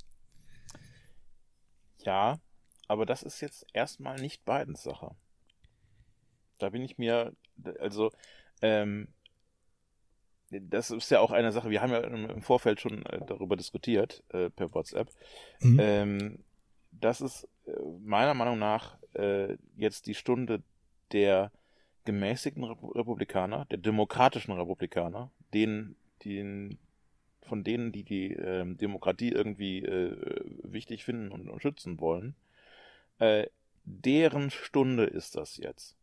Ja, 2.05 2.39
aber 2.91 3.05
das 3.05 3.23
ist 3.23 3.39
jetzt 3.39 3.65
erstmal 3.71 4.19
nicht 4.19 4.43
Bidens 4.43 4.83
Sache. 4.83 5.15
Da 6.59 6.71
bin 6.71 6.81
ich 6.81 6.97
mir, 6.97 7.31
also, 7.79 8.11
ähm, 8.61 9.07
das 10.49 10.91
ist 10.91 11.09
ja 11.09 11.21
auch 11.21 11.31
eine 11.31 11.53
Sache, 11.53 11.69
wir 11.69 11.81
haben 11.81 11.93
ja 11.93 11.99
im 12.01 12.41
Vorfeld 12.41 12.81
schon 12.81 13.05
äh, 13.05 13.21
darüber 13.25 13.55
diskutiert, 13.55 14.25
äh, 14.33 14.49
per 14.49 14.73
WhatsApp. 14.73 15.09
Mhm. 15.61 15.79
Ähm, 15.79 16.39
das 16.91 17.21
ist 17.21 17.47
äh, 17.65 17.71
meiner 18.03 18.33
Meinung 18.33 18.59
nach 18.59 18.97
äh, 19.13 19.55
jetzt 19.77 20.07
die 20.07 20.13
Stunde 20.13 20.61
der 21.13 21.53
gemäßigten 22.03 22.65
Republikaner, 22.65 23.67
der 23.71 23.77
demokratischen 23.77 24.51
Republikaner, 24.51 25.31
denen, 25.53 25.95
denen, 26.25 26.77
von 27.43 27.63
denen, 27.63 27.93
die 27.93 28.03
die 28.03 28.33
äh, 28.33 28.65
Demokratie 28.75 29.29
irgendwie 29.29 29.79
äh, 29.79 30.43
wichtig 30.63 31.05
finden 31.05 31.31
und, 31.31 31.49
und 31.49 31.61
schützen 31.61 32.01
wollen, 32.01 32.35
äh, 33.21 33.47
deren 33.83 34.49
Stunde 34.49 35.05
ist 35.05 35.35
das 35.35 35.57
jetzt. 35.57 35.95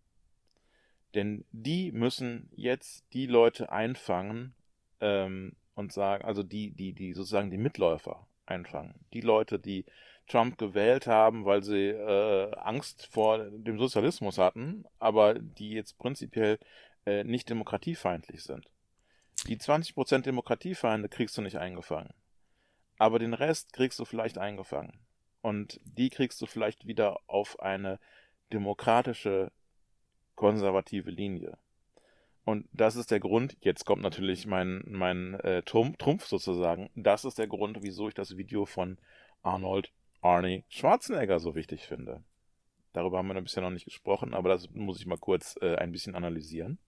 Denn 1.15 1.45
die 1.51 1.91
müssen 1.91 2.49
jetzt 2.55 3.05
die 3.13 3.27
Leute 3.27 3.73
einfangen 3.73 4.55
ähm, 5.01 5.57
und 5.75 5.93
sagen, 5.93 6.25
also 6.25 6.45
die, 6.45 6.71
die, 6.71 6.93
die 6.93 7.13
sozusagen 7.15 7.51
die 7.51 7.59
Mitläufer 7.59 8.27
einfangen. 8.47 8.95
Die 9.13 9.21
Leute, 9.21 9.59
die 9.59 9.85
Trump 10.29 10.59
gewählt 10.59 11.09
haben, 11.09 11.45
weil 11.45 11.65
sie 11.65 11.89
äh, 11.89 12.55
Angst 12.57 13.09
vor 13.11 13.39
dem 13.51 13.79
Sozialismus 13.79 14.39
hatten, 14.39 14.85
aber 15.01 15.35
die 15.35 15.71
jetzt 15.71 15.99
prinzipiell 15.99 16.59
äh, 17.05 17.25
nicht 17.25 17.49
demokratiefeindlich 17.51 18.45
sind. 18.45 18.71
Die 19.49 19.57
20% 19.57 20.23
Demokratiefeinde 20.23 21.09
kriegst 21.09 21.37
du 21.37 21.43
nicht 21.43 21.57
eingefangen. 21.57 22.13
Aber 22.99 23.19
den 23.19 23.35
Rest 23.35 23.73
kriegst 23.73 23.99
du 23.99 24.05
vielleicht 24.05 24.39
eingefangen. 24.39 25.01
Und 25.41 25.81
die 25.85 26.11
kriegst 26.11 26.41
du 26.41 26.47
vielleicht 26.47 26.87
wieder 26.87 27.19
auf 27.27 27.61
eine 27.61 27.99
demokratische, 28.53 29.53
konservative 30.35 31.11
Linie. 31.11 31.59
Und 32.45 32.67
das 32.73 32.97
ist 32.97 33.11
der 33.11 33.21
Grund, 33.21 33.57
jetzt 33.61 33.85
kommt 33.85 34.03
natürlich 34.03 34.47
mein, 34.47 34.83
mein 34.87 35.35
äh, 35.41 35.63
Trumpf, 35.63 36.25
sozusagen, 36.25 36.89
das 36.95 37.25
ist 37.27 37.39
der 37.39 37.47
Grund, 37.47 37.83
wieso 37.83 38.09
ich 38.09 38.15
das 38.15 38.39
Video 38.39 38.65
von 38.65 38.97
Arnold 39.43 39.93
Arnie 40.23 40.65
Schwarzenegger 40.69 41.41
so 41.41 41.55
wichtig 41.55 41.87
finde. 41.87 42.25
Darüber 42.93 43.19
haben 43.19 43.29
wir 43.29 43.41
bisher 43.41 43.63
noch 43.63 43.71
nicht 43.71 43.85
gesprochen, 43.85 44.35
aber 44.35 44.49
das 44.49 44.71
muss 44.71 44.99
ich 44.99 45.07
mal 45.07 45.19
kurz 45.19 45.57
äh, 45.61 45.77
ein 45.77 45.93
bisschen 45.93 46.15
analysieren. 46.15 46.79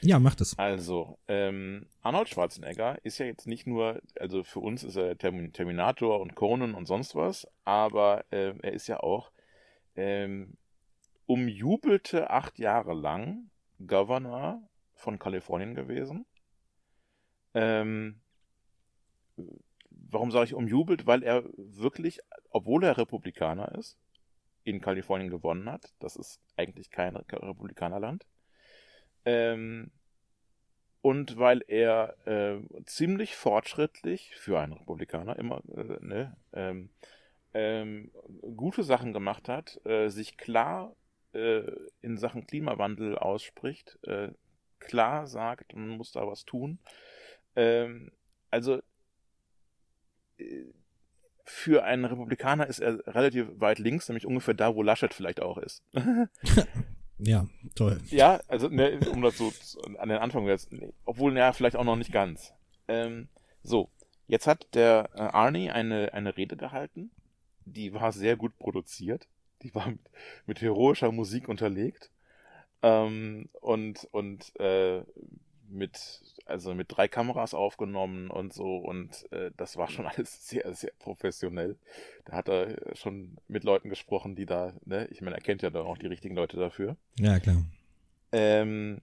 Ja, 0.00 0.18
macht 0.18 0.40
es. 0.40 0.56
Also, 0.58 1.18
ähm, 1.26 1.86
Arnold 2.02 2.28
Schwarzenegger 2.28 2.98
ist 3.04 3.18
ja 3.18 3.26
jetzt 3.26 3.46
nicht 3.46 3.66
nur, 3.66 4.00
also 4.18 4.44
für 4.44 4.60
uns 4.60 4.84
ist 4.84 4.96
er 4.96 5.18
Termin 5.18 5.52
Terminator 5.52 6.20
und 6.20 6.34
Conan 6.34 6.74
und 6.74 6.86
sonst 6.86 7.14
was, 7.14 7.48
aber 7.64 8.24
äh, 8.30 8.54
er 8.62 8.72
ist 8.72 8.86
ja 8.86 9.00
auch 9.00 9.32
ähm, 9.96 10.56
umjubelte 11.26 12.30
acht 12.30 12.58
Jahre 12.58 12.94
lang 12.94 13.50
Governor 13.86 14.62
von 14.94 15.18
Kalifornien 15.18 15.74
gewesen. 15.74 16.26
Ähm, 17.54 18.20
warum 19.90 20.30
sage 20.30 20.46
ich 20.46 20.54
umjubelt? 20.54 21.06
Weil 21.06 21.22
er 21.22 21.44
wirklich, 21.56 22.20
obwohl 22.50 22.84
er 22.84 22.98
Republikaner 22.98 23.74
ist, 23.76 23.98
in 24.64 24.80
Kalifornien 24.80 25.30
gewonnen 25.30 25.70
hat. 25.70 25.92
Das 25.98 26.16
ist 26.16 26.40
eigentlich 26.56 26.90
kein 26.90 27.16
Republikanerland. 27.16 28.26
Ähm, 29.28 29.90
und 31.02 31.36
weil 31.36 31.62
er 31.68 32.16
äh, 32.26 32.60
ziemlich 32.86 33.36
fortschrittlich 33.36 34.34
für 34.36 34.58
einen 34.58 34.72
Republikaner 34.72 35.38
immer 35.38 35.62
äh, 35.76 35.98
ne, 36.00 36.36
ähm, 36.54 36.88
ähm, 37.52 38.10
gute 38.56 38.82
Sachen 38.82 39.12
gemacht 39.12 39.50
hat, 39.50 39.84
äh, 39.84 40.08
sich 40.08 40.38
klar 40.38 40.96
äh, 41.34 41.62
in 42.00 42.16
Sachen 42.16 42.46
Klimawandel 42.46 43.18
ausspricht, 43.18 43.98
äh, 44.04 44.30
klar 44.78 45.26
sagt, 45.26 45.76
man 45.76 45.90
muss 45.90 46.12
da 46.12 46.26
was 46.26 46.46
tun. 46.46 46.78
Ähm, 47.54 48.10
also 48.50 48.80
für 51.44 51.84
einen 51.84 52.06
Republikaner 52.06 52.66
ist 52.66 52.78
er 52.78 53.06
relativ 53.06 53.48
weit 53.60 53.78
links, 53.78 54.08
nämlich 54.08 54.24
ungefähr 54.24 54.54
da, 54.54 54.74
wo 54.74 54.82
Laschet 54.82 55.12
vielleicht 55.12 55.40
auch 55.40 55.58
ist. 55.58 55.82
ja, 57.18 57.46
toll. 57.74 58.00
Ja, 58.10 58.40
also 58.48 58.68
ne, 58.68 59.00
um 59.12 59.22
das 59.22 59.38
so 59.38 59.52
an 59.98 60.08
den 60.08 60.18
Anfang 60.18 60.46
jetzt, 60.46 60.72
nee, 60.72 60.92
obwohl 61.04 61.36
ja 61.36 61.52
vielleicht 61.52 61.76
auch 61.76 61.84
noch 61.84 61.96
nicht 61.96 62.12
ganz. 62.12 62.52
Ähm, 62.86 63.28
so, 63.62 63.90
jetzt 64.26 64.46
hat 64.46 64.74
der 64.74 65.10
äh, 65.14 65.20
Arnie 65.20 65.70
eine, 65.70 66.14
eine 66.14 66.36
Rede 66.36 66.56
gehalten, 66.56 67.10
die 67.64 67.92
war 67.92 68.12
sehr 68.12 68.36
gut 68.36 68.58
produziert, 68.58 69.26
die 69.62 69.74
war 69.74 69.88
mit, 69.88 70.00
mit 70.46 70.60
heroischer 70.60 71.12
Musik 71.12 71.48
unterlegt 71.48 72.10
ähm, 72.82 73.48
und 73.60 74.06
und 74.12 74.58
äh, 74.60 75.02
mit, 75.68 76.22
also 76.48 76.74
mit 76.74 76.86
drei 76.88 77.08
Kameras 77.08 77.54
aufgenommen 77.54 78.30
und 78.30 78.52
so 78.52 78.76
und 78.76 79.30
äh, 79.32 79.50
das 79.56 79.76
war 79.76 79.88
schon 79.88 80.06
alles 80.06 80.46
sehr, 80.48 80.72
sehr 80.74 80.92
professionell. 80.98 81.76
Da 82.24 82.34
hat 82.36 82.48
er 82.48 82.76
schon 82.94 83.36
mit 83.48 83.64
Leuten 83.64 83.88
gesprochen, 83.88 84.34
die 84.34 84.46
da, 84.46 84.72
ne, 84.84 85.06
ich 85.10 85.20
meine, 85.20 85.36
er 85.36 85.42
kennt 85.42 85.62
ja 85.62 85.70
dann 85.70 85.86
auch 85.86 85.98
die 85.98 86.06
richtigen 86.06 86.34
Leute 86.34 86.56
dafür. 86.56 86.96
Ja, 87.18 87.38
klar. 87.38 87.62
Ähm, 88.32 89.00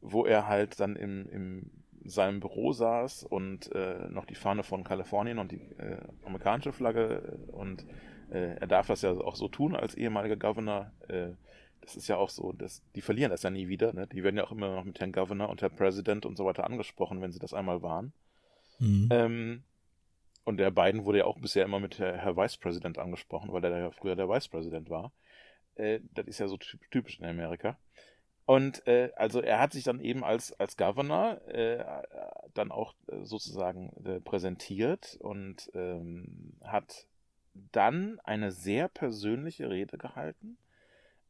wo 0.00 0.24
er 0.24 0.48
halt 0.48 0.80
dann 0.80 0.96
im, 0.96 1.28
im 1.30 1.70
seinem 2.04 2.40
Büro 2.40 2.72
saß 2.72 3.24
und 3.24 3.70
äh, 3.74 4.08
noch 4.08 4.24
die 4.24 4.34
Fahne 4.34 4.62
von 4.62 4.84
Kalifornien 4.84 5.38
und 5.38 5.52
die 5.52 5.60
äh, 5.78 5.98
amerikanische 6.24 6.72
Flagge 6.72 7.38
und 7.52 7.84
äh, 8.30 8.56
er 8.56 8.66
darf 8.66 8.86
das 8.86 9.02
ja 9.02 9.12
auch 9.12 9.36
so 9.36 9.48
tun 9.48 9.76
als 9.76 9.94
ehemaliger 9.94 10.36
Governor. 10.36 10.92
Das 11.80 11.96
ist 11.96 12.08
ja 12.08 12.16
auch 12.16 12.30
so, 12.30 12.52
dass, 12.52 12.82
die 12.94 13.00
verlieren 13.00 13.30
das 13.30 13.42
ja 13.42 13.50
nie 13.50 13.68
wieder. 13.68 13.92
Ne? 13.92 14.06
Die 14.06 14.22
werden 14.22 14.36
ja 14.36 14.44
auch 14.44 14.52
immer 14.52 14.74
noch 14.74 14.84
mit 14.84 15.00
Herrn 15.00 15.12
Governor 15.12 15.48
und 15.48 15.62
Herr 15.62 15.70
President 15.70 16.26
und 16.26 16.36
so 16.36 16.44
weiter 16.44 16.64
angesprochen, 16.64 17.20
wenn 17.20 17.32
sie 17.32 17.38
das 17.38 17.54
einmal 17.54 17.82
waren. 17.82 18.12
Mhm. 18.78 19.08
Ähm, 19.10 19.62
und 20.44 20.56
der 20.56 20.70
Biden 20.70 21.04
wurde 21.04 21.18
ja 21.18 21.24
auch 21.24 21.38
bisher 21.38 21.64
immer 21.64 21.80
mit 21.80 21.98
Herr, 21.98 22.16
Herr 22.16 22.36
Vice 22.36 22.56
President 22.56 22.98
angesprochen, 22.98 23.52
weil 23.52 23.64
er 23.64 23.78
ja 23.78 23.90
früher 23.90 24.16
der 24.16 24.28
Vice 24.28 24.48
President 24.48 24.90
war. 24.90 25.12
Äh, 25.76 26.00
das 26.14 26.26
ist 26.26 26.38
ja 26.38 26.48
so 26.48 26.58
typisch 26.90 27.18
in 27.18 27.26
Amerika. 27.26 27.78
Und 28.46 28.84
äh, 28.88 29.12
also 29.14 29.40
er 29.40 29.60
hat 29.60 29.72
sich 29.72 29.84
dann 29.84 30.00
eben 30.00 30.24
als, 30.24 30.52
als 30.58 30.76
Governor 30.76 31.40
äh, 31.46 31.84
dann 32.54 32.72
auch 32.72 32.94
äh, 33.06 33.24
sozusagen 33.24 33.92
äh, 34.04 34.20
präsentiert 34.20 35.16
und 35.20 35.70
ähm, 35.74 36.54
hat 36.64 37.06
dann 37.70 38.18
eine 38.24 38.50
sehr 38.50 38.88
persönliche 38.88 39.70
Rede 39.70 39.98
gehalten 39.98 40.56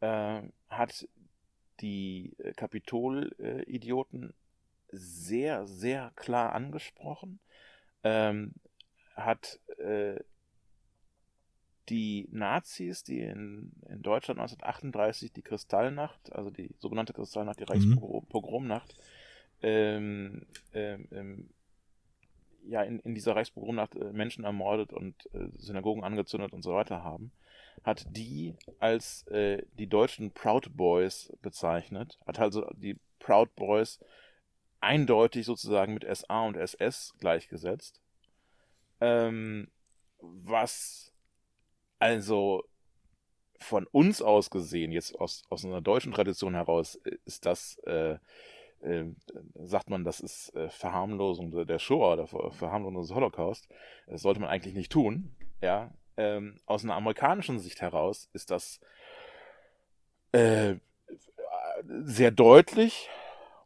äh, 0.01 0.43
hat 0.69 1.09
die 1.81 2.33
äh, 2.39 2.53
Kapitol-Idioten 2.53 4.35
sehr, 4.93 5.67
sehr 5.67 6.13
klar 6.17 6.53
angesprochen, 6.53 7.41
ähm, 8.03 8.53
hat 9.15 9.61
äh, 9.79 10.17
die 11.89 12.29
Nazis, 12.31 13.03
die 13.03 13.21
in, 13.21 13.73
in 13.89 14.03
Deutschland 14.03 14.41
1938 14.41 15.33
die 15.33 15.43
Kristallnacht, 15.43 16.33
also 16.33 16.51
die 16.51 16.71
sogenannte 16.79 17.13
Kristallnacht, 17.13 17.59
die 17.59 17.65
mhm. 17.65 17.99
Reichspogromnacht, 17.99 18.95
ähm, 19.63 20.47
ähm, 20.73 21.09
ähm, 21.11 21.51
ja, 22.67 22.83
in, 22.83 23.01
in 23.01 23.15
dieser 23.15 23.35
Reichspogromnacht 23.35 23.97
äh, 23.97 24.13
Menschen 24.13 24.45
ermordet 24.45 24.93
und 24.93 25.15
äh, 25.35 25.49
Synagogen 25.59 26.05
angezündet 26.05 26.53
und 26.53 26.63
so 26.63 26.75
weiter 26.75 27.03
haben, 27.03 27.33
hat 27.83 28.05
die 28.11 28.57
als 28.79 29.27
äh, 29.29 29.63
die 29.79 29.87
deutschen 29.87 30.33
Proud 30.33 30.77
Boys 30.77 31.33
bezeichnet, 31.43 32.19
hat 32.27 32.39
also 32.39 32.67
die 32.75 32.99
Proud 33.19 33.55
Boys 33.55 34.01
eindeutig 34.81 35.47
sozusagen 35.47 35.95
mit 35.95 36.05
SA 36.05 36.47
und 36.47 36.57
SS 36.57 37.15
gleichgesetzt. 37.19 38.01
Ähm, 39.01 39.69
was 40.21 41.13
also 41.99 42.65
von 43.59 43.87
uns 43.87 44.23
aus 44.23 44.51
gesehen, 44.51 44.91
jetzt 44.91 45.15
aus, 45.21 45.45
aus 45.51 45.65
einer 45.65 45.83
deutschen 45.83 46.13
Tradition 46.13 46.55
heraus, 46.55 46.99
ist 47.27 47.45
das, 47.45 47.79
äh, 47.87 48.17
äh, 48.81 49.05
sagt 49.55 49.91
man, 49.91 50.05
das 50.05 50.21
ist 50.21 50.55
äh, 50.55 50.71
Verharmlosung 50.71 51.67
der 51.67 51.79
Shoah 51.79 52.15
oder 52.15 52.27
Verharmlosung 52.27 53.03
des 53.03 53.15
Holocaust. 53.15 53.69
Das 54.07 54.23
sollte 54.23 54.41
man 54.41 54.49
eigentlich 54.49 54.75
nicht 54.75 54.91
tun. 54.91 55.37
Ja, 55.61 55.93
ähm, 56.21 56.61
aus 56.67 56.85
einer 56.85 56.97
amerikanischen 56.97 57.59
Sicht 57.59 57.81
heraus 57.81 58.29
ist 58.35 58.51
das 58.51 58.79
äh, 60.33 60.75
sehr 61.87 62.31
deutlich 62.31 63.09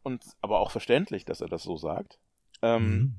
und 0.05 0.25
aber 0.41 0.61
auch 0.61 0.71
verständlich, 0.71 1.25
dass 1.25 1.41
er 1.41 1.49
das 1.49 1.65
so 1.65 1.77
sagt. 1.77 2.19
Ähm, 2.63 2.87
mhm. 2.87 3.15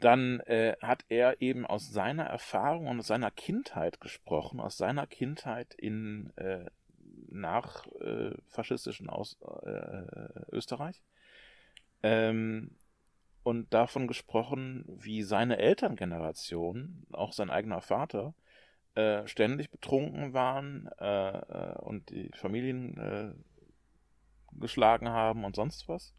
Dann 0.00 0.40
äh, 0.40 0.74
hat 0.82 1.04
er 1.08 1.40
eben 1.40 1.64
aus 1.64 1.90
seiner 1.90 2.24
Erfahrung 2.24 2.88
und 2.88 2.98
aus 2.98 3.06
seiner 3.06 3.30
Kindheit 3.30 4.00
gesprochen, 4.00 4.58
aus 4.58 4.76
seiner 4.76 5.06
Kindheit 5.06 5.74
in 5.74 6.36
äh, 6.36 6.66
nach 7.30 7.86
äh, 8.00 8.32
faschistischen 8.48 9.08
aus, 9.08 9.36
äh, 9.62 10.50
Österreich. 10.50 11.02
Ähm, 12.02 12.72
und 13.44 13.72
davon 13.72 14.08
gesprochen, 14.08 14.84
wie 14.88 15.22
seine 15.22 15.58
Elterngeneration, 15.58 17.06
auch 17.12 17.32
sein 17.32 17.50
eigener 17.50 17.82
Vater, 17.82 18.34
äh, 18.94 19.26
ständig 19.28 19.70
betrunken 19.70 20.32
waren 20.32 20.88
äh, 20.98 21.38
äh, 21.38 21.78
und 21.78 22.10
die 22.10 22.30
Familien 22.34 22.98
äh, 22.98 23.32
geschlagen 24.58 25.10
haben 25.10 25.44
und 25.44 25.56
sonst 25.56 25.88
was. 25.88 26.14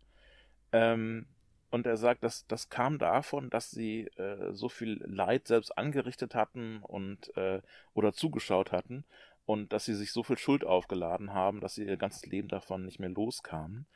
Ähm, 0.71 1.25
und 1.71 1.87
er 1.87 1.97
sagt, 1.97 2.23
dass 2.23 2.45
das 2.47 2.69
kam 2.69 2.99
davon, 2.99 3.49
dass 3.49 3.71
sie 3.71 4.07
äh, 4.17 4.53
so 4.53 4.69
viel 4.69 5.01
Leid 5.05 5.47
selbst 5.47 5.77
angerichtet 5.77 6.35
hatten 6.35 6.77
und 6.81 7.35
äh, 7.37 7.61
oder 7.93 8.13
zugeschaut 8.13 8.71
hatten 8.71 9.03
und 9.45 9.73
dass 9.73 9.85
sie 9.85 9.95
sich 9.95 10.11
so 10.11 10.21
viel 10.21 10.37
Schuld 10.37 10.63
aufgeladen 10.63 11.33
haben, 11.33 11.59
dass 11.59 11.75
sie 11.75 11.85
ihr 11.85 11.97
ganzes 11.97 12.25
Leben 12.27 12.49
davon 12.49 12.85
nicht 12.85 12.99
mehr 12.99 13.09
loskamen. 13.09 13.87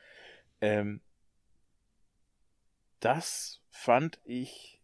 Ähm, 0.62 1.02
das 3.00 3.62
fand 3.72 4.20
ich 4.26 4.80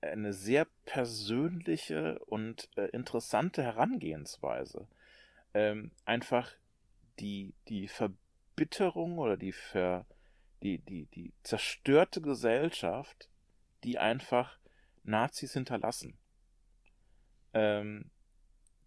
eine 0.00 0.32
sehr 0.32 0.66
persönliche 0.84 2.18
und 2.20 2.68
äh, 2.76 2.86
interessante 2.86 3.62
Herangehensweise. 3.62 4.86
Ähm, 5.52 5.90
einfach 6.04 6.50
die, 7.18 7.54
die 7.68 7.88
Verbitterung 7.88 9.18
oder 9.18 9.36
die, 9.36 9.52
Ver, 9.52 10.06
die, 10.62 10.78
die, 10.78 11.06
die 11.06 11.32
zerstörte 11.42 12.20
Gesellschaft, 12.20 13.28
die 13.84 13.98
einfach 13.98 14.58
Nazis 15.04 15.52
hinterlassen. 15.52 16.16
Ähm, 17.52 18.10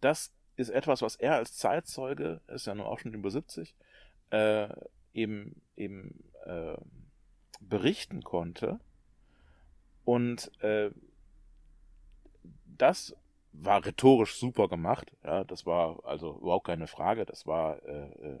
das 0.00 0.32
ist 0.56 0.70
etwas, 0.70 1.02
was 1.02 1.16
er 1.16 1.34
als 1.34 1.56
Zeitzeuge, 1.56 2.40
ist 2.48 2.66
ja 2.66 2.74
nun 2.74 2.86
auch 2.86 2.98
schon 2.98 3.14
über 3.14 3.30
70, 3.30 3.74
äh, 4.30 4.68
eben, 5.12 5.60
eben 5.76 6.24
äh, 6.44 6.76
berichten 7.60 8.22
konnte. 8.22 8.80
Und 10.04 10.50
äh, 10.62 10.90
das 12.66 13.16
war 13.52 13.84
rhetorisch 13.84 14.34
super 14.34 14.68
gemacht. 14.68 15.12
Ja, 15.24 15.44
das 15.44 15.64
war 15.66 16.04
also 16.04 16.38
überhaupt 16.40 16.66
keine 16.66 16.86
Frage. 16.86 17.24
Das 17.24 17.46
war, 17.46 17.82
äh, 17.84 18.10
äh, 18.12 18.40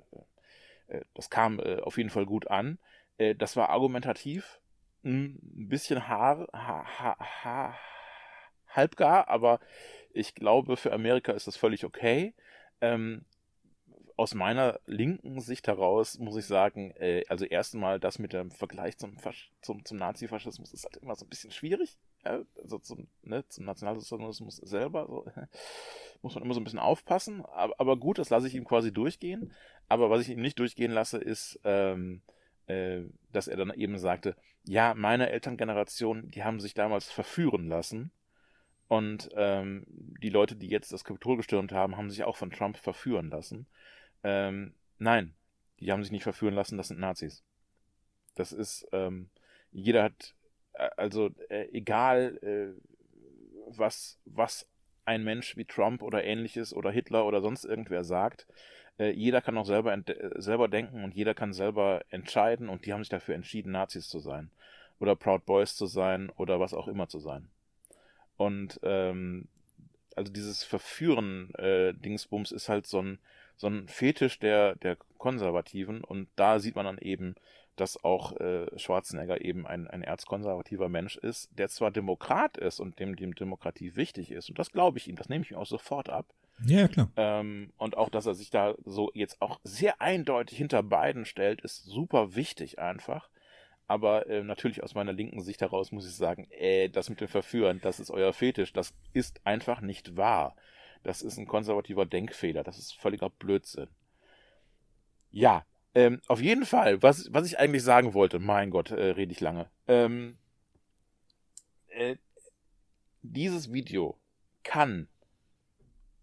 äh 0.88 1.04
das 1.14 1.30
kam 1.30 1.58
äh, 1.60 1.80
auf 1.80 1.96
jeden 1.96 2.10
Fall 2.10 2.26
gut 2.26 2.48
an. 2.48 2.78
Äh, 3.18 3.34
das 3.34 3.56
war 3.56 3.70
argumentativ, 3.70 4.60
ein 5.04 5.38
bisschen 5.68 6.08
haar, 6.08 6.48
ha, 6.52 6.84
ha, 6.98 7.16
ha, 7.44 7.78
halbgar, 8.68 9.28
aber 9.28 9.60
ich 10.12 10.34
glaube, 10.34 10.76
für 10.76 10.92
Amerika 10.92 11.32
ist 11.32 11.46
das 11.46 11.56
völlig 11.56 11.84
okay. 11.84 12.34
Ähm, 12.80 13.24
aus 14.16 14.34
meiner 14.34 14.78
linken 14.86 15.40
Sicht 15.40 15.66
heraus 15.66 16.18
muss 16.18 16.36
ich 16.36 16.46
sagen, 16.46 16.92
äh, 16.92 17.24
also 17.28 17.44
erstmal 17.44 17.98
das 17.98 18.18
mit 18.18 18.32
dem 18.32 18.50
Vergleich 18.50 18.96
zum, 18.96 19.18
Fasch 19.18 19.50
zum, 19.60 19.84
zum 19.84 19.96
Nazifaschismus 19.96 20.72
ist 20.72 20.84
halt 20.84 20.98
immer 20.98 21.16
so 21.16 21.26
ein 21.26 21.28
bisschen 21.28 21.50
schwierig. 21.50 21.98
Ja? 22.24 22.42
Also 22.62 22.78
zum, 22.78 23.08
ne, 23.22 23.46
zum 23.48 23.64
Nationalsozialismus 23.64 24.56
selber 24.56 25.06
so, 25.08 25.26
muss 26.22 26.34
man 26.34 26.44
immer 26.44 26.54
so 26.54 26.60
ein 26.60 26.64
bisschen 26.64 26.78
aufpassen. 26.78 27.44
Aber, 27.46 27.74
aber 27.78 27.96
gut, 27.96 28.18
das 28.18 28.30
lasse 28.30 28.46
ich 28.46 28.54
ihm 28.54 28.64
quasi 28.64 28.92
durchgehen. 28.92 29.52
Aber 29.88 30.10
was 30.10 30.22
ich 30.22 30.30
ihm 30.30 30.40
nicht 30.40 30.60
durchgehen 30.60 30.92
lasse, 30.92 31.18
ist, 31.18 31.58
ähm, 31.64 32.22
äh, 32.66 33.02
dass 33.32 33.48
er 33.48 33.56
dann 33.56 33.74
eben 33.74 33.98
sagte, 33.98 34.36
ja, 34.64 34.94
meine 34.94 35.30
Elterngeneration, 35.30 36.30
die 36.30 36.44
haben 36.44 36.60
sich 36.60 36.74
damals 36.74 37.10
verführen 37.10 37.66
lassen. 37.66 38.12
Und 38.86 39.30
ähm, 39.34 39.84
die 39.88 40.30
Leute, 40.30 40.54
die 40.54 40.68
jetzt 40.68 40.92
das 40.92 41.04
Kapitol 41.04 41.36
gestürmt 41.36 41.72
haben, 41.72 41.96
haben 41.96 42.10
sich 42.10 42.22
auch 42.22 42.36
von 42.36 42.50
Trump 42.50 42.76
verführen 42.76 43.30
lassen. 43.30 43.66
Ähm, 44.24 44.74
nein, 44.98 45.34
die 45.80 45.92
haben 45.92 46.02
sich 46.02 46.12
nicht 46.12 46.22
verführen 46.22 46.54
lassen, 46.54 46.76
das 46.76 46.88
sind 46.88 46.98
Nazis. 46.98 47.44
Das 48.34 48.52
ist, 48.52 48.86
ähm, 48.92 49.28
jeder 49.70 50.02
hat, 50.02 50.34
äh, 50.72 50.88
also 50.96 51.30
äh, 51.48 51.68
egal, 51.72 52.38
äh, 52.42 52.80
was, 53.68 54.18
was 54.24 54.68
ein 55.04 55.22
Mensch 55.22 55.56
wie 55.56 55.64
Trump 55.64 56.02
oder 56.02 56.24
ähnliches 56.24 56.74
oder 56.74 56.90
Hitler 56.90 57.26
oder 57.26 57.40
sonst 57.40 57.64
irgendwer 57.64 58.04
sagt, 58.04 58.46
äh, 58.98 59.10
jeder 59.10 59.42
kann 59.42 59.58
auch 59.58 59.66
selber, 59.66 59.96
selber 60.36 60.68
denken 60.68 61.04
und 61.04 61.14
jeder 61.14 61.34
kann 61.34 61.52
selber 61.52 62.02
entscheiden 62.08 62.68
und 62.68 62.86
die 62.86 62.92
haben 62.92 63.02
sich 63.02 63.10
dafür 63.10 63.34
entschieden, 63.34 63.72
Nazis 63.72 64.08
zu 64.08 64.18
sein 64.18 64.50
oder 64.98 65.16
Proud 65.16 65.44
Boys 65.44 65.76
zu 65.76 65.86
sein 65.86 66.30
oder 66.36 66.60
was 66.60 66.74
auch 66.74 66.88
immer 66.88 67.08
zu 67.08 67.18
sein. 67.18 67.48
Und 68.36 68.80
ähm, 68.82 69.48
also 70.16 70.32
dieses 70.32 70.64
Verführen 70.64 71.52
äh, 71.56 71.92
Dingsbums 71.94 72.52
ist 72.52 72.68
halt 72.68 72.86
so 72.86 73.02
ein 73.02 73.18
so 73.56 73.68
ein 73.68 73.88
Fetisch 73.88 74.38
der, 74.38 74.76
der 74.76 74.96
Konservativen 75.18 76.02
und 76.02 76.28
da 76.36 76.58
sieht 76.58 76.76
man 76.76 76.86
dann 76.86 76.98
eben, 76.98 77.34
dass 77.76 78.02
auch 78.04 78.38
äh, 78.40 78.66
Schwarzenegger 78.78 79.44
eben 79.44 79.66
ein, 79.66 79.88
ein 79.88 80.02
erzkonservativer 80.02 80.88
Mensch 80.88 81.16
ist, 81.16 81.48
der 81.58 81.68
zwar 81.68 81.90
Demokrat 81.90 82.56
ist 82.56 82.78
und 82.80 83.00
dem, 83.00 83.16
dem 83.16 83.34
Demokratie 83.34 83.96
wichtig 83.96 84.30
ist 84.30 84.48
und 84.48 84.58
das 84.58 84.70
glaube 84.70 84.98
ich 84.98 85.08
ihm, 85.08 85.16
das 85.16 85.28
nehme 85.28 85.44
ich 85.44 85.50
ihm 85.50 85.56
auch 85.56 85.66
sofort 85.66 86.08
ab. 86.08 86.26
Ja, 86.64 86.86
klar. 86.88 87.10
Ähm, 87.16 87.72
und 87.78 87.96
auch, 87.96 88.08
dass 88.08 88.26
er 88.26 88.34
sich 88.34 88.50
da 88.50 88.74
so 88.84 89.10
jetzt 89.14 89.42
auch 89.42 89.58
sehr 89.64 90.00
eindeutig 90.00 90.58
hinter 90.58 90.82
beiden 90.82 91.24
stellt, 91.24 91.60
ist 91.62 91.84
super 91.84 92.36
wichtig 92.36 92.78
einfach. 92.78 93.28
Aber 93.86 94.28
äh, 94.28 94.42
natürlich 94.42 94.82
aus 94.82 94.94
meiner 94.94 95.12
linken 95.12 95.42
Sicht 95.42 95.60
heraus 95.60 95.92
muss 95.92 96.08
ich 96.08 96.14
sagen, 96.14 96.48
äh, 96.50 96.88
das 96.88 97.10
mit 97.10 97.20
dem 97.20 97.28
Verführen, 97.28 97.80
das 97.82 98.00
ist 98.00 98.10
euer 98.10 98.32
Fetisch, 98.32 98.72
das 98.72 98.94
ist 99.12 99.40
einfach 99.44 99.80
nicht 99.80 100.16
wahr. 100.16 100.56
Das 101.04 101.22
ist 101.22 101.38
ein 101.38 101.46
konservativer 101.46 102.06
Denkfehler. 102.06 102.64
Das 102.64 102.78
ist 102.78 102.94
völliger 102.94 103.30
Blödsinn. 103.30 103.88
Ja, 105.30 105.64
ähm, 105.94 106.20
auf 106.26 106.40
jeden 106.40 106.64
Fall, 106.64 107.02
was, 107.02 107.32
was 107.32 107.46
ich 107.46 107.58
eigentlich 107.58 107.84
sagen 107.84 108.14
wollte, 108.14 108.38
mein 108.38 108.70
Gott, 108.70 108.90
äh, 108.90 109.10
rede 109.10 109.30
ich 109.30 109.40
lange. 109.40 109.70
Ähm, 109.86 110.38
äh, 111.88 112.16
dieses 113.22 113.72
Video 113.72 114.18
kann, 114.64 115.08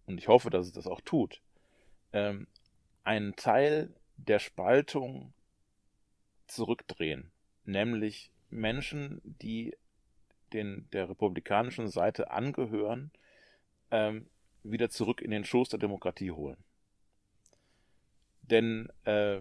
und 0.08 0.18
ich 0.18 0.28
hoffe, 0.28 0.50
dass 0.50 0.66
es 0.66 0.74
das 0.74 0.88
auch 0.88 1.02
tut, 1.02 1.42
ähm, 2.12 2.48
einen 3.04 3.36
Teil 3.36 3.94
der 4.18 4.40
Spaltung 4.40 5.34
zurückdrehen. 6.48 7.32
Nämlich 7.64 8.32
Menschen, 8.50 9.22
die 9.24 9.76
den, 10.54 10.90
der 10.92 11.10
republikanischen 11.10 11.88
Seite 11.88 12.32
angehören, 12.32 13.12
ähm, 13.90 14.28
wieder 14.64 14.90
zurück 14.90 15.22
in 15.22 15.32
den 15.32 15.46
Schoß 15.46 15.70
der 15.70 15.80
Demokratie 15.80 16.32
holen. 16.32 16.58
Denn 18.42 18.90
äh, 19.06 19.40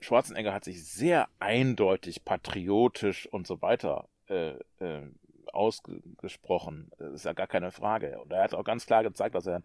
Schwarzenegger 0.00 0.52
hat 0.52 0.64
sich 0.64 0.84
sehr 0.84 1.28
eindeutig 1.38 2.24
patriotisch 2.24 3.26
und 3.26 3.46
so 3.46 3.62
weiter 3.62 4.08
äh, 4.28 4.54
äh, 4.80 5.08
ausgesprochen. 5.52 6.90
Das 6.98 7.12
ist 7.12 7.24
ja 7.24 7.32
gar 7.32 7.46
keine 7.46 7.70
Frage. 7.70 8.20
Und 8.20 8.32
er 8.32 8.42
hat 8.42 8.54
auch 8.54 8.64
ganz 8.64 8.86
klar 8.86 9.02
gezeigt, 9.02 9.34
dass 9.34 9.46
er 9.46 9.56
ein 9.56 9.64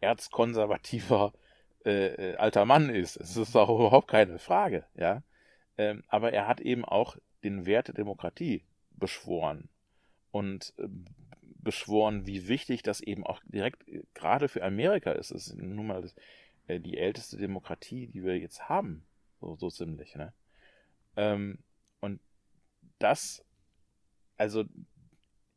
erzkonservativer 0.00 1.32
äh, 1.84 2.32
äh 2.32 2.36
alter 2.36 2.64
Mann 2.64 2.90
ist. 2.90 3.18
Das 3.18 3.36
ist 3.36 3.56
auch 3.56 3.68
überhaupt 3.68 4.08
keine 4.08 4.38
Frage. 4.38 4.84
Ja? 4.94 5.22
Ähm, 5.76 6.04
aber 6.08 6.32
er 6.32 6.46
hat 6.46 6.60
eben 6.60 6.84
auch 6.84 7.16
den 7.44 7.66
Wert 7.66 7.88
der 7.88 7.94
Demokratie 7.94 8.64
beschworen 8.90 9.68
und 10.30 10.74
äh, 10.78 10.88
beschworen, 11.58 12.26
wie 12.26 12.48
wichtig 12.48 12.82
das 12.82 13.00
eben 13.00 13.26
auch 13.26 13.40
direkt 13.44 13.86
äh, 13.88 14.02
gerade 14.14 14.48
für 14.48 14.62
Amerika 14.62 15.12
ist. 15.12 15.30
Es 15.30 15.48
ist 15.48 15.56
nun 15.56 15.86
mal 15.86 16.02
das, 16.02 16.14
äh, 16.66 16.80
die 16.80 16.98
älteste 16.98 17.36
Demokratie, 17.36 18.06
die 18.06 18.22
wir 18.22 18.38
jetzt 18.38 18.68
haben, 18.68 19.04
so, 19.40 19.56
so 19.56 19.70
ziemlich. 19.70 20.14
Ne? 20.14 20.32
Ähm, 21.16 21.58
und 22.00 22.20
das, 22.98 23.44
also 24.36 24.64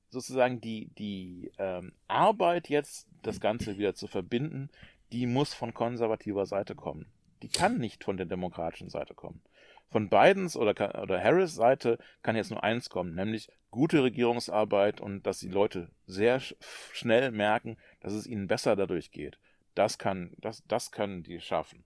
sozusagen 0.10 0.60
die, 0.60 0.88
die 0.98 1.52
ähm, 1.58 1.94
Arbeit 2.08 2.70
jetzt, 2.70 3.08
das 3.22 3.40
Ganze 3.40 3.78
wieder 3.78 3.94
zu 3.96 4.08
verbinden, 4.08 4.70
die 5.12 5.26
muss 5.26 5.54
von 5.54 5.74
konservativer 5.74 6.46
Seite 6.46 6.76
kommen. 6.76 7.06
Die 7.42 7.50
kann 7.50 7.78
nicht 7.78 8.04
von 8.04 8.18
der 8.18 8.26
demokratischen 8.26 8.90
Seite 8.90 9.14
kommen. 9.14 9.42
Von 9.92 10.10
Bidens 10.10 10.56
oder, 10.56 11.02
oder 11.04 11.22
Harris 11.22 11.54
Seite 11.54 12.00
kann 12.24 12.38
jetzt 12.38 12.50
nur 12.50 12.64
eins 12.64 12.90
kommen, 12.90 13.14
nämlich 13.14 13.50
gute 13.72 14.04
Regierungsarbeit 14.04 15.02
und 15.02 15.28
dass 15.28 15.40
die 15.40 15.50
Leute 15.50 15.92
sehr 16.08 16.42
schnell 16.94 17.32
merken, 17.32 17.78
dass 18.00 18.14
es 18.14 18.26
ihnen 18.26 18.48
besser 18.48 18.78
dadurch 18.78 19.12
geht. 19.12 19.38
Das 19.76 19.98
kann, 19.98 20.34
das, 20.40 20.64
das 20.68 20.92
können 20.92 21.24
die 21.24 21.42
schaffen. 21.42 21.84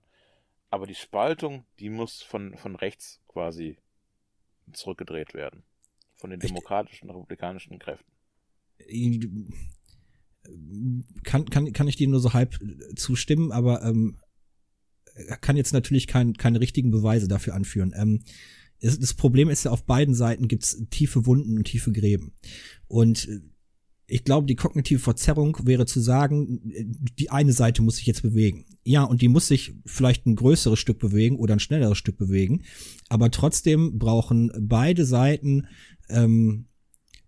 Aber 0.70 0.86
die 0.86 0.94
Spaltung, 0.94 1.64
die 1.80 1.90
muss 1.90 2.22
von, 2.22 2.56
von 2.56 2.76
rechts 2.76 3.20
quasi 3.26 3.78
zurückgedreht 4.72 5.34
werden. 5.34 5.64
Von 6.14 6.30
den 6.30 6.40
demokratischen, 6.40 7.10
republikanischen 7.10 7.78
Kräften. 7.78 8.10
Kann, 11.24 11.44
kann, 11.46 11.72
kann 11.72 11.88
ich 11.88 11.96
dir 11.96 12.08
nur 12.08 12.20
so 12.20 12.32
halb 12.32 12.56
zustimmen, 12.94 13.50
aber 13.50 13.82
ähm, 13.82 14.18
kann 15.40 15.56
jetzt 15.56 15.72
natürlich 15.72 16.06
kein, 16.06 16.34
keine 16.34 16.60
richtigen 16.60 16.90
Beweise 16.90 17.28
dafür 17.28 17.54
anführen. 17.54 17.92
Ähm, 17.96 18.22
es, 18.80 18.98
das 18.98 19.14
Problem 19.14 19.48
ist 19.48 19.64
ja, 19.64 19.70
auf 19.70 19.84
beiden 19.84 20.14
Seiten 20.14 20.48
gibt's 20.48 20.82
tiefe 20.90 21.26
Wunden 21.26 21.56
und 21.56 21.64
tiefe 21.64 21.92
Gräben. 21.92 22.32
Und 22.88 23.28
äh, 23.28 23.40
ich 24.08 24.22
glaube, 24.22 24.46
die 24.46 24.54
kognitive 24.54 25.00
Verzerrung 25.00 25.58
wäre 25.64 25.84
zu 25.84 26.00
sagen, 26.00 26.60
die 27.18 27.30
eine 27.30 27.52
Seite 27.52 27.82
muss 27.82 27.96
sich 27.96 28.06
jetzt 28.06 28.22
bewegen. 28.22 28.64
Ja, 28.84 29.02
und 29.02 29.20
die 29.20 29.28
muss 29.28 29.48
sich 29.48 29.74
vielleicht 29.84 30.26
ein 30.26 30.36
größeres 30.36 30.78
Stück 30.78 31.00
bewegen 31.00 31.36
oder 31.36 31.54
ein 31.54 31.60
schnelleres 31.60 31.98
Stück 31.98 32.16
bewegen. 32.16 32.62
Aber 33.08 33.32
trotzdem 33.32 33.98
brauchen 33.98 34.52
beide 34.60 35.04
Seiten 35.04 35.66
ähm, 36.08 36.66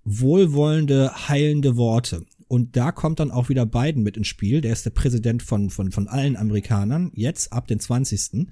wohlwollende, 0.05 1.29
heilende 1.29 1.77
Worte. 1.77 2.25
Und 2.49 2.77
da 2.77 2.93
kommt 2.93 3.21
dann 3.21 3.31
auch 3.31 3.51
wieder 3.51 3.67
Biden 3.67 4.03
mit 4.03 4.17
ins 4.17 4.27
Spiel. 4.27 4.63
Der 4.63 4.73
ist 4.73 4.87
der 4.87 4.91
Präsident 4.91 5.43
von, 5.43 5.69
von, 5.69 5.93
von 5.93 6.09
allen 6.09 6.35
Amerikanern, 6.37 7.11
jetzt 7.15 7.53
ab 7.53 7.67
den 7.69 7.79
20. 7.79 8.49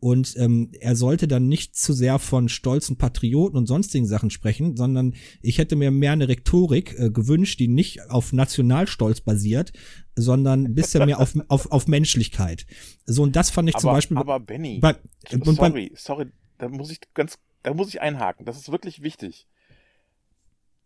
Und 0.00 0.34
ähm, 0.36 0.70
er 0.78 0.94
sollte 0.94 1.26
dann 1.26 1.48
nicht 1.48 1.74
zu 1.74 1.92
sehr 1.94 2.18
von 2.18 2.48
stolzen 2.50 2.98
Patrioten 2.98 3.56
und 3.56 3.66
sonstigen 3.66 4.06
Sachen 4.06 4.30
sprechen, 4.30 4.76
sondern 4.76 5.14
ich 5.40 5.56
hätte 5.58 5.76
mir 5.76 5.90
mehr 5.90 6.12
eine 6.12 6.28
Rhetorik 6.28 6.94
äh, 6.98 7.10
gewünscht, 7.10 7.58
die 7.58 7.68
nicht 7.68 8.08
auf 8.10 8.32
Nationalstolz 8.34 9.22
basiert, 9.22 9.72
sondern 10.14 10.66
ein 10.66 10.74
bisschen 10.74 11.06
mehr 11.06 11.18
auf, 11.18 11.34
auf, 11.48 11.72
auf 11.72 11.88
Menschlichkeit. 11.88 12.66
So, 13.06 13.22
und 13.22 13.34
das 13.34 13.50
fand 13.50 13.70
ich 13.70 13.76
aber, 13.76 13.80
zum 13.80 13.90
Beispiel. 13.92 14.16
Aber 14.18 14.38
Benny, 14.40 14.78
bei, 14.80 14.92
bei- 14.92 15.52
sorry, 15.54 15.92
sorry, 15.96 16.26
da 16.58 16.68
muss 16.68 16.90
ich 16.92 17.00
ganz, 17.14 17.38
da 17.62 17.72
muss 17.72 17.88
ich 17.88 18.00
einhaken. 18.00 18.44
Das 18.44 18.58
ist 18.58 18.70
wirklich 18.70 19.02
wichtig. 19.02 19.48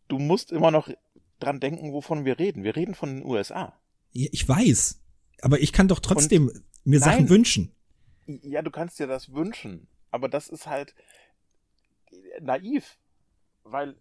Du 0.09 0.19
musst 0.19 0.53
immer 0.53 0.71
noch 0.71 0.89
dran 1.43 1.61
denken, 1.61 1.93
wovon 1.93 2.25
wir 2.25 2.39
reden. 2.39 2.65
Wir 2.65 2.77
reden 2.77 2.95
von 2.95 3.17
den 3.17 3.25
USA. 3.25 3.79
ich 4.13 4.49
weiß, 4.49 5.01
aber 5.43 5.61
ich 5.61 5.73
kann 5.73 5.89
doch 5.89 6.01
trotzdem 6.01 6.47
mir 6.85 7.01
Nein. 7.01 7.01
Sachen 7.01 7.29
wünschen. 7.29 7.73
Ja, 8.27 8.63
du 8.63 8.71
kannst 8.71 8.99
dir 8.99 9.07
das 9.07 9.33
wünschen, 9.33 9.89
aber 10.11 10.29
das 10.29 10.49
ist 10.49 10.67
halt 10.67 10.95
naiv, 12.41 12.99
weil 13.65 13.97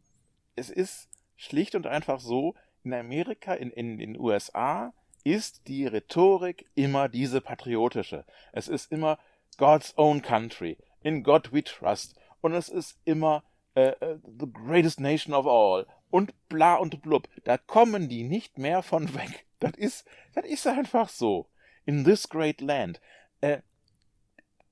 es 0.56 0.70
ist 0.70 1.10
schlicht 1.36 1.76
und 1.76 1.88
einfach 1.88 2.20
so, 2.20 2.56
in 2.84 2.94
Amerika, 2.94 3.54
in, 3.54 3.72
in 3.72 3.98
den 3.98 4.20
USA 4.20 4.94
ist 5.24 5.68
die 5.68 5.86
Rhetorik 5.86 6.66
immer 6.76 7.10
diese 7.10 7.42
patriotische. 7.42 8.26
Es 8.54 8.68
ist 8.68 8.92
immer 8.92 9.20
God's 9.58 9.94
own 9.98 10.22
country, 10.22 10.78
in 11.02 11.24
God 11.24 11.54
we 11.54 11.64
trust 11.64 12.16
und 12.42 12.54
es 12.54 12.70
ist 12.70 12.98
immer 13.06 13.44
äh, 13.76 13.90
äh, 13.90 14.20
the 14.40 14.48
greatest 14.52 15.00
nation 15.00 15.34
of 15.34 15.48
all 15.48 15.88
und 16.10 16.34
bla 16.50 16.76
und 16.76 17.02
blub. 17.02 17.28
Da 17.44 17.58
kommen 17.58 18.10
die 18.10 18.24
nicht 18.24 18.58
mehr 18.58 18.84
von 18.84 19.14
weg. 19.16 19.46
Das 19.60 19.74
ist, 19.76 20.06
das 20.34 20.46
ist 20.46 20.68
einfach 20.68 21.10
so. 21.10 21.48
In 21.86 22.04
this 22.04 22.30
great 22.30 22.62
land. 22.62 23.02
Äh, 23.42 23.62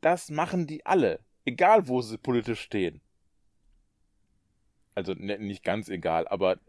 das 0.02 0.30
machen 0.30 0.68
die 0.68 0.86
alle, 0.86 1.20
egal 1.45 1.88
wo 1.88 2.02
sie 2.02 2.18
politisch 2.18 2.62
stehen. 2.62 3.02
Also 4.95 5.14
ne, 5.14 5.38
nicht 5.39 5.64
ganz 5.64 5.89
egal, 5.89 6.28
aber 6.28 6.60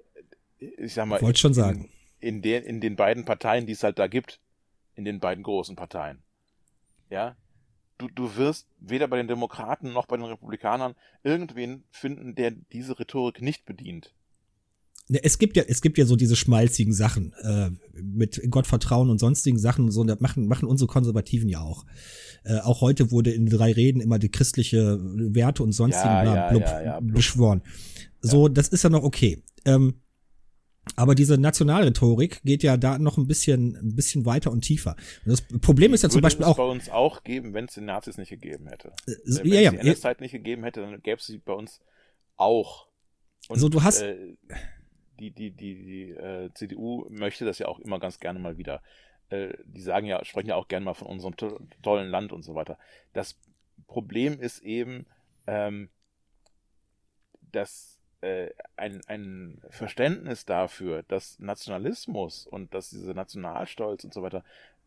äh, 0.58 0.66
ich 0.78 0.94
sag 0.94 1.06
mal, 1.06 1.20
Wollte 1.20 1.40
schon 1.40 1.54
sagen. 1.54 1.90
in, 2.20 2.36
in, 2.36 2.42
den, 2.42 2.62
in 2.64 2.80
den 2.80 2.96
beiden 2.96 3.24
Parteien, 3.24 3.66
die 3.66 3.72
es 3.72 3.82
halt 3.82 3.98
da 3.98 4.06
gibt, 4.06 4.40
in 4.94 5.04
den 5.04 5.20
beiden 5.20 5.42
großen 5.42 5.76
Parteien. 5.76 6.22
Ja, 7.08 7.36
du, 8.00 8.08
du 8.08 8.36
wirst 8.36 8.66
weder 8.80 9.06
bei 9.08 9.16
den 9.18 9.28
Demokraten 9.28 9.92
noch 9.92 10.06
bei 10.06 10.16
den 10.16 10.24
Republikanern 10.26 10.94
irgendwen 11.22 11.84
finden, 11.90 12.34
der 12.34 12.52
diese 12.72 12.98
Rhetorik 12.98 13.42
nicht 13.42 13.64
bedient. 13.66 14.14
Ne, 15.08 15.20
Es 15.22 15.38
gibt 15.38 15.56
ja, 15.56 15.64
es 15.66 15.80
gibt 15.82 15.98
ja 15.98 16.06
so 16.06 16.16
diese 16.16 16.36
schmalzigen 16.36 16.92
Sachen 16.92 17.32
äh, 17.42 17.70
mit 18.00 18.40
Gottvertrauen 18.50 19.10
und 19.10 19.18
sonstigen 19.18 19.58
Sachen. 19.58 19.86
und 19.86 19.90
So, 19.90 20.04
das 20.04 20.20
machen 20.20 20.46
machen 20.46 20.68
unsere 20.68 20.88
Konservativen 20.88 21.48
ja 21.48 21.60
auch. 21.60 21.84
Äh, 22.44 22.58
auch 22.60 22.80
heute 22.80 23.10
wurde 23.10 23.30
in 23.32 23.46
drei 23.46 23.72
Reden 23.72 24.00
immer 24.00 24.18
die 24.18 24.30
christliche 24.30 24.98
Werte 25.00 25.62
und 25.62 25.72
sonstigen 25.72 26.08
Ja, 26.08 26.22
bla, 26.22 26.50
blub 26.50 26.62
ja, 26.62 26.82
ja, 26.82 27.00
blub. 27.00 27.14
beschworen. 27.16 27.62
So, 28.22 28.48
das 28.48 28.68
ist 28.68 28.82
ja 28.84 28.90
noch 28.90 29.02
okay. 29.02 29.42
Ähm, 29.64 29.94
aber 30.96 31.14
diese 31.14 31.38
Nationalrhetorik 31.38 32.42
geht 32.42 32.62
ja 32.62 32.76
da 32.76 32.98
noch 32.98 33.16
ein 33.18 33.26
bisschen, 33.26 33.76
ein 33.76 33.94
bisschen 33.96 34.24
weiter 34.26 34.50
und 34.50 34.62
tiefer. 34.62 34.96
Und 35.24 35.30
das 35.32 35.42
Problem 35.60 35.94
ist 35.94 36.02
ja 36.02 36.08
zum 36.08 36.16
Würde 36.16 36.22
Beispiel 36.26 36.42
es 36.44 36.48
auch, 36.50 36.56
bei 36.56 36.64
uns 36.64 36.88
auch 36.88 37.22
geben, 37.22 37.54
wenn 37.54 37.66
es 37.66 37.74
den 37.74 37.84
Nazis 37.86 38.16
nicht 38.18 38.30
gegeben 38.30 38.66
hätte. 38.68 38.88
äh, 39.06 39.14
Wenn 39.24 39.46
ja, 39.52 39.60
es 39.60 39.70
die 39.70 39.76
NS-Zeit 39.88 40.20
nicht 40.20 40.32
gegeben 40.32 40.64
hätte, 40.64 40.80
dann 40.80 41.00
gäbe 41.02 41.18
es 41.20 41.26
sie 41.26 41.38
bei 41.38 41.52
uns 41.52 41.80
auch. 42.36 42.88
Und, 43.48 43.58
So, 43.58 43.68
du 43.68 43.82
hast- 43.82 44.02
Äh, 44.02 44.36
die 45.18 45.30
die, 45.32 45.50
die, 45.50 45.74
die 45.84 46.10
äh, 46.12 46.50
CDU 46.54 47.06
möchte 47.10 47.44
das 47.44 47.58
ja 47.58 47.68
auch 47.68 47.78
immer 47.80 47.98
ganz 48.00 48.18
gerne 48.20 48.38
mal 48.38 48.56
wieder. 48.56 48.82
Äh, 49.28 49.52
die 49.66 49.82
sagen 49.82 50.06
ja, 50.06 50.24
sprechen 50.24 50.48
ja 50.48 50.56
auch 50.56 50.66
gerne 50.66 50.84
mal 50.86 50.94
von 50.94 51.08
unserem 51.08 51.36
to 51.36 51.60
tollen 51.82 52.08
Land 52.10 52.32
und 52.32 52.42
so 52.42 52.54
weiter. 52.54 52.78
Das 53.12 53.38
Problem 53.86 54.40
ist 54.40 54.60
eben, 54.60 55.06
ähm, 55.46 55.90
dass 57.52 57.99
äh, 58.20 58.50
ein, 58.76 59.00
ein 59.06 59.62
Verständnis 59.70 60.44
dafür, 60.44 61.02
dass 61.04 61.38
Nationalismus 61.38 62.46
und 62.46 62.74
dass 62.74 62.90
dieser 62.90 63.14
Nationalstolz 63.14 64.04
und 64.04 64.14
so 64.14 64.22
weiter 64.22 64.44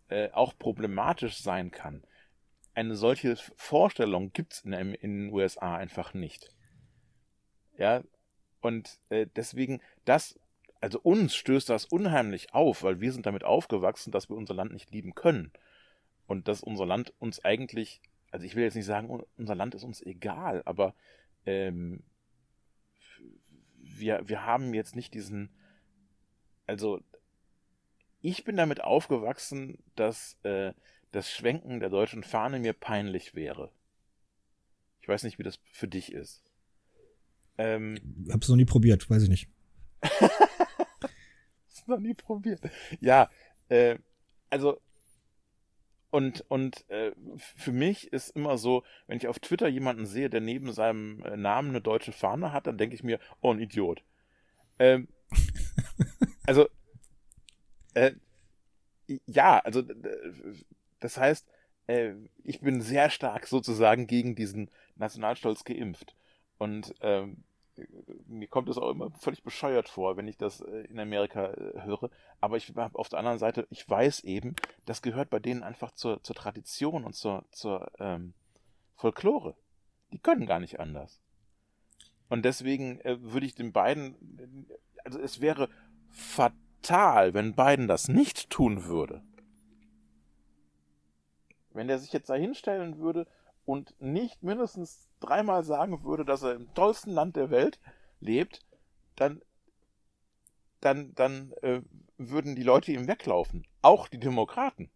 äh, 0.10 0.30
auch 0.32 0.58
problematisch 0.58 1.38
sein 1.38 1.72
kann. 1.72 2.04
Eine 2.76 2.96
solche 2.96 3.36
Vorstellung 3.56 4.34
gibt 4.34 4.54
es 4.54 4.62
in, 4.62 4.74
in 4.74 5.26
den 5.26 5.34
USA 5.34 5.76
einfach 5.76 6.14
nicht. 6.14 6.50
Ja, 7.78 8.04
und 8.62 9.00
äh, 9.10 9.28
deswegen, 9.36 9.82
das, 10.06 10.40
also 10.80 11.00
uns 11.02 11.36
stößt 11.36 11.70
das 11.70 11.86
unheimlich 11.86 12.54
auf, 12.54 12.84
weil 12.84 13.02
wir 13.02 13.12
sind 13.12 13.26
damit 13.26 13.44
aufgewachsen, 13.44 14.12
dass 14.12 14.30
wir 14.30 14.38
unser 14.38 14.54
Land 14.54 14.74
nicht 14.74 14.92
lieben 14.92 15.16
können. 15.16 15.52
Und 16.28 16.48
dass 16.48 16.62
unser 16.62 16.86
Land 16.86 17.14
uns 17.20 17.44
eigentlich, 17.44 18.02
also 18.32 18.46
ich 18.46 18.56
will 18.56 18.64
jetzt 18.64 18.76
nicht 18.76 18.86
sagen, 18.86 19.10
un- 19.10 19.26
unser 19.38 19.56
Land 19.56 19.76
ist 19.76 19.84
uns 19.84 20.02
egal, 20.02 20.62
aber 20.66 20.94
ähm, 21.46 22.02
wir, 23.98 24.22
wir 24.26 24.46
haben 24.46 24.74
jetzt 24.74 24.96
nicht 24.96 25.14
diesen, 25.14 25.50
also 26.68 27.02
ich 28.22 28.46
bin 28.46 28.56
damit 28.56 28.82
aufgewachsen, 28.82 29.78
dass 29.96 30.38
äh, 30.44 30.74
das 31.12 31.30
Schwenken 31.30 31.80
der 31.80 31.90
deutschen 31.90 32.24
Fahne 32.24 32.60
mir 32.60 32.74
peinlich 32.74 33.36
wäre. 33.36 33.72
Ich 35.02 35.08
weiß 35.08 35.24
nicht, 35.24 35.38
wie 35.38 35.44
das 35.44 35.60
für 35.72 35.88
dich 35.88 36.12
ist. 36.14 36.42
Ähm, 37.58 38.26
hab's 38.32 38.48
noch 38.48 38.56
nie 38.56 38.66
probiert, 38.66 39.10
weiß 39.10 39.24
ich 39.24 39.30
nicht. 39.30 39.50
das 40.02 41.88
noch 41.88 42.00
nie 42.00 42.14
probiert. 42.14 42.62
Ja, 43.00 43.30
äh, 43.68 43.98
also 44.50 44.80
und 46.14 46.46
und 46.48 46.88
äh, 46.92 47.12
für 47.38 47.72
mich 47.72 48.14
ist 48.14 48.30
immer 48.36 48.60
so, 48.60 48.84
wenn 49.08 49.18
ich 49.18 49.28
auf 49.28 49.40
Twitter 49.40 49.68
jemanden 49.68 50.06
sehe, 50.06 50.30
der 50.30 50.42
neben 50.42 50.72
seinem 50.72 51.24
äh, 51.24 51.36
Namen 51.36 51.70
eine 51.70 51.82
deutsche 51.82 52.12
Fahne 52.12 52.54
hat, 52.54 52.68
dann 52.68 52.78
denke 52.78 52.96
ich 52.96 53.04
mir, 53.04 53.20
oh, 53.42 53.52
ein 53.52 53.60
Idiot. 53.60 54.04
Ähm, 54.78 55.08
also 56.46 56.68
äh, 57.96 58.12
ja, 59.26 59.58
also 59.58 59.82
das 61.00 61.18
heißt, 61.18 61.48
äh, 61.88 62.14
ich 62.44 62.62
bin 62.62 62.82
sehr 62.82 63.10
stark 63.10 63.48
sozusagen 63.48 64.06
gegen 64.06 64.36
diesen 64.36 64.70
Nationalstolz 64.96 65.64
geimpft. 65.64 66.16
Und 66.60 66.94
ähm, 67.02 67.44
mir 68.28 68.48
kommt 68.48 68.70
es 68.70 68.78
auch 68.78 68.92
immer 68.92 69.12
völlig 69.12 69.44
bescheuert 69.44 69.90
vor, 69.90 70.18
wenn 70.18 70.28
ich 70.28 70.38
das 70.38 70.62
äh, 70.62 70.82
in 70.86 71.00
Amerika 71.00 71.52
äh, 71.52 71.82
höre. 71.84 72.10
Aber 72.40 72.58
ich 72.58 72.72
auf 72.78 73.10
der 73.10 73.20
anderen 73.20 73.40
Seite, 73.40 73.68
ich 73.70 73.90
weiß 73.90 74.22
eben, 74.22 74.56
das 74.86 75.02
gehört 75.02 75.30
bei 75.30 75.40
denen 75.40 75.64
einfach 75.64 75.92
zur, 75.92 76.22
zur 76.24 76.36
Tradition 76.36 77.04
und 77.04 77.16
zur, 77.16 77.46
zur 77.52 77.92
ähm, 78.00 78.34
Folklore. 78.96 79.56
Die 80.12 80.20
können 80.20 80.46
gar 80.46 80.60
nicht 80.60 80.80
anders. 80.80 81.22
Und 82.30 82.46
deswegen 82.46 83.00
äh, 83.02 83.18
würde 83.22 83.46
ich 83.46 83.56
den 83.56 83.74
beiden, 83.74 84.68
also 85.04 85.20
es 85.20 85.42
wäre 85.42 85.70
fatal, 86.10 87.34
wenn 87.34 87.56
Biden 87.56 87.88
das 87.88 88.08
nicht 88.08 88.50
tun 88.50 88.86
würde. 88.86 89.24
Wenn 91.72 91.88
der 91.88 91.98
sich 91.98 92.14
jetzt 92.14 92.30
da 92.30 92.36
hinstellen 92.36 93.00
würde 93.00 93.28
und 93.66 93.94
nicht 94.00 94.44
mindestens 94.44 95.08
dreimal 95.20 95.64
sagen 95.64 96.04
würde, 96.04 96.26
dass 96.26 96.44
er 96.44 96.56
im 96.56 96.74
tollsten 96.74 97.12
Land 97.12 97.36
der 97.36 97.50
Welt 97.50 97.80
lebt, 98.20 98.62
dann, 99.16 99.42
dann, 100.82 101.14
dann 101.16 101.54
äh, 101.62 101.82
würden 102.18 102.56
die 102.56 102.64
Leute 102.64 102.92
ihm 102.92 103.08
weglaufen. 103.08 103.66
Auch 103.82 104.08
die 104.08 104.20
Demokraten. 104.20 104.90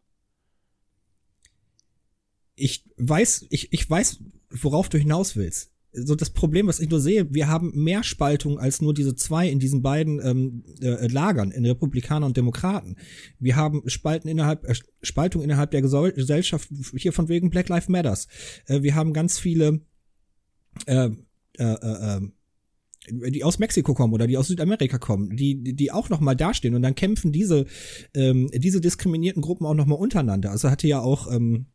ich 2.57 2.84
weiß, 2.97 3.45
ich, 3.49 3.72
ich 3.72 3.89
weiß, 3.89 4.20
worauf 4.49 4.89
du 4.89 4.97
hinaus 4.97 5.36
willst. 5.36 5.72
So 5.94 6.16
das 6.16 6.30
Problem, 6.30 6.68
was 6.68 6.80
ich 6.80 6.90
nur 6.90 7.00
sehe, 7.00 7.34
wir 7.34 7.48
haben 7.48 7.72
mehr 7.74 8.04
Spaltung 8.04 8.60
als 8.60 8.82
nur 8.82 8.94
diese 8.94 9.16
zwei 9.16 9.48
in 9.50 9.60
diesen 9.60 9.82
beiden 9.82 10.20
ähm, 10.24 10.64
äh, 10.82 11.08
Lagern, 11.08 11.52
in 11.52 11.66
Republikaner 11.66 12.26
und 12.26 12.38
Demokraten. 12.38 12.98
Wir 13.40 13.56
haben 13.56 13.82
Spalten 13.88 14.28
innerhalb, 14.28 14.66
äh, 14.66 14.76
Spaltung 15.02 15.42
innerhalb 15.42 15.72
der 15.72 15.82
Gesell 15.82 16.12
Gesellschaft, 16.12 16.70
hier 16.96 17.14
von 17.14 17.30
wegen 17.30 17.50
Black 17.50 17.70
Lives 17.70 17.90
Matters. 17.90 18.28
Äh, 18.66 18.84
wir 18.84 18.96
haben 18.96 19.14
ganz 19.14 19.40
viele 19.40 19.82
äh, 20.86 21.10
äh, 21.58 21.64
äh, 21.64 22.18
äh, 22.18 22.32
die 23.08 23.44
aus 23.44 23.58
Mexiko 23.58 23.94
kommen 23.94 24.14
oder 24.14 24.28
die 24.28 24.38
aus 24.38 24.48
Südamerika 24.48 24.98
kommen, 24.98 25.36
die 25.36 25.64
die, 25.64 25.74
die 25.74 25.92
auch 25.92 26.10
noch 26.10 26.20
mal 26.20 26.36
dastehen 26.36 26.76
und 26.76 26.82
dann 26.82 26.96
kämpfen 26.96 27.32
diese 27.32 27.66
ähm, 28.14 28.50
diese 28.54 28.82
diskriminierten 28.82 29.42
Gruppen 29.42 29.66
auch 29.66 29.74
noch 29.74 29.86
mal 29.86 29.96
untereinander. 29.96 30.52
Also 30.52 30.70
hatte 30.70 30.88
ja 30.88 31.00
auch 31.00 31.32
ähm, 31.32 31.68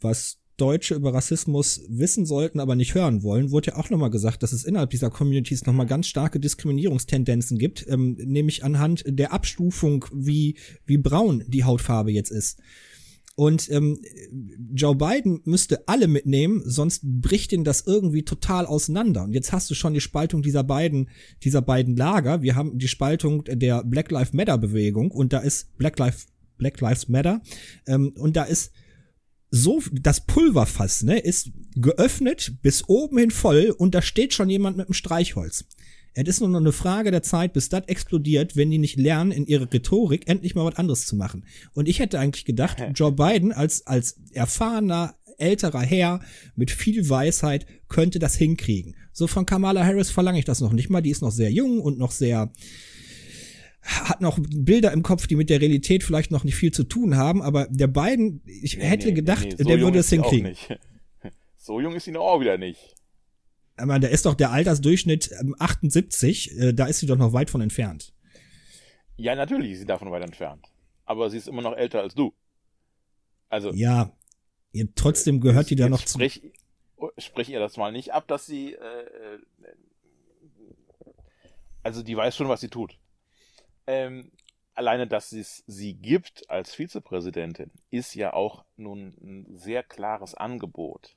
was 0.00 0.41
Deutsche 0.62 0.94
über 0.94 1.12
Rassismus 1.12 1.82
wissen 1.88 2.24
sollten, 2.24 2.60
aber 2.60 2.76
nicht 2.76 2.94
hören 2.94 3.24
wollen, 3.24 3.50
wurde 3.50 3.72
ja 3.72 3.76
auch 3.76 3.90
nochmal 3.90 4.10
gesagt, 4.10 4.44
dass 4.44 4.52
es 4.52 4.62
innerhalb 4.62 4.90
dieser 4.90 5.10
Communities 5.10 5.66
nochmal 5.66 5.86
ganz 5.86 6.06
starke 6.06 6.38
Diskriminierungstendenzen 6.38 7.58
gibt, 7.58 7.84
ähm, 7.88 8.16
nämlich 8.24 8.62
anhand 8.62 9.02
der 9.04 9.32
Abstufung, 9.32 10.04
wie, 10.14 10.56
wie 10.86 10.98
braun 10.98 11.42
die 11.48 11.64
Hautfarbe 11.64 12.12
jetzt 12.12 12.30
ist. 12.30 12.60
Und 13.34 13.68
ähm, 13.72 13.98
Joe 14.72 14.94
Biden 14.94 15.40
müsste 15.44 15.88
alle 15.88 16.06
mitnehmen, 16.06 16.62
sonst 16.64 17.00
bricht 17.02 17.52
ihn 17.52 17.64
das 17.64 17.84
irgendwie 17.84 18.22
total 18.22 18.64
auseinander. 18.64 19.24
Und 19.24 19.32
jetzt 19.32 19.50
hast 19.50 19.68
du 19.68 19.74
schon 19.74 19.94
die 19.94 20.00
Spaltung 20.00 20.42
dieser 20.42 20.62
beiden, 20.62 21.08
dieser 21.42 21.62
beiden 21.62 21.96
Lager. 21.96 22.42
Wir 22.42 22.54
haben 22.54 22.78
die 22.78 22.86
Spaltung 22.86 23.42
der 23.44 23.82
Black 23.82 24.12
Lives 24.12 24.32
Matter 24.32 24.58
Bewegung 24.58 25.10
und 25.10 25.32
da 25.32 25.38
ist 25.38 25.76
Black 25.76 25.98
Lives 25.98 26.28
Black 26.56 26.80
Lives 26.80 27.08
Matter 27.08 27.42
ähm, 27.88 28.12
und 28.16 28.36
da 28.36 28.44
ist 28.44 28.70
so, 29.54 29.82
das 29.92 30.22
Pulverfass, 30.22 31.02
ne, 31.02 31.18
ist 31.18 31.50
geöffnet 31.76 32.54
bis 32.62 32.88
oben 32.88 33.18
hin 33.18 33.30
voll 33.30 33.74
und 33.76 33.94
da 33.94 34.00
steht 34.00 34.32
schon 34.32 34.48
jemand 34.48 34.78
mit 34.78 34.86
einem 34.86 34.94
Streichholz. 34.94 35.66
Es 36.14 36.26
ist 36.26 36.40
nur 36.40 36.48
noch 36.48 36.60
eine 36.60 36.72
Frage 36.72 37.10
der 37.10 37.22
Zeit, 37.22 37.52
bis 37.52 37.68
das 37.68 37.84
explodiert, 37.86 38.56
wenn 38.56 38.70
die 38.70 38.78
nicht 38.78 38.98
lernen, 38.98 39.30
in 39.30 39.46
ihrer 39.46 39.70
Rhetorik 39.70 40.26
endlich 40.26 40.54
mal 40.54 40.64
was 40.64 40.76
anderes 40.76 41.04
zu 41.04 41.16
machen. 41.16 41.44
Und 41.74 41.86
ich 41.86 41.98
hätte 41.98 42.18
eigentlich 42.18 42.46
gedacht, 42.46 42.82
Joe 42.94 43.12
Biden 43.12 43.52
als, 43.52 43.86
als 43.86 44.18
erfahrener, 44.32 45.16
älterer 45.36 45.80
Herr 45.80 46.20
mit 46.56 46.70
viel 46.70 47.08
Weisheit 47.08 47.66
könnte 47.88 48.18
das 48.18 48.34
hinkriegen. 48.34 48.96
So 49.12 49.26
von 49.26 49.44
Kamala 49.44 49.84
Harris 49.84 50.10
verlange 50.10 50.38
ich 50.38 50.44
das 50.46 50.60
noch 50.60 50.72
nicht 50.72 50.88
mal. 50.88 51.02
Die 51.02 51.10
ist 51.10 51.22
noch 51.22 51.30
sehr 51.30 51.50
jung 51.50 51.80
und 51.80 51.98
noch 51.98 52.12
sehr, 52.12 52.50
hat 53.82 54.20
noch 54.20 54.38
Bilder 54.40 54.92
im 54.92 55.02
Kopf, 55.02 55.26
die 55.26 55.36
mit 55.36 55.50
der 55.50 55.60
Realität 55.60 56.02
vielleicht 56.04 56.30
noch 56.30 56.44
nicht 56.44 56.54
viel 56.54 56.72
zu 56.72 56.84
tun 56.84 57.16
haben, 57.16 57.42
aber 57.42 57.66
der 57.68 57.88
beiden, 57.88 58.42
ich 58.46 58.76
Nee, 58.76 58.84
hätte 58.84 59.08
nee, 59.08 59.14
gedacht, 59.14 59.44
nee, 59.44 59.56
so 59.56 59.64
der 59.64 59.80
würde 59.80 59.98
es 59.98 60.08
hinkriegen. 60.10 60.56
So 61.56 61.78
jung 61.78 61.94
ist 61.94 62.06
sie 62.06 62.10
noch 62.10 62.22
auch 62.24 62.40
wieder 62.40 62.58
nicht. 62.58 62.96
Aber 63.76 64.00
da 64.00 64.08
ist 64.08 64.26
doch 64.26 64.34
der 64.34 64.50
Altersdurchschnitt 64.50 65.30
ähm, 65.40 65.54
78, 65.56 66.58
äh, 66.58 66.72
da 66.74 66.86
ist 66.86 66.98
sie 66.98 67.06
doch 67.06 67.16
noch 67.16 67.32
weit 67.32 67.50
von 67.50 67.60
entfernt. 67.60 68.12
Ja, 69.16 69.36
natürlich 69.36 69.70
ist 69.70 69.78
sie 69.78 69.86
davon 69.86 70.10
weit 70.10 70.24
entfernt. 70.24 70.66
Aber 71.04 71.30
sie 71.30 71.36
ist 71.38 71.46
immer 71.46 71.62
noch 71.62 71.76
älter 71.76 72.00
als 72.00 72.16
du. 72.16 72.34
Also, 73.48 73.70
Ja, 73.74 74.12
trotzdem 74.96 75.40
gehört 75.40 75.70
die 75.70 75.76
da 75.76 75.88
noch 75.88 76.04
zu. 76.04 76.18
sprech, 76.18 76.42
sprech 77.18 77.48
ihr 77.50 77.60
das 77.60 77.76
mal 77.76 77.92
nicht 77.92 78.12
ab, 78.12 78.26
dass 78.26 78.44
sie, 78.44 78.72
äh, 78.72 78.76
äh, 78.76 79.38
also 81.84 82.02
die 82.02 82.16
weiß 82.16 82.36
schon, 82.36 82.48
was 82.48 82.60
sie 82.60 82.68
tut. 82.70 82.98
Ähm, 83.86 84.30
alleine, 84.74 85.06
dass 85.06 85.32
es 85.32 85.64
sie 85.66 85.94
gibt 85.94 86.48
als 86.50 86.74
Vizepräsidentin, 86.74 87.70
ist 87.90 88.14
ja 88.14 88.32
auch 88.32 88.64
nun 88.76 89.16
ein 89.20 89.58
sehr 89.58 89.82
klares 89.82 90.34
Angebot. 90.34 91.16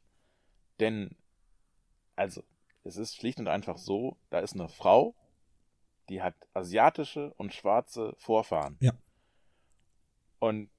Denn, 0.79 1.15
also, 2.15 2.43
es 2.83 2.97
ist 2.97 3.15
schlicht 3.15 3.39
und 3.39 3.47
einfach 3.47 3.77
so, 3.77 4.17
da 4.29 4.39
ist 4.39 4.53
eine 4.53 4.69
Frau, 4.69 5.15
die 6.09 6.21
hat 6.21 6.35
asiatische 6.53 7.33
und 7.37 7.53
schwarze 7.53 8.13
Vorfahren. 8.17 8.77
Ja. 8.79 8.93
Und 10.39 10.69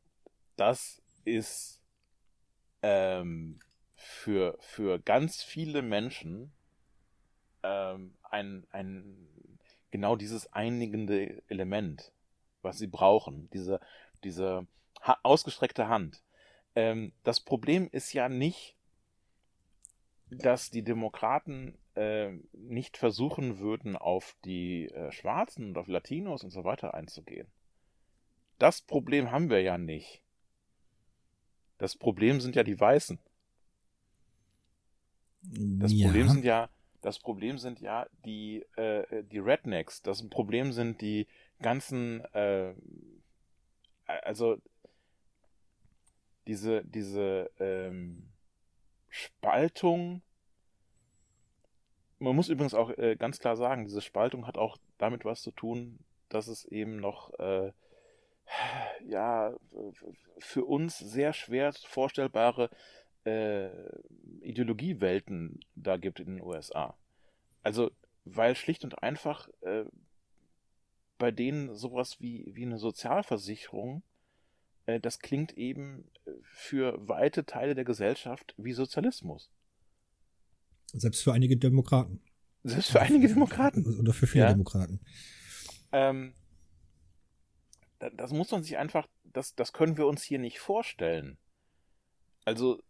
das 0.57 1.03
ist 1.25 1.81
ähm, 2.83 3.59
für, 3.97 4.57
für 4.61 5.01
ganz 5.01 5.43
viele 5.43 5.83
Menschen 5.83 6.53
ähm, 7.63 8.17
ein, 8.23 8.67
ein 8.71 9.56
genau 9.97 10.15
dieses 10.15 10.53
einigende 10.53 11.43
Element, 11.49 12.13
was 12.61 12.77
sie 12.77 12.87
brauchen, 12.87 13.49
diese, 13.55 13.81
diese 14.25 14.67
ha 15.01 15.19
ausgestreckte 15.23 15.89
Hand. 15.89 16.23
Ähm, 16.75 17.13
das 17.25 17.41
Problem 17.41 17.89
ist 17.91 18.13
ja 18.13 18.29
nicht, 18.29 18.77
dass 20.29 20.71
die 20.71 20.83
Demokraten 20.83 21.79
äh, 21.95 22.33
nicht 22.53 22.99
versuchen 22.99 23.59
würden, 23.59 23.97
auf 23.97 24.37
die 24.45 24.89
äh, 24.89 25.11
Schwarzen 25.13 25.69
und 25.69 25.79
auf 25.79 25.87
Latinos 25.87 26.45
und 26.45 26.51
so 26.51 26.63
weiter 26.65 26.93
einzugehen. 26.93 27.49
Das 28.59 28.83
Problem 28.83 29.31
haben 29.31 29.49
wir 29.49 29.63
ja 29.63 29.79
nicht. 29.79 30.21
Das 31.79 31.97
Problem 31.97 32.43
sind 32.43 32.55
ja 32.55 32.65
die 32.65 32.79
Weißen. 32.79 33.19
Das 35.43 35.93
ja. 35.93 36.07
Problem 36.07 36.29
sind 36.29 36.45
ja, 36.45 36.69
das 37.07 37.21
Problem 37.21 37.57
sind 37.57 37.81
ja 37.81 38.09
die, 38.25 38.67
äh, 38.75 39.23
die 39.23 39.39
Rednecks. 39.39 40.03
Das 40.03 40.29
Problem 40.29 40.73
sind 40.73 41.01
die 41.01 41.29
ganzen, 41.63 42.25
äh, 42.35 42.75
also 44.07 44.57
diese, 46.49 46.85
diese 46.85 47.49
ähm, 47.61 48.29
Spaltung. 49.09 50.21
Man 52.19 52.35
muss 52.35 52.49
übrigens 52.49 52.75
auch 52.75 52.91
äh, 52.99 53.15
ganz 53.15 53.39
klar 53.39 53.55
sagen, 53.55 53.85
diese 53.85 54.01
Spaltung 54.01 54.49
hat 54.49 54.59
auch 54.59 54.77
damit 54.99 55.25
was 55.25 55.43
zu 55.43 55.53
tun, 55.53 56.01
dass 56.29 56.49
es 56.49 56.65
eben 56.65 56.97
noch 56.97 57.33
äh, 57.39 57.71
ja 59.07 59.55
für 60.39 60.65
uns 60.65 60.99
sehr 60.99 61.33
schwer 61.33 61.73
vorstellbare 61.73 62.69
äh, 63.27 63.71
Ideologiewelten 64.41 65.61
da 65.75 65.97
gibt 65.97 66.21
in 66.21 66.37
den 66.37 66.43
USA. 66.43 66.97
Also, 67.63 67.91
weil 68.25 68.55
schlicht 68.57 68.85
und 68.85 69.03
einfach 69.03 69.49
äh, 69.63 69.85
bei 71.19 71.31
denen 71.31 71.75
sowas 71.75 72.21
wie, 72.21 72.51
wie 72.55 72.65
eine 72.65 72.79
Sozialversicherung, 72.79 74.03
äh, 74.87 75.01
das 75.01 75.19
klingt 75.19 75.57
eben 75.57 76.11
für 76.43 76.97
weite 77.09 77.45
Teile 77.47 77.75
der 77.75 77.85
Gesellschaft 77.85 78.55
wie 78.57 78.73
Sozialismus. 78.73 79.51
Selbst 80.93 81.23
für 81.23 81.33
einige 81.33 81.57
Demokraten. 81.57 82.23
Selbst 82.65 82.91
für 82.91 83.01
einige 83.01 83.29
Demokraten. 83.29 83.99
Oder 84.01 84.13
für 84.13 84.27
viele 84.27 84.45
Ja. 84.45 84.51
Demokraten. 84.51 85.01
Ähm, 85.93 86.35
da- 87.99 88.11
das 88.11 88.33
muss 88.33 88.51
man 88.51 88.63
sich 88.63 88.77
einfach, 88.77 89.07
das, 89.25 89.55
das 89.55 89.73
können 89.73 89.97
wir 89.97 90.07
uns 90.07 90.23
hier 90.23 90.39
nicht 90.39 90.59
vorstellen. 90.59 91.39
Also, 92.45 92.79
äh, 92.79 92.83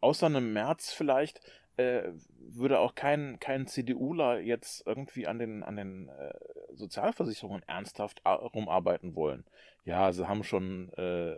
außer 0.00 0.26
einem 0.26 0.52
März 0.52 0.92
vielleicht, 0.92 1.40
äh, 1.76 2.10
würde 2.38 2.78
auch 2.78 2.94
kein, 2.94 3.38
kein 3.40 3.66
CDUler 3.66 4.40
jetzt 4.40 4.86
irgendwie 4.86 5.26
an 5.26 5.38
den, 5.38 5.62
an 5.62 5.76
den 5.76 6.08
äh, 6.08 6.32
Sozialversicherungen 6.74 7.62
ernsthaft 7.66 8.22
rumarbeiten 8.26 9.14
wollen. 9.14 9.44
Ja, 9.84 10.12
sie 10.12 10.26
haben 10.26 10.42
schon 10.42 10.92
äh, 10.94 11.36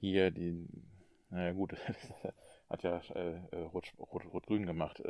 hier 0.00 0.30
die, 0.30 0.66
naja 1.30 1.52
gut, 1.52 1.74
hat 2.70 2.82
ja 2.82 3.00
äh, 3.14 3.56
Rot- 3.72 3.92
Rot- 3.98 4.32
Rot-Grün 4.32 4.66
gemacht, 4.66 5.02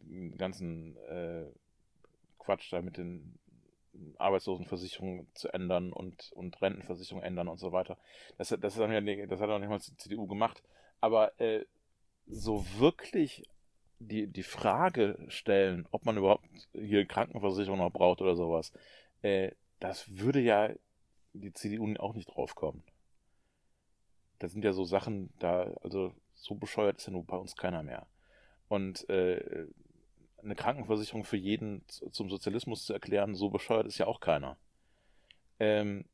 den 0.00 0.36
ganzen 0.36 0.96
Quatsch 2.38 2.72
da 2.72 2.82
mit 2.82 2.98
den 2.98 3.38
Arbeitslosenversicherungen 4.18 5.26
zu 5.34 5.48
ändern 5.52 5.92
und, 5.92 6.32
und 6.32 6.60
Rentenversicherung 6.62 7.22
ändern 7.22 7.48
und 7.48 7.58
so 7.58 7.72
weiter. 7.72 7.98
Das, 8.38 8.50
hat- 8.50 8.64
das, 8.64 8.76
ja 8.76 8.86
das 9.26 9.40
hat 9.40 9.50
auch 9.50 9.58
nicht 9.58 9.68
mal 9.68 9.78
die 9.78 9.96
CDU 9.96 10.26
gemacht. 10.26 10.62
Aber 11.00 11.38
äh, 11.40 11.64
so 12.26 12.64
wirklich 12.78 13.44
die, 14.00 14.26
die 14.28 14.42
Frage 14.42 15.18
stellen, 15.28 15.86
ob 15.90 16.04
man 16.06 16.16
überhaupt 16.18 16.44
hier 16.74 17.06
Krankenversicherung 17.06 17.78
noch 17.78 17.92
braucht 17.92 18.22
oder 18.22 18.36
sowas, 18.36 18.72
äh, 19.22 19.52
das 19.80 20.18
würde 20.18 20.40
ja 20.40 20.70
die 21.34 21.52
CDU 21.52 21.94
auch 21.98 22.14
nicht 22.14 22.26
draufkommen. 22.26 22.82
Das 24.38 24.52
sind 24.52 24.64
ja 24.64 24.72
so 24.72 24.84
Sachen, 24.84 25.30
da, 25.38 25.70
also 25.82 26.12
so 26.34 26.54
bescheuert 26.54 26.98
ist 26.98 27.06
ja 27.06 27.12
nur 27.12 27.24
bei 27.24 27.36
uns 27.36 27.56
keiner 27.56 27.82
mehr. 27.82 28.06
Und 28.68 29.08
äh, 29.10 29.66
eine 30.44 30.54
Krankenversicherung 30.54 31.24
für 31.24 31.36
jeden 31.36 31.84
zum 31.88 32.30
Sozialismus 32.30 32.84
zu 32.86 32.92
erklären, 32.92 33.34
so 33.34 33.50
bescheuert 33.50 33.86
ist 33.86 33.98
ja 33.98 34.06
auch 34.06 34.20
keiner. 34.20 34.56
Ähm, 35.58 36.04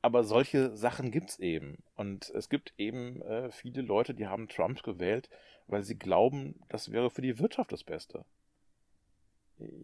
aber 0.00 0.24
solche 0.24 0.76
Sachen 0.76 1.10
gibt's 1.10 1.38
eben. 1.38 1.82
Und 1.94 2.30
es 2.30 2.48
gibt 2.48 2.72
eben 2.78 3.20
äh, 3.22 3.50
viele 3.50 3.82
Leute, 3.82 4.14
die 4.14 4.26
haben 4.26 4.48
Trump 4.48 4.82
gewählt, 4.82 5.28
weil 5.66 5.82
sie 5.82 5.98
glauben, 5.98 6.60
das 6.68 6.92
wäre 6.92 7.10
für 7.10 7.22
die 7.22 7.38
Wirtschaft 7.38 7.72
das 7.72 7.84
Beste. 7.84 8.24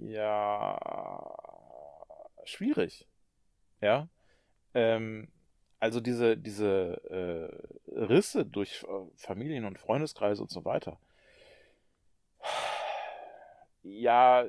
Ja, 0.01 0.79
schwierig. 2.45 3.07
Ja. 3.81 4.09
Ähm, 4.73 5.29
also 5.81 6.01
diese, 6.01 6.37
diese 6.37 7.01
äh, 7.11 7.91
Risse 7.93 8.47
durch 8.47 8.85
äh, 8.85 8.87
Familien 9.17 9.65
und 9.65 9.79
Freundeskreise 9.79 10.43
und 10.43 10.51
so 10.51 10.65
weiter. 10.65 10.99
Ja, 13.85 14.47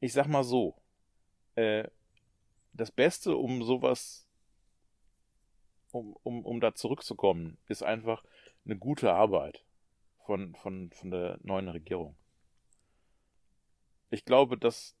ich 0.00 0.12
sag 0.12 0.28
mal 0.28 0.44
so. 0.44 0.76
Äh, 1.54 1.88
das 2.74 2.90
Beste, 2.90 3.36
um 3.36 3.64
sowas, 3.64 4.28
um, 5.90 6.14
um, 6.22 6.44
um 6.44 6.60
da 6.60 6.74
zurückzukommen, 6.74 7.56
ist 7.68 7.82
einfach 7.82 8.22
eine 8.64 8.76
gute 8.76 9.12
Arbeit 9.12 9.64
von, 10.26 10.54
von, 10.56 10.90
von 10.92 11.10
der 11.10 11.38
neuen 11.42 11.68
Regierung. 11.68 12.14
Ich 14.10 14.24
glaube, 14.24 14.58
das, 14.58 14.94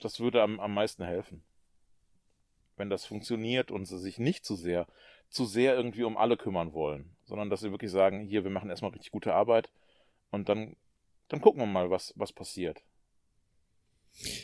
das 0.00 0.20
würde 0.20 0.42
am, 0.42 0.60
am 0.60 0.74
meisten 0.74 1.04
helfen. 1.04 1.42
Wenn 2.76 2.90
das 2.90 3.06
funktioniert 3.06 3.70
und 3.70 3.86
sie 3.86 3.98
sich 3.98 4.18
nicht 4.18 4.44
zu 4.44 4.54
sehr, 4.54 4.86
zu 5.30 5.46
sehr 5.46 5.74
irgendwie 5.74 6.04
um 6.04 6.16
alle 6.16 6.36
kümmern 6.36 6.72
wollen, 6.74 7.16
sondern 7.24 7.48
dass 7.48 7.60
sie 7.60 7.70
wirklich 7.70 7.90
sagen, 7.90 8.20
hier, 8.20 8.44
wir 8.44 8.50
machen 8.50 8.70
erstmal 8.70 8.92
richtig 8.92 9.12
gute 9.12 9.34
Arbeit 9.34 9.70
und 10.30 10.48
dann, 10.48 10.76
dann 11.30 11.40
gucken 11.40 11.62
wir 11.62 11.66
mal, 11.66 11.90
was, 11.90 12.12
was 12.16 12.32
passiert. 12.32 12.82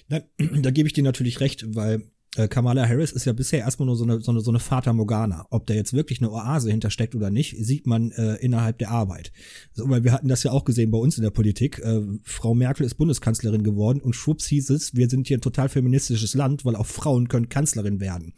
Da, 0.08 0.20
da 0.38 0.70
gebe 0.70 0.86
ich 0.86 0.94
dir 0.94 1.04
natürlich 1.04 1.40
recht, 1.40 1.74
weil 1.74 2.10
äh, 2.36 2.48
Kamala 2.48 2.86
Harris 2.88 3.12
ist 3.12 3.24
ja 3.24 3.32
bisher 3.32 3.60
erstmal 3.60 3.86
nur 3.86 3.96
so 3.96 4.04
eine, 4.04 4.20
so 4.20 4.30
eine, 4.30 4.40
so 4.40 4.50
eine 4.50 4.60
Fata 4.60 4.92
Morgana. 4.92 5.46
Ob 5.50 5.66
da 5.66 5.74
jetzt 5.74 5.92
wirklich 5.92 6.20
eine 6.20 6.30
Oase 6.30 6.70
hintersteckt 6.70 7.14
oder 7.14 7.30
nicht, 7.30 7.56
sieht 7.58 7.86
man 7.86 8.12
äh, 8.12 8.36
innerhalb 8.36 8.78
der 8.78 8.90
Arbeit. 8.90 9.32
So, 9.72 9.88
weil 9.90 10.04
wir 10.04 10.12
hatten 10.12 10.28
das 10.28 10.44
ja 10.44 10.52
auch 10.52 10.64
gesehen 10.64 10.90
bei 10.90 10.98
uns 10.98 11.16
in 11.16 11.24
der 11.24 11.30
Politik. 11.30 11.80
Äh, 11.80 12.02
Frau 12.22 12.54
Merkel 12.54 12.86
ist 12.86 12.94
Bundeskanzlerin 12.94 13.64
geworden 13.64 14.00
und 14.00 14.14
schwupps 14.14 14.46
hieß 14.46 14.70
es, 14.70 14.94
wir 14.94 15.10
sind 15.10 15.26
hier 15.26 15.38
ein 15.38 15.42
total 15.42 15.68
feministisches 15.68 16.34
Land, 16.34 16.64
weil 16.64 16.76
auch 16.76 16.86
Frauen 16.86 17.28
können 17.28 17.48
Kanzlerin 17.48 18.00
werden. 18.00 18.34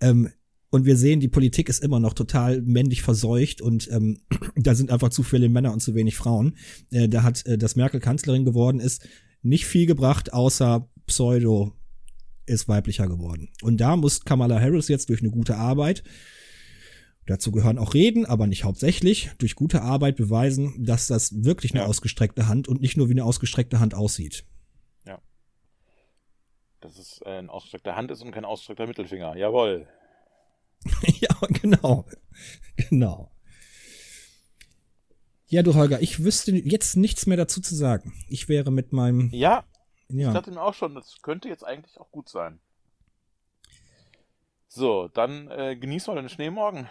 Ähm, 0.00 0.30
Und 0.76 0.84
wir 0.84 0.98
sehen, 0.98 1.20
die 1.20 1.28
Politik 1.28 1.70
ist 1.70 1.82
immer 1.82 2.00
noch 2.00 2.12
total 2.12 2.60
männlich 2.60 3.00
verseucht 3.00 3.62
und 3.62 3.90
ähm, 3.90 4.20
da 4.56 4.74
sind 4.74 4.90
einfach 4.90 5.08
zu 5.08 5.22
viele 5.22 5.48
Männer 5.48 5.72
und 5.72 5.80
zu 5.80 5.94
wenig 5.94 6.16
Frauen. 6.16 6.58
Äh, 6.90 7.08
da 7.08 7.22
hat, 7.22 7.46
äh, 7.46 7.56
dass 7.56 7.76
Merkel 7.76 7.98
Kanzlerin 7.98 8.44
geworden 8.44 8.78
ist, 8.78 9.08
nicht 9.40 9.64
viel 9.64 9.86
gebracht, 9.86 10.34
außer 10.34 10.86
Pseudo 11.06 11.72
ist 12.44 12.68
weiblicher 12.68 13.08
geworden. 13.08 13.48
Und 13.62 13.80
da 13.80 13.96
muss 13.96 14.26
Kamala 14.26 14.60
Harris 14.60 14.88
jetzt 14.88 15.08
durch 15.08 15.22
eine 15.22 15.30
gute 15.30 15.56
Arbeit, 15.56 16.02
dazu 17.24 17.52
gehören 17.52 17.78
auch 17.78 17.94
Reden, 17.94 18.26
aber 18.26 18.46
nicht 18.46 18.64
hauptsächlich, 18.64 19.30
durch 19.38 19.54
gute 19.54 19.80
Arbeit 19.80 20.16
beweisen, 20.16 20.84
dass 20.84 21.06
das 21.06 21.42
wirklich 21.42 21.72
eine 21.72 21.84
Ja. 21.84 21.86
ausgestreckte 21.86 22.48
Hand 22.48 22.68
und 22.68 22.82
nicht 22.82 22.98
nur 22.98 23.08
wie 23.08 23.12
eine 23.12 23.24
ausgestreckte 23.24 23.80
Hand 23.80 23.94
aussieht. 23.94 24.44
Dass 26.80 26.98
es 26.98 27.22
äh, 27.24 27.38
ein 27.38 27.48
ausgestreckter 27.48 27.96
Hand 27.96 28.10
ist 28.10 28.20
und 28.20 28.32
kein 28.32 28.44
ausgestreckter 28.44 28.86
Mittelfinger. 28.86 29.34
Jawohl. 29.38 29.88
ja, 31.20 31.36
genau. 31.60 32.06
Genau. 32.76 33.30
Ja, 35.48 35.62
du 35.62 35.74
Holger, 35.74 36.02
ich 36.02 36.24
wüsste 36.24 36.52
jetzt 36.52 36.96
nichts 36.96 37.26
mehr 37.26 37.36
dazu 37.36 37.60
zu 37.60 37.74
sagen. 37.74 38.12
Ich 38.28 38.48
wäre 38.48 38.72
mit 38.72 38.92
meinem, 38.92 39.30
Ja, 39.32 39.64
ich 40.08 40.16
ja, 40.16 40.32
dachte 40.32 40.50
mir 40.50 40.60
auch 40.62 40.74
schon, 40.74 40.94
das 40.94 41.22
könnte 41.22 41.48
jetzt 41.48 41.64
eigentlich 41.64 41.98
auch 42.00 42.10
gut 42.10 42.28
sein. 42.28 42.58
So, 44.68 45.08
dann 45.08 45.48
äh, 45.50 45.76
genieß 45.76 46.06
mal 46.08 46.16
den 46.16 46.28
Schnee 46.28 46.50
morgen. 46.50 46.88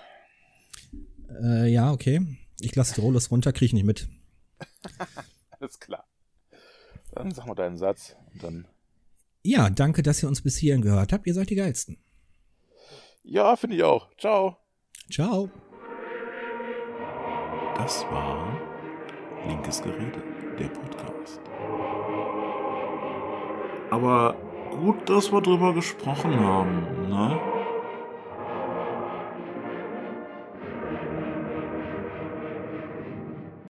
äh, 1.43 1.67
ja, 1.67 1.91
okay. 1.91 2.25
Ich 2.61 2.75
lasse 2.75 2.95
die 2.95 3.01
Rollos 3.01 3.29
runter, 3.31 3.51
krieg 3.51 3.67
ich 3.67 3.73
nicht 3.73 3.83
mit. 3.85 4.07
Alles 5.59 5.79
klar. 5.79 6.07
Dann 7.11 7.31
sag 7.31 7.45
mal 7.45 7.55
deinen 7.55 7.77
Satz 7.77 8.15
und 8.33 8.43
dann. 8.43 8.67
Ja, 9.43 9.69
danke, 9.69 10.01
dass 10.01 10.23
ihr 10.23 10.29
uns 10.29 10.41
bis 10.41 10.57
hierhin 10.57 10.81
gehört 10.81 11.13
habt. 11.13 11.27
Ihr 11.27 11.33
seid 11.33 11.49
die 11.49 11.55
Geilsten. 11.55 11.97
Ja, 13.27 13.55
finde 13.55 13.75
ich 13.75 13.83
auch. 13.83 14.07
Ciao. 14.17 14.57
Ciao. 15.11 15.49
Das 17.75 18.05
war 18.11 18.55
Linkes 19.47 19.81
Gerede, 19.81 20.21
der 20.59 20.67
Podcast. 20.67 21.41
Aber 23.89 24.35
gut, 24.71 25.09
dass 25.09 25.31
wir 25.31 25.41
drüber 25.41 25.73
gesprochen 25.73 26.39
haben, 26.39 27.09
ne? 27.09 27.39